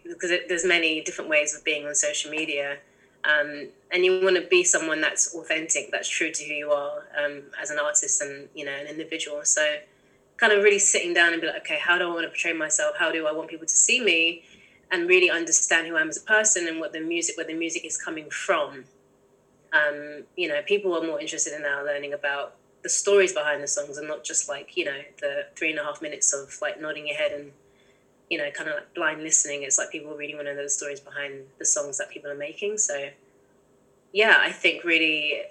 because 0.03 0.31
it, 0.31 0.47
there's 0.47 0.65
many 0.65 1.01
different 1.01 1.29
ways 1.29 1.55
of 1.55 1.63
being 1.63 1.85
on 1.85 1.95
social 1.95 2.31
media. 2.31 2.77
Um, 3.23 3.69
and 3.91 4.03
you 4.03 4.21
want 4.23 4.35
to 4.35 4.47
be 4.47 4.63
someone 4.63 4.99
that's 5.01 5.35
authentic 5.35 5.89
that's 5.91 6.09
true 6.09 6.31
to 6.31 6.43
who 6.43 6.53
you 6.53 6.71
are 6.71 7.03
um, 7.17 7.43
as 7.61 7.69
an 7.69 7.77
artist 7.77 8.21
and 8.21 8.49
you 8.55 8.65
know 8.65 8.71
an 8.71 8.87
individual. 8.87 9.41
So 9.43 9.77
kind 10.37 10.53
of 10.53 10.63
really 10.63 10.79
sitting 10.79 11.13
down 11.13 11.33
and 11.33 11.41
be 11.41 11.47
like 11.47 11.61
okay 11.61 11.77
how 11.77 11.99
do 11.99 12.09
i 12.09 12.11
want 12.11 12.23
to 12.23 12.29
portray 12.29 12.53
myself? 12.53 12.95
How 12.97 13.11
do 13.11 13.27
i 13.27 13.31
want 13.31 13.49
people 13.49 13.67
to 13.67 13.75
see 13.75 14.03
me? 14.03 14.43
And 14.91 15.07
really 15.07 15.29
understand 15.29 15.87
who 15.87 15.95
i 15.95 16.01
am 16.01 16.09
as 16.09 16.17
a 16.17 16.21
person 16.21 16.67
and 16.67 16.79
what 16.79 16.93
the 16.93 16.99
music 16.99 17.37
where 17.37 17.45
the 17.45 17.53
music 17.53 17.85
is 17.85 17.97
coming 17.97 18.29
from. 18.29 18.85
Um, 19.73 20.23
you 20.35 20.47
know 20.47 20.61
people 20.63 20.95
are 20.97 21.05
more 21.05 21.19
interested 21.19 21.53
in 21.53 21.61
now 21.61 21.85
learning 21.85 22.13
about 22.13 22.55
the 22.83 22.89
stories 22.89 23.33
behind 23.33 23.61
the 23.61 23.67
songs 23.67 23.97
and 23.97 24.07
not 24.07 24.23
just 24.23 24.49
like 24.49 24.75
you 24.75 24.85
know 24.85 25.01
the 25.19 25.45
three 25.55 25.69
and 25.71 25.79
a 25.79 25.83
half 25.83 26.01
minutes 26.01 26.33
of 26.33 26.57
like 26.61 26.81
nodding 26.81 27.07
your 27.07 27.17
head 27.17 27.31
and 27.31 27.51
you 28.29 28.37
know 28.37 28.49
kind 28.51 28.69
of 28.69 28.75
like 28.75 28.93
blind 28.93 29.21
listening. 29.21 29.63
It's 29.63 29.77
like 29.77 29.91
people 29.91 30.15
really 30.15 30.35
want 30.35 30.47
to 30.47 30.55
know 30.55 30.63
the 30.63 30.69
stories 30.69 30.99
behind 30.99 31.43
the 31.59 31.65
songs 31.65 31.97
that 31.97 32.09
people 32.09 32.31
are 32.31 32.35
making. 32.35 32.77
So 32.77 33.09
yeah 34.13 34.37
i 34.39 34.51
think 34.51 34.83
really 34.83 35.41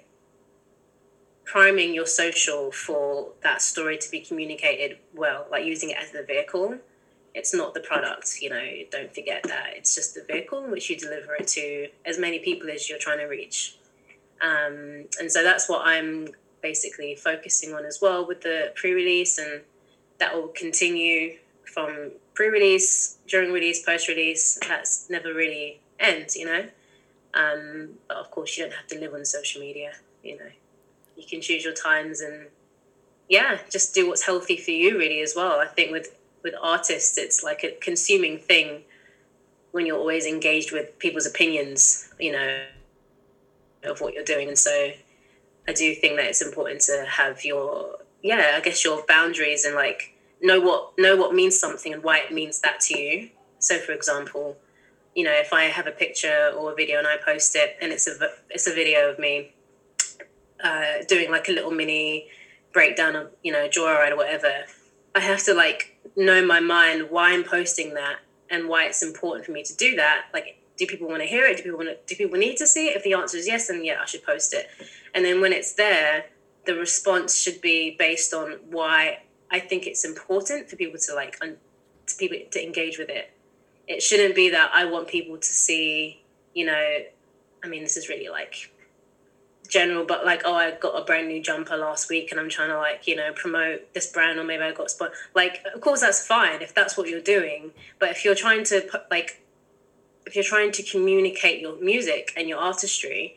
priming 1.45 1.93
your 1.93 2.05
social 2.05 2.71
for 2.71 3.29
that 3.43 3.61
story 3.61 3.97
to 3.97 4.09
be 4.09 4.21
communicated 4.21 4.97
well 5.13 5.45
like 5.51 5.65
using 5.65 5.89
it 5.89 5.97
as 6.01 6.11
the 6.11 6.23
vehicle. 6.23 6.77
It's 7.33 7.53
not 7.53 7.73
the 7.73 7.79
product 7.79 8.37
you 8.41 8.49
know 8.49 8.65
don't 8.91 9.13
forget 9.13 9.43
that. 9.43 9.73
It's 9.75 9.95
just 9.95 10.15
the 10.15 10.23
vehicle 10.23 10.63
in 10.65 10.71
which 10.71 10.89
you 10.89 10.97
deliver 10.97 11.35
it 11.35 11.47
to 11.49 11.87
as 12.05 12.17
many 12.19 12.39
people 12.39 12.69
as 12.69 12.89
you're 12.89 12.99
trying 12.99 13.19
to 13.19 13.25
reach. 13.25 13.77
Um, 14.41 15.05
and 15.19 15.31
so 15.31 15.43
that's 15.43 15.69
what 15.69 15.85
i'm 15.85 16.29
basically 16.61 17.15
focusing 17.15 17.73
on 17.73 17.85
as 17.85 17.99
well 18.01 18.25
with 18.25 18.41
the 18.41 18.71
pre-release 18.75 19.37
and 19.37 19.61
that 20.19 20.35
will 20.35 20.49
continue 20.49 21.37
from 21.65 22.11
pre-release 22.33 23.17
during 23.27 23.51
release 23.51 23.83
post-release. 23.83 24.59
That's 24.67 25.09
never 25.09 25.33
really 25.33 25.79
ends 25.99 26.35
you 26.35 26.45
know? 26.45 26.67
Um, 27.33 27.91
but 28.07 28.17
of 28.17 28.29
course 28.31 28.57
you 28.57 28.63
don't 28.63 28.73
have 28.73 28.87
to 28.87 28.99
live 28.99 29.13
on 29.13 29.25
social 29.25 29.61
media 29.61 29.93
you 30.23 30.37
know? 30.37 30.49
You 31.17 31.23
can 31.27 31.41
choose 31.41 31.63
your 31.63 31.73
times 31.73 32.21
and 32.21 32.47
yeah 33.29 33.59
just 33.69 33.95
do 33.95 34.07
what's 34.07 34.25
healthy 34.25 34.57
for 34.57 34.71
you 34.71 34.97
really 34.97 35.21
as 35.21 35.33
well. 35.35 35.59
I 35.59 35.67
think 35.67 35.91
with 35.91 36.15
with 36.43 36.53
artists 36.61 37.17
it's 37.17 37.43
like 37.43 37.63
a 37.63 37.71
consuming 37.81 38.37
thing 38.37 38.83
when 39.71 39.85
you're 39.85 39.97
always 39.97 40.25
engaged 40.25 40.71
with 40.71 40.97
people's 40.99 41.25
opinions 41.25 42.09
you 42.19 42.31
know 42.31 42.63
of 43.83 44.01
what 44.01 44.13
you're 44.13 44.23
doing. 44.23 44.47
And 44.47 44.57
so 44.57 44.91
I 45.67 45.73
do 45.73 45.93
think 45.95 46.17
that 46.17 46.25
it's 46.25 46.41
important 46.41 46.81
to 46.81 47.05
have 47.07 47.45
your 47.45 47.97
yeah, 48.23 48.53
I 48.55 48.61
guess 48.61 48.83
your 48.83 49.03
boundaries 49.07 49.65
and 49.65 49.75
like 49.75 50.15
know 50.41 50.59
what 50.59 50.93
know 50.97 51.15
what 51.15 51.33
means 51.33 51.59
something 51.59 51.93
and 51.93 52.03
why 52.03 52.19
it 52.19 52.31
means 52.31 52.61
that 52.61 52.79
to 52.81 52.99
you. 52.99 53.29
So, 53.59 53.77
for 53.77 53.91
example, 53.91 54.57
you 55.15 55.23
know, 55.23 55.33
if 55.33 55.53
I 55.53 55.63
have 55.65 55.87
a 55.87 55.91
picture 55.91 56.51
or 56.57 56.71
a 56.71 56.75
video 56.75 56.97
and 56.97 57.07
I 57.07 57.17
post 57.17 57.55
it, 57.55 57.77
and 57.81 57.91
it's 57.91 58.07
a 58.07 58.13
it's 58.49 58.67
a 58.67 58.73
video 58.73 59.09
of 59.11 59.19
me 59.19 59.53
uh, 60.63 61.03
doing 61.07 61.31
like 61.31 61.49
a 61.49 61.51
little 61.51 61.71
mini 61.71 62.27
breakdown 62.73 63.15
of 63.15 63.31
you 63.43 63.51
know 63.51 63.67
joyride 63.67 64.11
or 64.11 64.17
whatever, 64.17 64.65
I 65.15 65.19
have 65.19 65.43
to 65.45 65.53
like 65.53 65.97
know 66.15 66.45
my 66.45 66.59
mind 66.59 67.09
why 67.09 67.31
I'm 67.31 67.43
posting 67.43 67.93
that 67.95 68.19
and 68.49 68.67
why 68.67 68.85
it's 68.85 69.01
important 69.01 69.45
for 69.45 69.51
me 69.51 69.63
to 69.63 69.75
do 69.75 69.95
that. 69.95 70.25
Like, 70.33 70.60
do 70.81 70.87
people 70.87 71.07
want 71.07 71.21
to 71.21 71.27
hear 71.27 71.45
it? 71.45 71.57
Do 71.57 71.63
people 71.63 71.77
want 71.77 71.89
to, 71.89 71.97
do 72.07 72.15
people 72.15 72.39
need 72.39 72.57
to 72.57 72.65
see 72.65 72.87
it? 72.87 72.97
If 72.97 73.03
the 73.03 73.13
answer 73.13 73.37
is 73.37 73.45
yes, 73.45 73.67
then 73.67 73.85
yeah, 73.85 73.99
I 74.01 74.05
should 74.05 74.23
post 74.23 74.51
it. 74.51 74.65
And 75.13 75.23
then 75.23 75.39
when 75.39 75.53
it's 75.53 75.73
there, 75.73 76.25
the 76.65 76.73
response 76.73 77.39
should 77.39 77.61
be 77.61 77.95
based 77.99 78.33
on 78.33 78.57
why 78.71 79.21
I 79.51 79.59
think 79.59 79.85
it's 79.85 80.03
important 80.03 80.69
for 80.69 80.75
people 80.77 80.99
to 81.07 81.13
like 81.13 81.37
un- 81.39 81.57
to 82.07 82.15
people 82.15 82.37
to 82.49 82.65
engage 82.65 82.97
with 82.97 83.09
it. 83.09 83.31
it 83.87 84.01
shouldn't 84.01 84.33
be 84.33 84.49
that 84.49 84.71
I 84.73 84.85
want 84.85 85.07
people 85.07 85.37
to 85.37 85.53
see, 85.53 86.23
you 86.55 86.65
know, 86.65 86.97
I 87.63 87.67
mean, 87.67 87.83
this 87.83 87.97
is 87.97 88.09
really 88.09 88.29
like 88.29 88.73
general, 89.69 90.03
but 90.05 90.25
like, 90.25 90.41
oh, 90.45 90.55
I 90.55 90.71
got 90.71 90.99
a 90.99 91.05
brand 91.05 91.27
new 91.27 91.41
jumper 91.41 91.77
last 91.77 92.09
week 92.09 92.31
and 92.31 92.39
I'm 92.39 92.49
trying 92.49 92.69
to 92.69 92.77
like, 92.77 93.07
you 93.07 93.15
know, 93.15 93.31
promote 93.33 93.93
this 93.93 94.11
brand 94.11 94.39
or 94.39 94.43
maybe 94.43 94.63
I 94.63 94.71
got 94.71 94.89
spot. 94.89 95.11
Like, 95.35 95.63
of 95.75 95.81
course, 95.81 96.01
that's 96.01 96.25
fine 96.25 96.61
if 96.61 96.73
that's 96.73 96.97
what 96.97 97.07
you're 97.07 97.21
doing. 97.21 97.71
But 97.99 98.09
if 98.09 98.25
you're 98.25 98.35
trying 98.35 98.63
to 98.65 98.81
put 98.81 99.11
like, 99.11 99.43
if 100.31 100.35
you're 100.35 100.45
trying 100.45 100.71
to 100.71 100.81
communicate 100.81 101.59
your 101.59 101.77
music 101.81 102.31
and 102.37 102.47
your 102.47 102.57
artistry, 102.57 103.35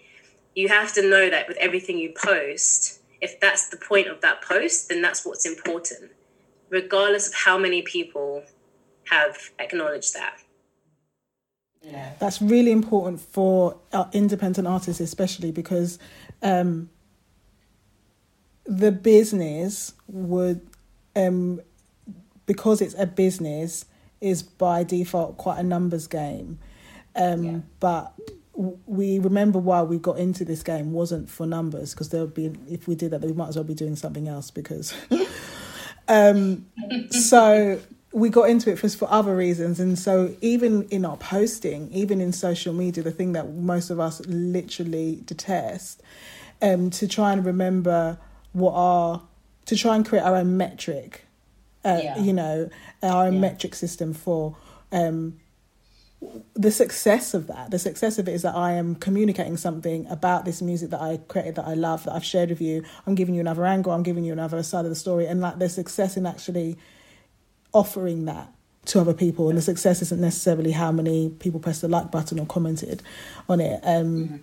you 0.55 0.69
have 0.69 0.93
to 0.93 1.03
know 1.03 1.29
that 1.29 1.49
with 1.49 1.57
everything 1.57 1.99
you 1.99 2.15
post, 2.17 3.01
if 3.21 3.41
that's 3.41 3.69
the 3.69 3.77
point 3.77 4.07
of 4.07 4.21
that 4.21 4.43
post, 4.43 4.89
then 4.89 5.03
that's 5.03 5.27
what's 5.27 5.45
important, 5.45 6.13
regardless 6.71 7.27
of 7.27 7.35
how 7.35 7.59
many 7.59 7.83
people 7.83 8.45
have 9.11 9.37
acknowledged 9.59 10.15
that. 10.15 10.39
Yeah. 11.83 12.13
That's 12.21 12.41
really 12.41 12.71
important 12.71 13.21
for 13.21 13.77
independent 14.13 14.69
artists, 14.69 15.01
especially 15.01 15.51
because 15.51 15.99
um, 16.43 16.91
the 18.67 18.93
business 18.93 19.95
would, 20.07 20.65
um, 21.17 21.61
because 22.47 22.81
it's 22.81 22.95
a 22.97 23.07
business, 23.07 23.87
is 24.21 24.45
by 24.45 24.85
default 24.85 25.37
quite 25.39 25.59
a 25.59 25.65
numbers 25.65 26.07
game. 26.07 26.61
Um, 27.17 27.45
yeah. 27.45 27.59
But 27.81 28.15
we 28.57 29.19
remember 29.19 29.59
why 29.59 29.83
we 29.83 29.99
got 29.99 30.19
into 30.19 30.45
this 30.45 30.63
game 30.63 30.93
wasn't 30.93 31.29
for 31.29 31.47
numbers 31.47 31.93
because 31.93 32.11
there 32.11 32.21
would 32.21 32.35
be 32.35 32.53
if 32.71 32.87
we 32.87 32.95
did 32.95 33.11
that 33.11 33.21
we 33.21 33.33
might 33.33 33.49
as 33.49 33.57
well 33.57 33.65
be 33.65 33.75
doing 33.75 33.97
something 33.97 34.29
else 34.29 34.51
because 34.51 34.95
um 36.09 36.65
so 37.11 37.81
we 38.13 38.29
got 38.29 38.49
into 38.49 38.71
it 38.71 38.79
for, 38.79 38.89
for 38.89 39.11
other 39.11 39.35
reasons 39.35 39.81
and 39.81 39.99
so 39.99 40.37
even 40.41 40.85
in 40.85 41.05
our 41.05 41.17
posting 41.17 41.91
even 41.93 42.21
in 42.21 42.33
social 42.33 42.73
media 42.73 43.03
the 43.03 43.11
thing 43.11 43.33
that 43.33 43.53
most 43.55 43.91
of 43.91 43.99
us 43.99 44.25
literally 44.27 45.21
detest 45.25 46.01
um 46.63 46.91
to 46.91 47.09
try 47.09 47.33
and 47.33 47.45
remember 47.45 48.17
what 48.53 48.73
our 48.73 49.21
to 49.67 49.75
try 49.75 49.97
and 49.97 50.07
create 50.07 50.23
our 50.23 50.37
own 50.37 50.57
metric 50.57 51.25
uh, 51.85 52.01
yeah. 52.01 52.19
you 52.19 52.33
know 52.33 52.71
our 53.03 53.27
own 53.27 53.35
yeah. 53.35 53.41
metric 53.41 53.75
system 53.75 54.15
for 54.15 54.57
um 54.93 55.41
the 56.55 56.71
success 56.71 57.35
of 57.35 57.47
that, 57.49 57.71
the 57.71 57.79
success 57.79 58.19
of 58.19 58.29
it 58.29 58.33
is 58.33 58.43
that 58.43 58.55
I 58.55 58.73
am 58.73 58.95
communicating 58.95 59.57
something 59.57 60.07
about 60.09 60.45
this 60.45 60.63
music 60.63 60.91
that 60.91 61.01
I 61.01 61.19
created, 61.29 61.57
that 61.57 61.67
I 61.67 61.75
love, 61.75 62.05
that 62.05 62.15
I've 62.15 62.25
shared 62.25 62.51
with 62.51 62.61
you. 62.61 62.85
I'm 63.07 63.15
giving 63.15 63.35
you 63.35 63.41
another 63.41 63.67
angle, 63.67 63.93
I'm 63.93 64.03
giving 64.03 64.25
you 64.25 64.33
another 64.33 64.63
side 64.63 64.85
of 64.85 64.91
the 64.91 64.97
story, 64.97 65.27
and 65.27 65.41
like 65.41 65.59
the 65.59 65.69
success 65.69 66.17
in 66.17 66.27
actually 66.27 66.77
offering 67.73 68.25
that 68.27 68.53
to 68.87 69.01
other 69.01 69.15
people. 69.15 69.49
And 69.49 69.59
the 69.59 69.63
success 69.63 70.03
isn't 70.03 70.21
necessarily 70.21 70.73
how 70.73 70.93
many 70.93 71.31
people 71.31 71.61
pressed 71.61 71.81
the 71.81 71.89
like 71.89 72.11
button 72.11 72.39
or 72.39 72.47
commented 72.47 73.03
on 73.49 73.61
it. 73.61 73.81
Um, 73.83 74.05
mm-hmm. 74.07 74.37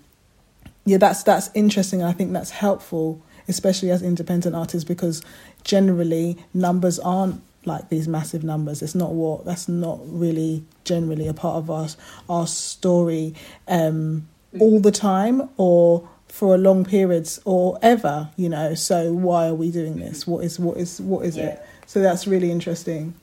Yeah, 0.85 0.97
that's 0.97 1.23
that's 1.23 1.49
interesting. 1.53 2.01
I 2.03 2.11
think 2.11 2.33
that's 2.33 2.49
helpful, 2.49 3.21
especially 3.47 3.91
as 3.91 4.01
independent 4.01 4.55
artists, 4.55 4.87
because 4.87 5.23
generally 5.63 6.37
numbers 6.53 6.97
aren't 6.99 7.41
like 7.65 7.89
these 7.89 8.07
massive 8.07 8.43
numbers. 8.43 8.81
It's 8.81 8.95
not 8.95 9.11
what 9.11 9.45
that's 9.45 9.67
not 9.67 9.99
really 10.03 10.63
generally 10.83 11.27
a 11.27 11.33
part 11.33 11.57
of 11.57 11.69
our 11.69 11.87
our 12.29 12.47
story 12.47 13.35
um, 13.67 14.27
all 14.59 14.79
the 14.79 14.91
time 14.91 15.49
or 15.57 16.07
for 16.27 16.55
a 16.55 16.57
long 16.57 16.85
periods 16.85 17.39
or 17.45 17.77
ever. 17.81 18.29
You 18.35 18.49
know, 18.49 18.73
so 18.73 19.13
why 19.13 19.47
are 19.47 19.55
we 19.55 19.71
doing 19.71 19.97
this? 19.97 20.25
What 20.25 20.43
is 20.43 20.59
what 20.59 20.77
is 20.77 20.99
what 21.01 21.25
is 21.25 21.37
yeah. 21.37 21.47
it? 21.47 21.65
So 21.85 22.01
that's 22.01 22.27
really 22.27 22.51
interesting. 22.51 23.13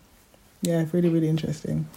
Yeah, 0.63 0.85
really 0.93 1.09
really 1.09 1.29
interesting. 1.29 1.89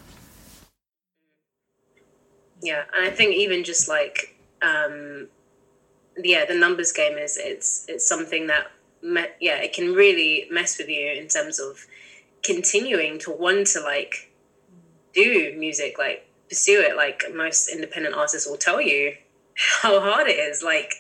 Yeah, 2.61 2.83
and 2.95 3.05
I 3.05 3.09
think 3.09 3.35
even 3.35 3.63
just 3.63 3.89
like 3.89 4.35
um, 4.61 5.27
yeah, 6.17 6.45
the 6.45 6.55
numbers 6.55 6.91
game 6.91 7.17
is 7.17 7.37
it's 7.37 7.85
it's 7.87 8.07
something 8.07 8.47
that 8.47 8.71
me- 9.01 9.33
yeah 9.39 9.57
it 9.57 9.73
can 9.73 9.93
really 9.93 10.47
mess 10.51 10.77
with 10.77 10.89
you 10.89 11.11
in 11.11 11.27
terms 11.27 11.59
of 11.59 11.85
continuing 12.43 13.19
to 13.19 13.31
want 13.31 13.67
to 13.67 13.81
like 13.81 14.31
do 15.13 15.55
music, 15.57 15.97
like 15.97 16.27
pursue 16.49 16.81
it. 16.81 16.95
Like 16.95 17.23
most 17.33 17.69
independent 17.69 18.15
artists 18.15 18.47
will 18.47 18.57
tell 18.57 18.81
you 18.81 19.15
how 19.81 19.99
hard 19.99 20.27
it 20.27 20.39
is. 20.39 20.63
Like 20.63 20.93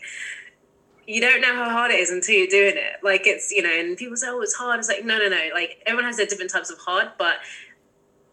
you 1.07 1.19
don't 1.19 1.41
know 1.41 1.55
how 1.55 1.69
hard 1.69 1.91
it 1.91 1.99
is 1.99 2.09
until 2.09 2.35
you're 2.35 2.47
doing 2.47 2.75
it. 2.75 3.03
Like 3.03 3.27
it's 3.27 3.51
you 3.51 3.61
know, 3.61 3.71
and 3.71 3.97
people 3.97 4.15
say, 4.17 4.27
"Oh, 4.29 4.41
it's 4.41 4.53
hard." 4.53 4.79
It's 4.79 4.87
like 4.87 5.03
no, 5.03 5.17
no, 5.17 5.27
no. 5.27 5.49
Like 5.53 5.81
everyone 5.85 6.05
has 6.05 6.17
their 6.17 6.25
different 6.25 6.51
types 6.51 6.69
of 6.69 6.77
hard, 6.79 7.11
but 7.17 7.37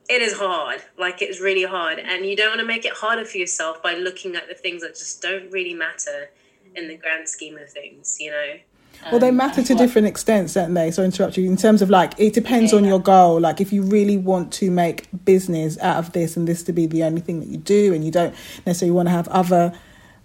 it 0.08 0.22
is 0.22 0.34
hard. 0.34 0.82
Like 0.98 1.22
it's 1.22 1.40
really 1.40 1.64
hard, 1.64 1.98
and 1.98 2.26
you 2.26 2.36
don't 2.36 2.50
want 2.50 2.60
to 2.60 2.66
make 2.66 2.84
it 2.84 2.92
harder 2.92 3.24
for 3.24 3.38
yourself 3.38 3.82
by 3.82 3.94
looking 3.94 4.36
at 4.36 4.48
the 4.48 4.54
things 4.54 4.82
that 4.82 4.94
just 4.94 5.20
don't 5.22 5.50
really 5.50 5.74
matter 5.74 6.30
in 6.74 6.88
the 6.88 6.94
mm. 6.94 7.00
grand 7.00 7.28
scheme 7.28 7.58
of 7.58 7.70
things. 7.70 8.16
You 8.20 8.30
know. 8.30 8.54
Well, 9.10 9.20
they 9.20 9.28
um, 9.28 9.36
matter 9.36 9.62
to 9.62 9.74
different 9.74 10.06
extents, 10.06 10.54
don't 10.54 10.74
they? 10.74 10.90
So 10.90 11.02
interrupt 11.02 11.36
you 11.36 11.46
in 11.46 11.56
terms 11.56 11.82
of 11.82 11.90
like 11.90 12.14
it 12.18 12.32
depends 12.32 12.72
on 12.72 12.84
your 12.84 13.00
goal. 13.00 13.40
Like 13.40 13.60
if 13.60 13.72
you 13.72 13.82
really 13.82 14.18
want 14.18 14.52
to 14.54 14.70
make 14.70 15.08
business 15.24 15.78
out 15.78 15.96
of 15.96 16.12
this 16.12 16.36
and 16.36 16.46
this 16.46 16.62
to 16.64 16.72
be 16.72 16.86
the 16.86 17.04
only 17.04 17.20
thing 17.20 17.40
that 17.40 17.48
you 17.48 17.58
do, 17.58 17.94
and 17.94 18.04
you 18.04 18.10
don't 18.10 18.34
necessarily 18.66 18.92
want 18.92 19.08
to 19.08 19.12
have 19.12 19.28
other 19.28 19.72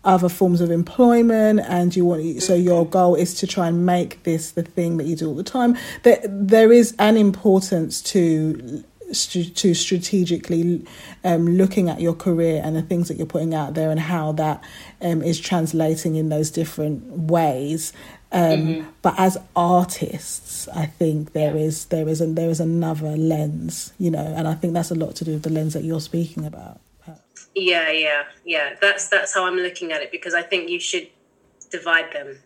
other 0.03 0.27
forms 0.27 0.59
of 0.59 0.69
employment, 0.69 1.61
and 1.61 1.95
you 1.95 2.05
want 2.05 2.41
so 2.41 2.53
your 2.55 2.85
goal 2.85 3.15
is 3.15 3.33
to 3.35 3.47
try 3.47 3.67
and 3.67 3.85
make 3.85 4.23
this 4.23 4.51
the 4.51 4.63
thing 4.63 4.97
that 4.97 5.05
you 5.05 5.15
do 5.15 5.27
all 5.27 5.35
the 5.35 5.43
time. 5.43 5.77
There 6.03 6.19
there 6.25 6.71
is 6.71 6.95
an 6.99 7.17
importance 7.17 8.01
to 8.03 8.83
to 9.13 9.73
strategically 9.73 10.85
um, 11.23 11.47
looking 11.47 11.89
at 11.89 12.01
your 12.01 12.13
career 12.13 12.61
and 12.63 12.75
the 12.75 12.81
things 12.81 13.07
that 13.07 13.17
you're 13.17 13.27
putting 13.27 13.53
out 13.53 13.75
there 13.75 13.91
and 13.91 13.99
how 13.99 14.31
that 14.33 14.63
um, 15.01 15.21
is 15.21 15.39
translating 15.39 16.15
in 16.15 16.29
those 16.29 16.49
different 16.49 17.05
ways. 17.05 17.93
Um, 18.33 18.41
mm-hmm. 18.41 18.89
But 19.03 19.13
as 19.19 19.37
artists, 19.55 20.67
I 20.69 20.87
think 20.87 21.33
there 21.33 21.55
is 21.55 21.85
there 21.85 22.09
is 22.09 22.19
a, 22.19 22.25
there 22.25 22.49
is 22.49 22.59
another 22.59 23.15
lens, 23.15 23.93
you 23.99 24.09
know, 24.09 24.33
and 24.35 24.47
I 24.47 24.55
think 24.55 24.73
that's 24.73 24.89
a 24.89 24.95
lot 24.95 25.15
to 25.17 25.25
do 25.25 25.33
with 25.33 25.43
the 25.43 25.51
lens 25.51 25.73
that 25.73 25.83
you're 25.83 26.01
speaking 26.01 26.43
about. 26.45 26.79
Yeah, 27.55 27.91
yeah, 27.91 28.23
yeah. 28.43 28.75
That's 28.81 29.09
that's 29.09 29.35
how 29.35 29.45
I'm 29.45 29.57
looking 29.57 29.91
at 29.91 30.01
it 30.01 30.11
because 30.11 30.33
I 30.33 30.41
think 30.41 30.69
you 30.69 30.79
should 30.79 31.09
divide 31.69 32.11
them. 32.11 32.39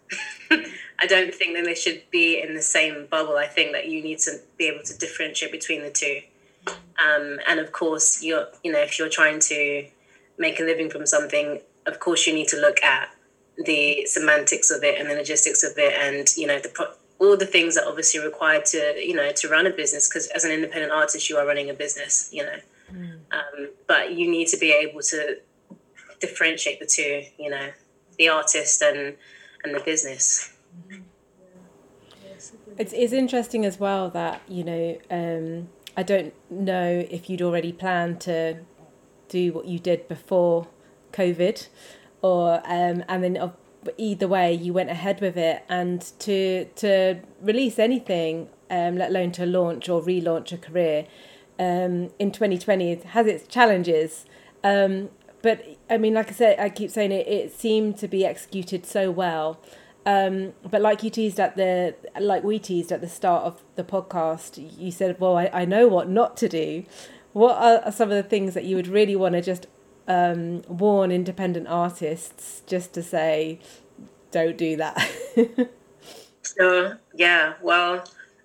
I 0.99 1.05
don't 1.05 1.33
think 1.33 1.55
that 1.55 1.63
they 1.63 1.75
should 1.75 2.03
be 2.11 2.41
in 2.41 2.53
the 2.53 2.61
same 2.61 3.05
bubble. 3.05 3.37
I 3.37 3.47
think 3.47 3.71
that 3.71 3.87
you 3.87 4.03
need 4.03 4.19
to 4.19 4.39
be 4.57 4.65
able 4.65 4.83
to 4.83 4.97
differentiate 4.97 5.53
between 5.53 5.83
the 5.83 5.91
two. 5.91 6.19
Um, 6.67 7.39
and 7.47 7.61
of 7.61 7.71
course, 7.71 8.21
you're 8.21 8.47
you 8.63 8.73
know 8.73 8.81
if 8.81 8.99
you're 8.99 9.07
trying 9.07 9.39
to 9.39 9.87
make 10.37 10.59
a 10.59 10.63
living 10.63 10.89
from 10.89 11.05
something, 11.05 11.61
of 11.85 12.01
course 12.01 12.27
you 12.27 12.33
need 12.33 12.49
to 12.49 12.57
look 12.57 12.83
at 12.83 13.09
the 13.65 14.05
semantics 14.05 14.69
of 14.71 14.83
it 14.83 14.99
and 14.99 15.09
the 15.09 15.15
logistics 15.15 15.63
of 15.63 15.73
it 15.77 15.93
and 15.99 16.35
you 16.37 16.45
know 16.45 16.59
the 16.59 16.69
pro- 16.69 16.93
all 17.19 17.35
the 17.35 17.45
things 17.45 17.75
that 17.75 17.85
obviously 17.87 18.19
required 18.23 18.65
to 18.65 18.77
you 18.97 19.13
know 19.13 19.31
to 19.31 19.49
run 19.49 19.65
a 19.65 19.71
business 19.71 20.07
because 20.07 20.27
as 20.27 20.43
an 20.43 20.51
independent 20.51 20.91
artist 20.91 21.29
you 21.29 21.37
are 21.37 21.45
running 21.45 21.69
a 21.69 21.73
business 21.73 22.29
you 22.31 22.43
know. 22.43 22.59
Mm. 22.91 23.19
um, 23.31 23.69
but 23.85 24.13
you 24.13 24.31
need 24.31 24.47
to 24.47 24.57
be 24.57 24.71
able 24.71 25.01
to 25.01 25.39
differentiate 26.19 26.79
the 26.79 26.85
two 26.85 27.23
you 27.37 27.49
know 27.49 27.69
the 28.17 28.29
artist 28.29 28.81
and 28.81 29.15
and 29.63 29.75
the 29.75 29.79
business. 29.79 30.53
It's, 32.77 32.93
it's 32.93 33.13
interesting 33.13 33.65
as 33.65 33.79
well 33.79 34.09
that 34.11 34.41
you 34.47 34.63
know 34.63 34.97
um, 35.09 35.69
i 35.95 36.03
don't 36.03 36.33
know 36.51 37.05
if 37.09 37.29
you'd 37.29 37.41
already 37.41 37.71
planned 37.71 38.21
to 38.21 38.57
do 39.29 39.51
what 39.51 39.65
you 39.65 39.79
did 39.79 40.07
before 40.07 40.67
covid 41.11 41.67
or 42.21 42.61
um, 42.65 43.03
and 43.07 43.23
then 43.23 43.37
uh, 43.37 43.51
either 43.97 44.27
way 44.27 44.53
you 44.53 44.73
went 44.73 44.89
ahead 44.89 45.21
with 45.21 45.37
it. 45.37 45.63
And 45.69 46.01
to 46.19 46.65
to 46.65 47.19
release 47.41 47.79
anything 47.79 48.49
um, 48.69 48.97
let 48.97 49.09
alone 49.09 49.31
to 49.33 49.45
launch 49.45 49.89
or 49.89 50.01
relaunch 50.01 50.51
a 50.51 50.57
career 50.57 51.07
um, 51.59 52.09
in 52.19 52.31
2020 52.31 52.91
it 52.91 53.03
has 53.05 53.27
its 53.27 53.47
challenges. 53.47 54.25
Um, 54.63 55.09
but 55.41 55.65
I 55.89 55.97
mean 55.97 56.13
like 56.13 56.29
I 56.29 56.33
said 56.33 56.59
I 56.59 56.69
keep 56.69 56.91
saying 56.91 57.11
it 57.11 57.27
it 57.27 57.53
seemed 57.53 57.97
to 57.99 58.07
be 58.07 58.25
executed 58.25 58.85
so 58.85 59.11
well. 59.11 59.59
Um, 60.05 60.53
but 60.63 60.81
like 60.81 61.03
you 61.03 61.09
teased 61.09 61.39
at 61.39 61.57
the 61.57 61.95
like 62.19 62.43
we 62.43 62.59
teased 62.59 62.91
at 62.91 63.01
the 63.01 63.09
start 63.09 63.43
of 63.43 63.63
the 63.75 63.83
podcast 63.83 64.57
you 64.77 64.89
said 64.89 65.19
well 65.19 65.37
I, 65.37 65.49
I 65.53 65.65
know 65.65 65.87
what 65.87 66.09
not 66.09 66.37
to 66.37 66.49
do. 66.49 66.85
What 67.33 67.57
are 67.57 67.91
some 67.91 68.09
of 68.09 68.15
the 68.15 68.27
things 68.27 68.55
that 68.55 68.63
you 68.63 68.75
would 68.77 68.87
really 68.87 69.15
want 69.15 69.33
to 69.33 69.41
just 69.41 69.67
um, 70.07 70.61
warn 70.67 71.11
independent 71.11 71.67
artists 71.67 72.61
just 72.65 72.93
to 72.93 73.03
say, 73.03 73.59
don't 74.31 74.57
do 74.57 74.75
that? 74.77 75.09
sure. 76.57 76.99
Yeah. 77.13 77.53
Well, 77.61 78.03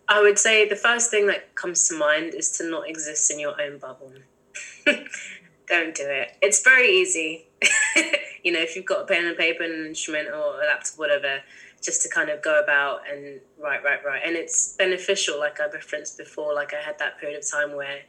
I 0.08 0.20
would 0.20 0.38
say 0.38 0.68
the 0.68 0.76
first 0.76 1.10
thing 1.10 1.26
that 1.28 1.54
comes 1.54 1.88
to 1.88 1.98
mind 1.98 2.34
is 2.34 2.50
to 2.58 2.68
not 2.68 2.88
exist 2.88 3.30
in 3.30 3.38
your 3.38 3.60
own 3.60 3.78
bubble. 3.78 4.12
don't 4.86 5.94
do 5.94 6.04
it. 6.06 6.36
It's 6.42 6.62
very 6.62 6.88
easy. 6.88 7.46
you 8.42 8.52
know, 8.52 8.60
if 8.60 8.76
you've 8.76 8.84
got 8.84 9.02
a 9.02 9.04
pen 9.04 9.26
and 9.26 9.36
paper 9.36 9.62
and 9.62 9.72
an 9.72 9.86
instrument 9.86 10.28
or 10.28 10.62
a 10.62 10.66
laptop, 10.66 10.98
whatever, 10.98 11.40
just 11.82 12.02
to 12.02 12.08
kind 12.08 12.30
of 12.30 12.42
go 12.42 12.60
about 12.60 13.00
and 13.10 13.40
write, 13.60 13.82
write, 13.84 14.04
write. 14.04 14.22
And 14.24 14.36
it's 14.36 14.76
beneficial, 14.76 15.38
like 15.38 15.60
I 15.60 15.66
referenced 15.66 16.18
before. 16.18 16.54
Like 16.54 16.74
I 16.74 16.80
had 16.80 16.98
that 16.98 17.18
period 17.18 17.38
of 17.38 17.48
time 17.48 17.74
where 17.76 18.00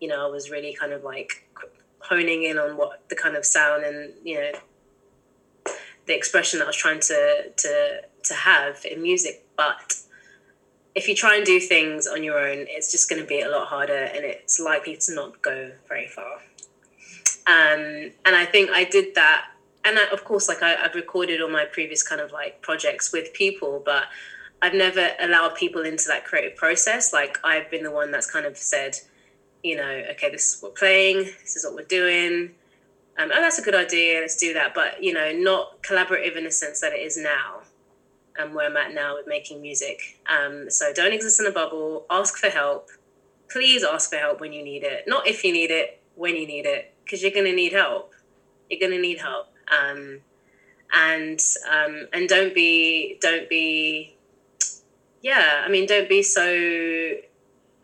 you 0.00 0.08
know, 0.08 0.26
I 0.26 0.30
was 0.30 0.50
really 0.50 0.74
kind 0.74 0.92
of 0.92 1.02
like 1.02 1.48
honing 2.08 2.44
in 2.44 2.58
on 2.58 2.76
what 2.76 3.08
the 3.08 3.16
kind 3.16 3.36
of 3.36 3.44
sound 3.44 3.84
and 3.84 4.12
you 4.22 4.38
know 4.38 4.52
the 6.06 6.14
expression 6.14 6.58
that 6.58 6.66
I 6.66 6.68
was 6.68 6.76
trying 6.76 7.00
to 7.00 7.50
to 7.56 8.00
to 8.24 8.34
have 8.34 8.84
in 8.84 9.02
music. 9.02 9.46
But 9.56 9.94
if 10.94 11.08
you 11.08 11.14
try 11.14 11.36
and 11.36 11.44
do 11.44 11.58
things 11.58 12.06
on 12.06 12.22
your 12.22 12.38
own, 12.38 12.66
it's 12.68 12.90
just 12.92 13.08
going 13.08 13.20
to 13.20 13.26
be 13.26 13.40
a 13.40 13.48
lot 13.48 13.68
harder, 13.68 14.04
and 14.14 14.24
it's 14.24 14.60
likely 14.60 14.96
to 14.96 15.14
not 15.14 15.42
go 15.42 15.72
very 15.88 16.08
far. 16.08 16.34
Um, 17.46 18.12
and 18.24 18.34
I 18.36 18.46
think 18.46 18.70
I 18.70 18.84
did 18.84 19.14
that, 19.14 19.46
and 19.84 19.98
I, 19.98 20.04
of 20.12 20.24
course, 20.24 20.48
like 20.48 20.62
I, 20.62 20.76
I've 20.76 20.94
recorded 20.94 21.40
all 21.40 21.50
my 21.50 21.64
previous 21.64 22.02
kind 22.02 22.20
of 22.20 22.32
like 22.32 22.62
projects 22.62 23.12
with 23.12 23.32
people, 23.32 23.82
but 23.84 24.04
I've 24.62 24.74
never 24.74 25.10
allowed 25.20 25.56
people 25.56 25.82
into 25.82 26.06
that 26.08 26.24
creative 26.24 26.56
process. 26.56 27.12
Like 27.12 27.38
I've 27.44 27.70
been 27.70 27.82
the 27.82 27.90
one 27.90 28.10
that's 28.10 28.30
kind 28.30 28.46
of 28.46 28.56
said, 28.56 28.98
you 29.64 29.76
know, 29.76 30.02
okay, 30.10 30.30
this 30.30 30.54
is 30.54 30.62
what 30.62 30.72
we're 30.72 30.76
playing, 30.76 31.24
this 31.42 31.56
is 31.56 31.64
what 31.64 31.74
we're 31.74 31.86
doing. 31.86 32.50
Um, 33.16 33.30
oh, 33.32 33.40
that's 33.40 33.58
a 33.58 33.62
good 33.62 33.74
idea. 33.74 34.20
Let's 34.20 34.36
do 34.36 34.52
that. 34.54 34.74
But 34.74 35.02
you 35.02 35.12
know, 35.12 35.32
not 35.32 35.82
collaborative 35.82 36.36
in 36.36 36.44
the 36.44 36.50
sense 36.50 36.80
that 36.80 36.92
it 36.92 37.00
is 37.00 37.16
now, 37.16 37.62
and 38.36 38.50
um, 38.50 38.54
where 38.54 38.66
I'm 38.66 38.76
at 38.76 38.92
now 38.92 39.14
with 39.14 39.26
making 39.26 39.62
music. 39.62 40.20
Um, 40.28 40.70
so 40.70 40.92
don't 40.92 41.12
exist 41.12 41.40
in 41.40 41.46
a 41.46 41.50
bubble. 41.50 42.04
Ask 42.10 42.36
for 42.36 42.50
help. 42.50 42.90
Please 43.48 43.82
ask 43.84 44.10
for 44.10 44.16
help 44.16 44.40
when 44.40 44.52
you 44.52 44.62
need 44.62 44.82
it. 44.82 45.04
Not 45.06 45.26
if 45.26 45.44
you 45.44 45.52
need 45.52 45.70
it, 45.70 46.02
when 46.14 46.36
you 46.36 46.46
need 46.46 46.66
it, 46.66 46.92
because 47.04 47.22
you're 47.22 47.32
gonna 47.32 47.52
need 47.52 47.72
help. 47.72 48.12
You're 48.68 48.80
gonna 48.80 49.00
need 49.00 49.18
help. 49.18 49.46
Um, 49.68 50.20
and 50.92 51.40
um, 51.70 52.08
and 52.12 52.28
don't 52.28 52.54
be 52.54 53.16
don't 53.20 53.48
be 53.48 54.16
yeah. 55.22 55.62
I 55.64 55.70
mean, 55.70 55.86
don't 55.86 56.08
be 56.08 56.22
so 56.22 57.14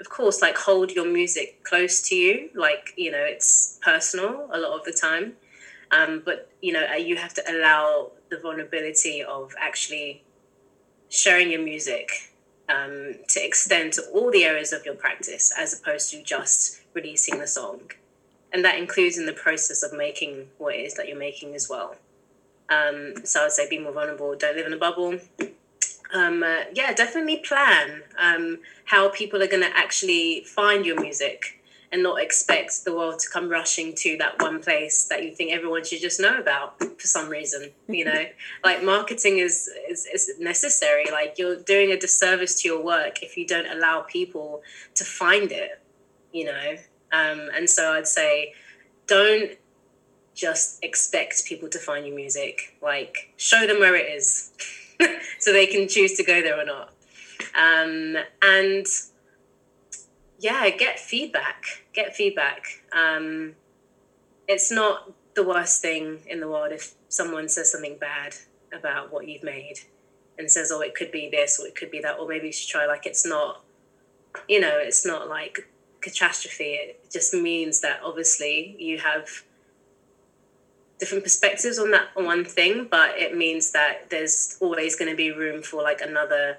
of 0.01 0.09
course, 0.09 0.40
like 0.40 0.57
hold 0.57 0.90
your 0.90 1.07
music 1.07 1.62
close 1.62 2.01
to 2.09 2.14
you. 2.14 2.51
Like, 2.55 2.94
you 2.96 3.11
know, 3.11 3.22
it's 3.22 3.78
personal 3.82 4.48
a 4.53 4.59
lot 4.59 4.78
of 4.78 4.84
the 4.84 4.92
time. 4.92 5.34
Um, 5.90 6.22
but, 6.24 6.51
you 6.62 6.72
know, 6.72 6.94
you 6.94 7.16
have 7.16 7.34
to 7.34 7.42
allow 7.51 8.12
the 8.30 8.38
vulnerability 8.38 9.22
of 9.22 9.53
actually 9.61 10.22
sharing 11.09 11.51
your 11.51 11.62
music 11.62 12.32
um, 12.68 13.14
to 13.28 13.44
extend 13.44 13.92
to 13.94 14.03
all 14.12 14.30
the 14.30 14.44
areas 14.44 14.72
of 14.72 14.84
your 14.84 14.94
practice 14.94 15.53
as 15.59 15.78
opposed 15.78 16.11
to 16.12 16.22
just 16.22 16.80
releasing 16.94 17.38
the 17.38 17.46
song. 17.46 17.90
And 18.53 18.64
that 18.64 18.78
includes 18.78 19.18
in 19.18 19.26
the 19.26 19.32
process 19.32 19.82
of 19.82 19.92
making 19.92 20.46
what 20.59 20.74
it 20.74 20.78
is 20.78 20.94
that 20.94 21.09
you're 21.09 21.18
making 21.18 21.55
as 21.55 21.68
well. 21.68 21.96
Um, 22.68 23.14
so 23.24 23.40
I 23.40 23.42
would 23.44 23.53
say 23.53 23.68
be 23.68 23.78
more 23.78 23.92
vulnerable, 23.92 24.34
don't 24.36 24.57
live 24.57 24.66
in 24.66 24.72
a 24.72 24.78
bubble, 24.78 25.18
um, 26.12 26.42
uh, 26.42 26.64
yeah, 26.72 26.92
definitely 26.92 27.38
plan 27.38 28.02
um, 28.18 28.58
how 28.84 29.08
people 29.08 29.42
are 29.42 29.46
going 29.46 29.62
to 29.62 29.76
actually 29.76 30.44
find 30.44 30.84
your 30.84 31.00
music 31.00 31.61
and 31.92 32.02
not 32.02 32.22
expect 32.22 32.84
the 32.84 32.94
world 32.94 33.18
to 33.18 33.28
come 33.28 33.48
rushing 33.48 33.92
to 33.94 34.16
that 34.18 34.40
one 34.40 34.62
place 34.62 35.04
that 35.04 35.24
you 35.24 35.34
think 35.34 35.52
everyone 35.52 35.84
should 35.84 36.00
just 36.00 36.20
know 36.20 36.38
about 36.38 36.78
for 36.78 37.06
some 37.06 37.28
reason. 37.28 37.70
You 37.88 38.04
know, 38.04 38.24
like 38.64 38.82
marketing 38.82 39.38
is, 39.38 39.68
is, 39.88 40.06
is 40.06 40.30
necessary. 40.38 41.11
Like 41.11 41.34
you're 41.36 41.56
doing 41.56 41.90
a 41.90 41.98
disservice 41.98 42.61
to 42.62 42.68
your 42.68 42.82
work 42.82 43.22
if 43.22 43.36
you 43.36 43.46
don't 43.46 43.66
allow 43.66 44.02
people 44.02 44.62
to 44.94 45.04
find 45.04 45.50
it. 45.50 45.80
You 46.32 46.44
know, 46.44 46.76
um, 47.12 47.48
and 47.56 47.68
so 47.68 47.92
I'd 47.92 48.06
say, 48.06 48.54
don't 49.08 49.50
just 50.34 50.82
expect 50.84 51.44
people 51.44 51.68
to 51.68 51.78
find 51.78 52.06
your 52.06 52.14
music. 52.14 52.76
Like 52.80 53.32
show 53.36 53.66
them 53.66 53.80
where 53.80 53.96
it 53.96 54.14
is. 54.14 54.52
So 55.41 55.53
they 55.53 55.66
can 55.66 55.88
choose 55.88 56.12
to 56.14 56.22
go 56.22 56.41
there 56.41 56.59
or 56.59 56.64
not. 56.64 56.93
Um, 57.55 58.16
and 58.43 58.86
yeah, 60.38 60.70
get 60.70 60.99
feedback. 60.99 61.64
Get 61.93 62.14
feedback. 62.14 62.64
Um, 62.93 63.55
it's 64.47 64.70
not 64.70 65.12
the 65.34 65.43
worst 65.43 65.80
thing 65.82 66.20
in 66.26 66.41
the 66.41 66.49
world 66.49 66.72
if 66.72 66.95
someone 67.09 67.49
says 67.49 67.70
something 67.72 67.97
bad 67.99 68.36
about 68.72 69.12
what 69.12 69.26
you've 69.26 69.43
made 69.43 69.80
and 70.38 70.51
says, 70.51 70.70
"Oh, 70.72 70.80
it 70.80 70.95
could 70.95 71.11
be 71.11 71.28
this, 71.30 71.59
or 71.59 71.66
it 71.66 71.74
could 71.74 71.91
be 71.91 72.01
that, 72.01 72.18
or 72.18 72.28
maybe 72.28 72.47
you 72.47 72.53
should 72.53 72.68
try." 72.68 72.86
Like 72.86 73.07
it's 73.07 73.26
not, 73.26 73.62
you 74.49 74.61
know, 74.61 74.78
it's 74.78 75.05
not 75.05 75.28
like 75.28 75.68
catastrophe. 76.01 76.74
It 76.74 77.11
just 77.11 77.34
means 77.34 77.80
that 77.80 78.01
obviously 78.03 78.76
you 78.78 78.99
have 78.99 79.45
different 81.01 81.24
perspectives 81.24 81.78
on 81.78 81.90
that 81.90 82.09
one 82.14 82.44
thing, 82.44 82.86
but 82.88 83.18
it 83.18 83.36
means 83.36 83.72
that 83.72 84.11
there's 84.11 84.57
always 84.61 84.94
going 84.94 85.11
to 85.11 85.16
be 85.16 85.30
room 85.32 85.62
for 85.62 85.82
like 85.82 86.01
another 86.01 86.59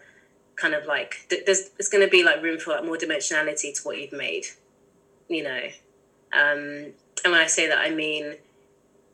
kind 0.56 0.74
of 0.74 0.86
like 0.86 1.28
there's 1.30 1.70
there's 1.70 1.90
going 1.90 2.04
to 2.04 2.10
be 2.10 2.24
like 2.24 2.42
room 2.44 2.60
for 2.60 2.72
like 2.72 2.84
more 2.84 2.98
dimensionality 2.98 3.74
to 3.74 3.82
what 3.84 4.00
you've 4.00 4.12
made, 4.12 4.46
you 5.30 5.44
know. 5.44 5.62
Um, 6.34 6.94
and 7.24 7.32
when 7.32 7.42
I 7.42 7.48
say 7.48 7.68
that, 7.68 7.78
I 7.78 7.92
mean 7.92 8.36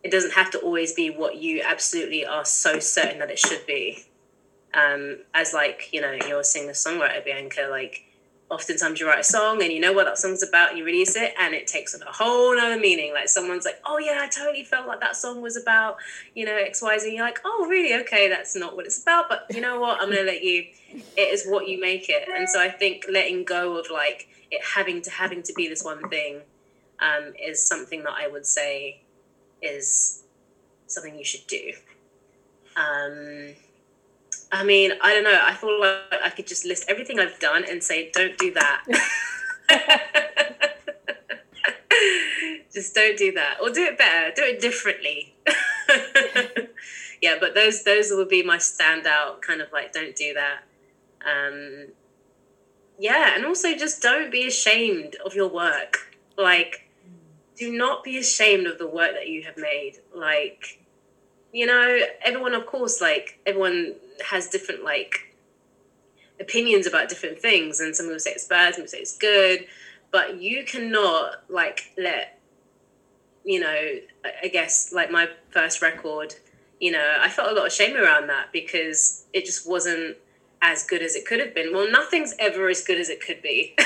it 0.03 0.11
doesn't 0.11 0.33
have 0.33 0.49
to 0.51 0.59
always 0.59 0.93
be 0.93 1.09
what 1.09 1.37
you 1.37 1.61
absolutely 1.65 2.25
are 2.25 2.45
so 2.45 2.79
certain 2.79 3.19
that 3.19 3.29
it 3.29 3.39
should 3.39 3.65
be. 3.67 4.05
Um, 4.73 5.17
as 5.33 5.53
like 5.53 5.89
you 5.91 6.01
know, 6.01 6.17
you're 6.27 6.39
a 6.39 6.43
singer 6.43 6.73
songwriter, 6.73 7.23
Bianca, 7.23 7.67
like 7.69 8.03
oftentimes 8.49 8.99
you 8.99 9.07
write 9.07 9.19
a 9.19 9.23
song 9.23 9.61
and 9.61 9.71
you 9.71 9.79
know 9.79 9.91
what 9.91 10.05
that 10.05 10.17
song's 10.17 10.43
about, 10.43 10.69
and 10.69 10.77
you 10.77 10.85
release 10.85 11.15
it, 11.15 11.33
and 11.39 11.53
it 11.53 11.67
takes 11.67 11.93
on 11.93 12.01
a 12.01 12.11
whole 12.11 12.57
other 12.57 12.79
meaning. 12.79 13.13
Like 13.13 13.29
someone's 13.29 13.65
like, 13.65 13.79
"Oh 13.85 13.97
yeah, 13.97 14.19
I 14.21 14.27
totally 14.27 14.63
felt 14.63 14.87
like 14.87 14.99
that 15.01 15.15
song 15.15 15.41
was 15.41 15.57
about, 15.57 15.97
you 16.33 16.45
know, 16.45 16.55
X, 16.55 16.81
Y, 16.81 16.97
Z." 16.97 17.07
And 17.07 17.17
you're 17.17 17.25
like, 17.25 17.39
"Oh 17.45 17.67
really? 17.69 17.99
Okay, 18.01 18.29
that's 18.29 18.55
not 18.55 18.75
what 18.75 18.85
it's 18.85 19.01
about." 19.01 19.29
But 19.29 19.45
you 19.53 19.61
know 19.61 19.79
what? 19.79 20.01
I'm 20.01 20.09
gonna 20.09 20.21
let 20.21 20.43
you. 20.43 20.65
It 21.17 21.33
is 21.33 21.45
what 21.45 21.67
you 21.67 21.79
make 21.79 22.09
it, 22.09 22.27
and 22.33 22.47
so 22.49 22.61
I 22.61 22.69
think 22.69 23.05
letting 23.11 23.43
go 23.43 23.77
of 23.77 23.87
like 23.91 24.29
it 24.51 24.61
having 24.63 25.01
to 25.01 25.09
having 25.09 25.43
to 25.43 25.53
be 25.53 25.67
this 25.67 25.83
one 25.83 26.07
thing 26.09 26.41
um, 26.99 27.33
is 27.41 27.65
something 27.65 28.03
that 28.03 28.13
I 28.17 28.27
would 28.27 28.45
say 28.45 29.01
is 29.61 30.23
something 30.87 31.17
you 31.17 31.25
should 31.25 31.45
do. 31.47 31.73
Um, 32.75 33.55
I 34.51 34.63
mean, 34.63 34.93
I 35.01 35.13
don't 35.13 35.23
know. 35.23 35.41
I 35.43 35.53
feel 35.53 35.79
like 35.79 36.21
I 36.23 36.29
could 36.29 36.47
just 36.47 36.65
list 36.65 36.85
everything 36.87 37.19
I've 37.19 37.39
done 37.39 37.63
and 37.69 37.83
say, 37.83 38.11
don't 38.11 38.37
do 38.37 38.53
that. 38.53 38.83
just 42.73 42.95
don't 42.95 43.17
do 43.17 43.31
that. 43.33 43.57
Or 43.61 43.69
do 43.69 43.83
it 43.83 43.97
better. 43.97 44.31
Do 44.35 44.43
it 44.43 44.61
differently. 44.61 45.35
yeah, 47.21 47.37
but 47.39 47.55
those 47.55 47.83
those 47.83 48.11
would 48.11 48.29
be 48.29 48.43
my 48.43 48.57
standout 48.57 49.41
kind 49.41 49.61
of 49.61 49.71
like 49.71 49.93
don't 49.93 50.15
do 50.15 50.33
that. 50.33 50.59
Um 51.25 51.87
yeah, 52.99 53.35
and 53.35 53.45
also 53.45 53.75
just 53.75 54.01
don't 54.01 54.31
be 54.31 54.47
ashamed 54.47 55.15
of 55.25 55.35
your 55.35 55.49
work. 55.49 56.15
Like 56.37 56.89
do 57.57 57.75
not 57.75 58.03
be 58.03 58.17
ashamed 58.17 58.67
of 58.67 58.77
the 58.77 58.87
work 58.87 59.13
that 59.13 59.27
you 59.27 59.43
have 59.43 59.57
made. 59.57 59.99
Like 60.15 60.83
you 61.57 61.65
know, 61.65 61.99
everyone 62.21 62.53
of 62.53 62.67
course 62.67 63.01
like 63.01 63.39
everyone 63.47 63.95
has 64.29 64.47
different 64.47 64.83
like 64.83 65.35
opinions 66.39 66.85
about 66.85 67.09
different 67.09 67.39
things 67.39 67.79
and 67.79 67.95
some 67.95 68.05
people 68.05 68.19
say 68.19 68.29
it's 68.31 68.45
bad 68.45 68.75
some 68.75 68.83
people 68.83 68.91
say 68.91 68.99
it's 68.99 69.17
good 69.17 69.65
but 70.11 70.39
you 70.39 70.63
cannot 70.63 71.43
like 71.49 71.91
let 71.97 72.39
you 73.43 73.59
know 73.59 73.79
i 74.43 74.47
guess 74.47 74.93
like 74.93 75.09
my 75.09 75.27
first 75.49 75.81
record 75.81 76.35
you 76.79 76.91
know 76.91 77.17
i 77.19 77.27
felt 77.27 77.49
a 77.51 77.55
lot 77.55 77.65
of 77.65 77.73
shame 77.73 77.95
around 77.95 78.27
that 78.27 78.53
because 78.53 79.25
it 79.33 79.45
just 79.45 79.67
wasn't 79.67 80.15
as 80.61 80.83
good 80.83 81.01
as 81.01 81.15
it 81.15 81.25
could 81.25 81.39
have 81.39 81.53
been. 81.53 81.71
Well 81.73 81.89
nothing's 81.91 82.33
ever 82.39 82.69
as 82.69 82.83
good 82.83 82.99
as 82.99 83.09
it 83.09 83.21
could 83.21 83.41
be. 83.41 83.75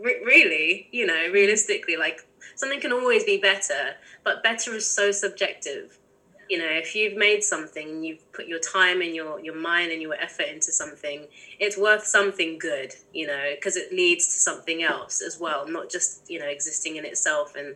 Really 0.00 0.88
you 0.90 1.06
know 1.06 1.28
realistically 1.32 1.96
like 1.96 2.26
something 2.56 2.80
can 2.80 2.92
always 2.92 3.22
be 3.22 3.36
better 3.38 3.94
but 4.24 4.42
better 4.42 4.74
is 4.74 4.84
so 4.84 5.12
subjective 5.12 5.96
you 6.52 6.58
know 6.58 6.68
if 6.68 6.94
you've 6.94 7.16
made 7.16 7.42
something 7.42 7.88
and 7.88 8.04
you've 8.04 8.30
put 8.34 8.46
your 8.46 8.58
time 8.58 9.00
and 9.00 9.14
your 9.14 9.40
your 9.40 9.56
mind 9.56 9.90
and 9.90 10.02
your 10.02 10.12
effort 10.12 10.48
into 10.52 10.70
something 10.70 11.26
it's 11.58 11.78
worth 11.78 12.04
something 12.04 12.58
good 12.58 12.94
you 13.14 13.26
know 13.26 13.52
because 13.54 13.74
it 13.74 13.90
leads 13.90 14.26
to 14.26 14.34
something 14.34 14.82
else 14.82 15.22
as 15.22 15.40
well 15.40 15.66
not 15.66 15.88
just 15.88 16.30
you 16.30 16.38
know 16.38 16.46
existing 16.46 16.96
in 16.96 17.06
itself 17.06 17.54
and 17.56 17.74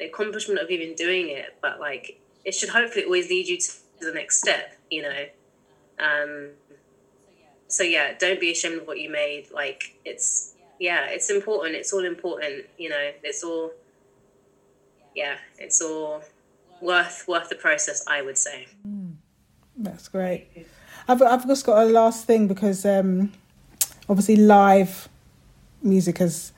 the 0.00 0.06
accomplishment 0.06 0.58
of 0.58 0.68
even 0.70 0.92
doing 0.96 1.28
it 1.28 1.56
but 1.62 1.78
like 1.78 2.20
it 2.44 2.52
should 2.52 2.70
hopefully 2.70 3.04
always 3.04 3.28
lead 3.30 3.46
you 3.46 3.56
to 3.56 3.70
the 4.00 4.12
next 4.12 4.38
step 4.38 4.76
you 4.90 5.02
know. 5.02 5.24
Um 6.00 6.48
so 7.68 7.84
yeah 7.84 8.14
don't 8.18 8.40
be 8.40 8.50
ashamed 8.50 8.80
of 8.80 8.88
what 8.88 8.98
you 8.98 9.08
made 9.08 9.46
like 9.54 9.94
it's 10.04 10.54
yeah 10.80 11.04
it's 11.06 11.30
important 11.30 11.76
it's 11.76 11.92
all 11.92 12.04
important 12.04 12.64
you 12.76 12.88
know 12.88 13.12
it's 13.22 13.44
all 13.44 13.70
yeah 15.14 15.36
it's 15.60 15.80
all 15.80 16.24
worth 16.80 17.26
worth 17.28 17.48
the 17.48 17.54
process, 17.54 18.04
I 18.06 18.22
would 18.22 18.38
say. 18.38 18.66
Mm, 18.86 19.14
that's 19.76 20.08
great. 20.08 20.66
I've 21.08 21.22
I've 21.22 21.46
just 21.46 21.66
got 21.66 21.82
a 21.82 21.86
last 21.86 22.26
thing 22.26 22.48
because 22.48 22.84
um, 22.84 23.32
obviously 24.08 24.36
live 24.36 25.08
music 25.82 26.18
has 26.18 26.52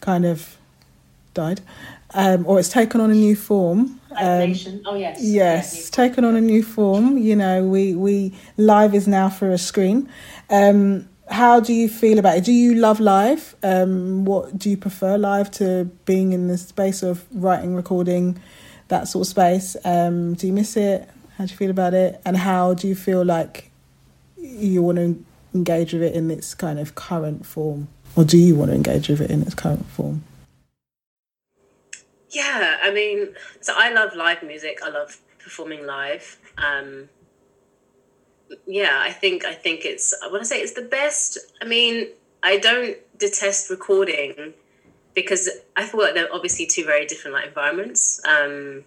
kind 0.00 0.24
of 0.24 0.56
died, 1.34 1.60
um, 2.14 2.46
or 2.46 2.58
it's 2.58 2.68
taken 2.68 3.00
on 3.00 3.10
a 3.10 3.14
new 3.14 3.36
form. 3.36 4.00
Um, 4.18 4.54
oh 4.86 4.94
yes, 4.94 5.22
yes, 5.22 5.90
taken 5.90 6.24
on 6.24 6.36
a 6.36 6.40
new 6.40 6.62
form. 6.62 7.18
You 7.18 7.36
know, 7.36 7.64
we 7.64 7.94
we 7.94 8.32
live 8.56 8.94
is 8.94 9.06
now 9.06 9.28
for 9.28 9.50
a 9.50 9.58
screen. 9.58 10.08
Um, 10.50 11.08
how 11.28 11.60
do 11.60 11.72
you 11.72 11.88
feel 11.88 12.18
about 12.18 12.38
it? 12.38 12.44
Do 12.44 12.52
you 12.52 12.74
love 12.74 13.00
live? 13.00 13.56
Um, 13.62 14.24
what 14.24 14.58
do 14.58 14.70
you 14.70 14.76
prefer 14.76 15.18
live 15.18 15.50
to 15.52 15.86
being 16.04 16.32
in 16.32 16.48
the 16.48 16.56
space 16.56 17.02
of 17.02 17.24
writing, 17.32 17.74
recording, 17.74 18.40
that 18.88 19.08
sort 19.08 19.26
of 19.26 19.30
space? 19.30 19.76
Um, 19.84 20.34
do 20.34 20.46
you 20.46 20.52
miss 20.52 20.76
it? 20.76 21.08
How 21.36 21.44
do 21.44 21.50
you 21.50 21.56
feel 21.56 21.70
about 21.70 21.94
it? 21.94 22.20
And 22.24 22.36
how 22.36 22.74
do 22.74 22.88
you 22.88 22.94
feel 22.94 23.24
like 23.24 23.70
you 24.38 24.82
want 24.82 24.98
to 24.98 25.24
engage 25.54 25.92
with 25.92 26.02
it 26.02 26.14
in 26.14 26.30
its 26.30 26.54
kind 26.54 26.78
of 26.78 26.94
current 26.94 27.44
form, 27.44 27.88
or 28.14 28.24
do 28.24 28.38
you 28.38 28.54
want 28.54 28.70
to 28.70 28.74
engage 28.74 29.08
with 29.08 29.20
it 29.20 29.30
in 29.30 29.42
its 29.42 29.54
current 29.54 29.86
form? 29.86 30.22
Yeah, 32.30 32.78
I 32.82 32.90
mean, 32.92 33.34
so 33.60 33.72
I 33.76 33.92
love 33.92 34.14
live 34.14 34.42
music. 34.42 34.80
I 34.84 34.90
love 34.90 35.18
performing 35.38 35.86
live. 35.86 36.38
Um, 36.58 37.08
yeah, 38.66 38.98
I 39.00 39.10
think 39.10 39.44
I 39.44 39.54
think 39.54 39.84
it's 39.84 40.14
I 40.22 40.28
want 40.28 40.42
to 40.42 40.46
say 40.46 40.60
it's 40.60 40.72
the 40.74 40.82
best. 40.82 41.38
I 41.60 41.64
mean, 41.64 42.08
I 42.42 42.58
don't 42.58 42.96
detest 43.18 43.70
recording 43.70 44.54
because 45.16 45.50
I 45.76 45.84
feel 45.84 46.00
like 46.00 46.14
they're 46.14 46.32
obviously 46.32 46.66
two 46.66 46.84
very 46.84 47.06
different 47.06 47.34
like 47.34 47.48
environments. 47.48 48.20
Um, 48.24 48.84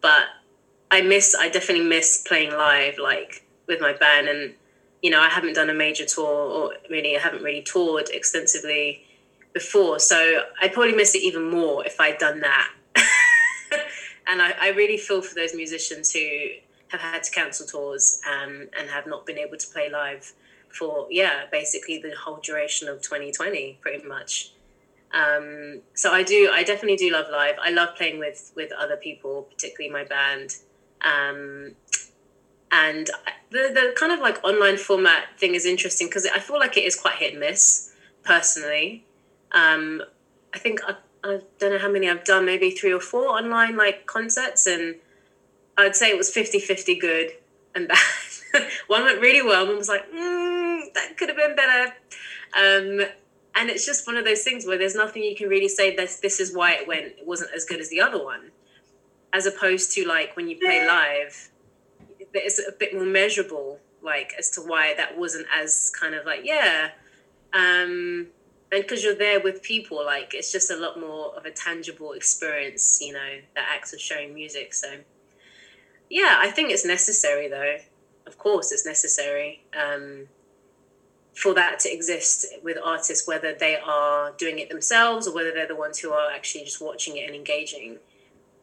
but 0.00 0.26
I 0.92 1.00
miss 1.00 1.34
I 1.34 1.48
definitely 1.48 1.86
miss 1.86 2.22
playing 2.24 2.52
live 2.52 2.98
like 2.98 3.44
with 3.66 3.80
my 3.80 3.94
band. 3.94 4.28
And 4.28 4.54
you 5.02 5.10
know 5.10 5.20
I 5.20 5.28
haven't 5.28 5.54
done 5.54 5.70
a 5.70 5.74
major 5.74 6.04
tour 6.04 6.24
or 6.28 6.74
really 6.88 7.16
I 7.16 7.20
haven't 7.20 7.42
really 7.42 7.62
toured 7.62 8.10
extensively 8.10 9.04
before. 9.52 9.98
So 9.98 10.44
I 10.62 10.68
probably 10.68 10.94
miss 10.94 11.16
it 11.16 11.22
even 11.22 11.50
more 11.50 11.84
if 11.84 11.98
I'd 11.98 12.18
done 12.18 12.40
that. 12.40 12.70
And 14.30 14.40
I, 14.40 14.54
I 14.60 14.68
really 14.68 14.96
feel 14.96 15.22
for 15.22 15.34
those 15.34 15.54
musicians 15.54 16.12
who 16.12 16.20
have 16.88 17.00
had 17.00 17.24
to 17.24 17.30
cancel 17.32 17.66
tours 17.66 18.20
um, 18.30 18.68
and 18.78 18.88
have 18.88 19.06
not 19.06 19.26
been 19.26 19.38
able 19.38 19.56
to 19.56 19.66
play 19.68 19.90
live 19.90 20.32
for 20.68 21.08
yeah 21.10 21.46
basically 21.50 21.98
the 21.98 22.14
whole 22.14 22.36
duration 22.36 22.86
of 22.86 23.02
2020 23.02 23.78
pretty 23.80 24.06
much 24.06 24.52
um, 25.12 25.80
so 25.94 26.12
i 26.12 26.22
do 26.22 26.50
i 26.52 26.62
definitely 26.62 26.96
do 26.96 27.12
love 27.12 27.26
live 27.30 27.56
i 27.62 27.70
love 27.70 27.94
playing 27.96 28.18
with 28.18 28.52
with 28.56 28.70
other 28.72 28.96
people 28.96 29.42
particularly 29.42 29.92
my 29.92 30.04
band 30.04 30.56
um, 31.02 31.72
and 32.72 33.10
the, 33.50 33.70
the 33.74 33.92
kind 33.96 34.12
of 34.12 34.20
like 34.20 34.42
online 34.44 34.76
format 34.76 35.24
thing 35.38 35.54
is 35.54 35.66
interesting 35.66 36.06
because 36.06 36.26
i 36.26 36.38
feel 36.38 36.58
like 36.58 36.76
it 36.76 36.84
is 36.84 36.94
quite 36.94 37.16
hit 37.16 37.32
and 37.32 37.40
miss 37.40 37.92
personally 38.24 39.04
um, 39.52 40.02
i 40.54 40.58
think 40.58 40.80
I, 40.86 40.94
I 41.24 41.40
don't 41.58 41.72
know 41.72 41.78
how 41.78 41.90
many 41.90 42.08
i've 42.08 42.24
done 42.24 42.44
maybe 42.44 42.70
three 42.70 42.92
or 42.92 43.00
four 43.00 43.28
online 43.28 43.76
like 43.76 44.06
concerts 44.06 44.66
and 44.66 44.96
I'd 45.80 45.96
say 45.96 46.10
it 46.10 46.16
was 46.16 46.30
50 46.30 46.60
50 46.60 46.94
good 46.96 47.30
and 47.74 47.88
bad. 48.52 48.66
one 48.86 49.04
went 49.04 49.20
really 49.20 49.42
well, 49.42 49.66
one 49.66 49.76
was 49.78 49.88
like, 49.88 50.10
mm, 50.12 50.92
that 50.94 51.16
could 51.16 51.28
have 51.28 51.38
been 51.38 51.56
better. 51.56 51.94
Um, 52.56 53.08
and 53.54 53.68
it's 53.68 53.84
just 53.84 54.06
one 54.06 54.16
of 54.16 54.24
those 54.24 54.42
things 54.42 54.66
where 54.66 54.78
there's 54.78 54.94
nothing 54.94 55.22
you 55.22 55.34
can 55.34 55.48
really 55.48 55.68
say 55.68 55.94
that 55.96 56.10
this 56.22 56.40
is 56.40 56.54
why 56.54 56.72
it 56.72 56.86
went, 56.86 57.06
it 57.06 57.26
wasn't 57.26 57.50
as 57.54 57.64
good 57.64 57.80
as 57.80 57.88
the 57.88 58.00
other 58.00 58.22
one. 58.22 58.50
As 59.32 59.46
opposed 59.46 59.92
to 59.92 60.06
like 60.06 60.36
when 60.36 60.48
you 60.48 60.56
play 60.56 60.86
live, 60.86 61.50
it's 62.34 62.58
a 62.58 62.72
bit 62.72 62.94
more 62.94 63.04
measurable, 63.04 63.78
like 64.02 64.32
as 64.38 64.50
to 64.50 64.60
why 64.60 64.94
that 64.94 65.16
wasn't 65.18 65.46
as 65.54 65.90
kind 65.98 66.14
of 66.14 66.26
like, 66.26 66.40
yeah. 66.44 66.90
Um, 67.52 68.28
and 68.72 68.82
because 68.82 69.02
you're 69.02 69.16
there 69.16 69.40
with 69.40 69.62
people, 69.62 70.04
like 70.04 70.32
it's 70.34 70.52
just 70.52 70.70
a 70.70 70.76
lot 70.76 70.98
more 70.98 71.34
of 71.36 71.44
a 71.44 71.50
tangible 71.50 72.12
experience, 72.12 73.00
you 73.00 73.12
know, 73.12 73.38
that 73.54 73.66
acts 73.72 73.92
of 73.92 74.00
showing 74.00 74.34
music. 74.34 74.74
So, 74.74 74.98
yeah, 76.08 76.38
I 76.38 76.50
think 76.50 76.70
it's 76.70 76.84
necessary 76.84 77.48
though. 77.48 77.78
Of 78.26 78.38
course, 78.38 78.70
it's 78.70 78.86
necessary 78.86 79.64
um, 79.76 80.28
for 81.34 81.54
that 81.54 81.80
to 81.80 81.92
exist 81.92 82.46
with 82.62 82.76
artists, 82.82 83.26
whether 83.26 83.54
they 83.54 83.76
are 83.76 84.32
doing 84.32 84.58
it 84.58 84.68
themselves 84.68 85.26
or 85.26 85.34
whether 85.34 85.52
they're 85.52 85.68
the 85.68 85.76
ones 85.76 85.98
who 85.98 86.10
are 86.10 86.30
actually 86.30 86.64
just 86.64 86.80
watching 86.80 87.16
it 87.16 87.26
and 87.26 87.34
engaging. 87.34 87.98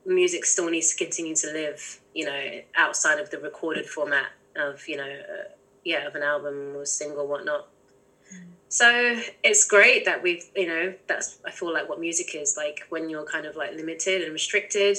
Music 0.05 0.45
still 0.45 0.69
needs 0.69 0.93
to 0.93 1.03
continue 1.03 1.35
to 1.35 1.47
live, 1.47 1.99
you 2.13 2.25
know, 2.25 2.61
outside 2.75 3.19
of 3.19 3.29
the 3.29 3.37
recorded 3.39 3.85
format 3.85 4.27
of, 4.55 4.87
you 4.87 4.97
know, 4.97 5.03
uh, 5.03 5.49
yeah, 5.83 6.07
of 6.07 6.15
an 6.15 6.23
album 6.23 6.75
or 6.75 6.85
single, 6.85 7.27
whatnot. 7.27 7.67
So 8.69 9.17
it's 9.43 9.65
great 9.65 10.05
that 10.05 10.21
we've, 10.21 10.43
you 10.55 10.67
know, 10.67 10.93
that's 11.07 11.39
I 11.45 11.51
feel 11.51 11.71
like 11.73 11.87
what 11.87 11.99
music 11.99 12.35
is 12.35 12.57
like 12.57 12.81
when 12.89 13.09
you're 13.09 13.23
kind 13.23 13.45
of 13.45 13.55
like 13.55 13.73
limited 13.73 14.21
and 14.23 14.33
restricted. 14.33 14.97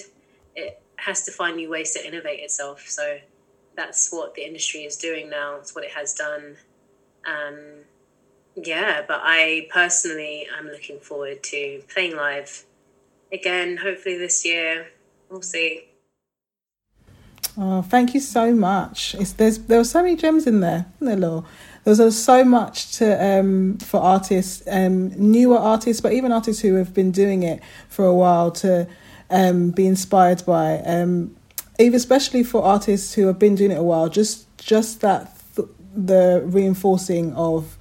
It 0.57 0.81
has 0.97 1.23
to 1.25 1.33
find 1.33 1.57
new 1.57 1.69
ways 1.69 1.93
to 1.93 2.07
innovate 2.07 2.41
itself. 2.41 2.89
So 2.89 3.19
that's 3.77 4.11
what 4.11 4.35
the 4.35 4.45
industry 4.47 4.81
is 4.81 4.97
doing 4.97 5.29
now. 5.29 5.57
It's 5.57 5.75
what 5.75 5.85
it 5.85 5.93
has 5.93 6.15
done. 6.15 6.57
Um, 7.27 7.57
yeah, 8.55 9.03
but 9.07 9.21
I 9.23 9.69
personally 9.71 10.47
am 10.59 10.67
looking 10.67 10.99
forward 11.01 11.43
to 11.45 11.83
playing 11.93 12.17
live 12.17 12.65
again, 13.33 13.77
hopefully 13.77 14.19
this 14.19 14.45
year. 14.45 14.89
We'll 15.31 15.43
see. 15.43 15.85
Oh, 17.57 17.83
thank 17.83 18.15
you 18.15 18.21
so 18.21 18.55
much. 18.55 19.17
It's, 19.17 19.33
there's 19.33 19.59
there 19.59 19.79
were 19.79 19.85
so 19.85 20.03
many 20.03 20.17
gems 20.17 20.47
in 20.47 20.61
there, 20.61 20.87
there, 21.01 21.17
Law? 21.17 21.45
There's 21.85 22.17
so 22.17 22.45
much 22.45 22.93
to 22.99 23.25
um, 23.25 23.79
for 23.79 23.99
artists, 23.99 24.63
um, 24.71 25.09
newer 25.17 25.59
artists, 25.59 26.01
but 26.01 26.13
even 26.13 26.33
artists 26.33 26.63
who 26.63 26.75
have 26.75 26.93
been 26.93 27.11
doing 27.11 27.43
it 27.43 27.63
for 27.89 28.05
a 28.05 28.15
while 28.15 28.51
to 28.53 28.87
um, 29.31 29.71
be 29.71 29.87
inspired 29.87 30.45
by. 30.45 30.79
Um, 30.81 31.35
even 31.79 31.95
especially 31.95 32.43
for 32.43 32.63
artists 32.63 33.15
who 33.15 33.27
have 33.27 33.39
been 33.39 33.55
doing 33.55 33.71
it 33.71 33.79
a 33.79 33.83
while, 33.83 34.09
just 34.09 34.47
just 34.59 35.01
that 35.01 35.25
th- 35.25 35.38
the 35.95 36.43
reinforcing 36.45 37.35
of 37.35 37.79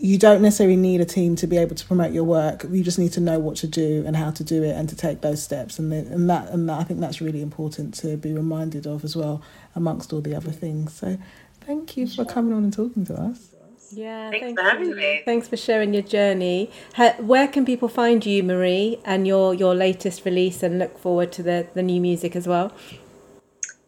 you 0.00 0.16
don't 0.16 0.40
necessarily 0.40 0.76
need 0.76 1.00
a 1.02 1.04
team 1.04 1.36
to 1.36 1.46
be 1.46 1.58
able 1.58 1.76
to 1.76 1.84
promote 1.86 2.12
your 2.12 2.24
work. 2.24 2.64
You 2.70 2.82
just 2.82 2.98
need 2.98 3.12
to 3.12 3.20
know 3.20 3.38
what 3.38 3.56
to 3.56 3.66
do 3.66 4.02
and 4.06 4.16
how 4.16 4.30
to 4.30 4.42
do 4.42 4.62
it 4.62 4.74
and 4.74 4.88
to 4.88 4.96
take 4.96 5.20
those 5.20 5.42
steps. 5.42 5.78
And, 5.78 5.92
the, 5.92 5.98
and 5.98 6.28
that 6.30 6.48
and 6.48 6.68
that, 6.70 6.80
I 6.80 6.84
think 6.84 7.00
that's 7.00 7.20
really 7.20 7.42
important 7.42 7.92
to 7.98 8.16
be 8.16 8.32
reminded 8.32 8.86
of 8.86 9.04
as 9.04 9.14
well, 9.14 9.42
amongst 9.74 10.12
all 10.14 10.22
the 10.22 10.34
other 10.34 10.52
things. 10.52 10.94
So, 10.94 11.18
thank 11.60 11.98
you 11.98 12.06
for 12.06 12.24
coming 12.24 12.54
on 12.54 12.64
and 12.64 12.72
talking 12.72 13.04
to 13.06 13.14
us. 13.14 13.54
Yeah, 13.92 14.30
thanks, 14.30 14.44
thanks 14.44 14.62
for 14.62 14.68
having 14.68 14.88
you. 14.90 14.94
me. 14.94 15.22
Thanks 15.24 15.48
for 15.48 15.56
sharing 15.56 15.92
your 15.92 16.02
journey. 16.02 16.70
Where 17.18 17.48
can 17.48 17.66
people 17.66 17.88
find 17.88 18.24
you, 18.24 18.42
Marie, 18.42 19.00
and 19.04 19.26
your 19.26 19.52
your 19.52 19.74
latest 19.74 20.24
release, 20.24 20.62
and 20.62 20.78
look 20.78 20.98
forward 20.98 21.30
to 21.32 21.42
the 21.42 21.66
the 21.74 21.82
new 21.82 22.00
music 22.00 22.34
as 22.36 22.46
well? 22.46 22.72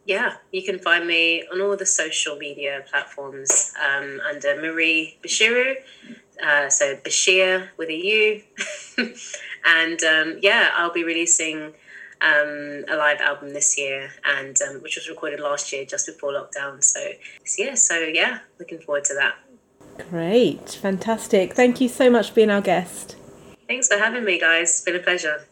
Yeah, 0.05 0.37
you 0.51 0.63
can 0.63 0.79
find 0.79 1.07
me 1.07 1.45
on 1.53 1.61
all 1.61 1.77
the 1.77 1.87
social 1.87 2.37
media 2.37 2.85
platforms 2.91 3.73
um, 3.81 4.21
under 4.29 4.61
Marie 4.61 5.19
Bashiru. 5.23 5.77
Uh, 6.43 6.69
so 6.69 6.97
Bashir 6.97 7.69
with 7.77 7.89
a 7.89 7.95
U. 7.95 8.43
and 9.65 10.03
um, 10.03 10.39
yeah, 10.43 10.71
I'll 10.75 10.93
be 10.93 11.05
releasing 11.05 11.75
um, 12.21 12.85
a 12.89 12.97
live 12.97 13.21
album 13.21 13.53
this 13.53 13.79
year, 13.79 14.11
and 14.25 14.61
um, 14.63 14.83
which 14.83 14.97
was 14.97 15.09
recorded 15.09 15.41
last 15.41 15.73
year 15.73 15.85
just 15.85 16.07
before 16.07 16.33
lockdown. 16.33 16.83
So 16.83 17.01
yeah, 17.59 17.75
so 17.75 17.99
yeah, 17.99 18.41
looking 18.59 18.81
forward 18.81 19.05
to 19.05 19.15
that. 19.15 19.37
Great, 20.11 20.71
fantastic. 20.71 21.53
Thank 21.53 21.81
you 21.81 21.89
so 21.89 22.11
much 22.11 22.31
for 22.31 22.35
being 22.35 22.51
our 22.51 22.61
guest. 22.61 23.17
Thanks 23.69 23.89
for 23.89 23.99
having 23.99 24.25
me, 24.25 24.41
guys. 24.41 24.71
It's 24.71 24.81
been 24.81 24.97
a 24.97 25.01
pleasure. 25.01 25.47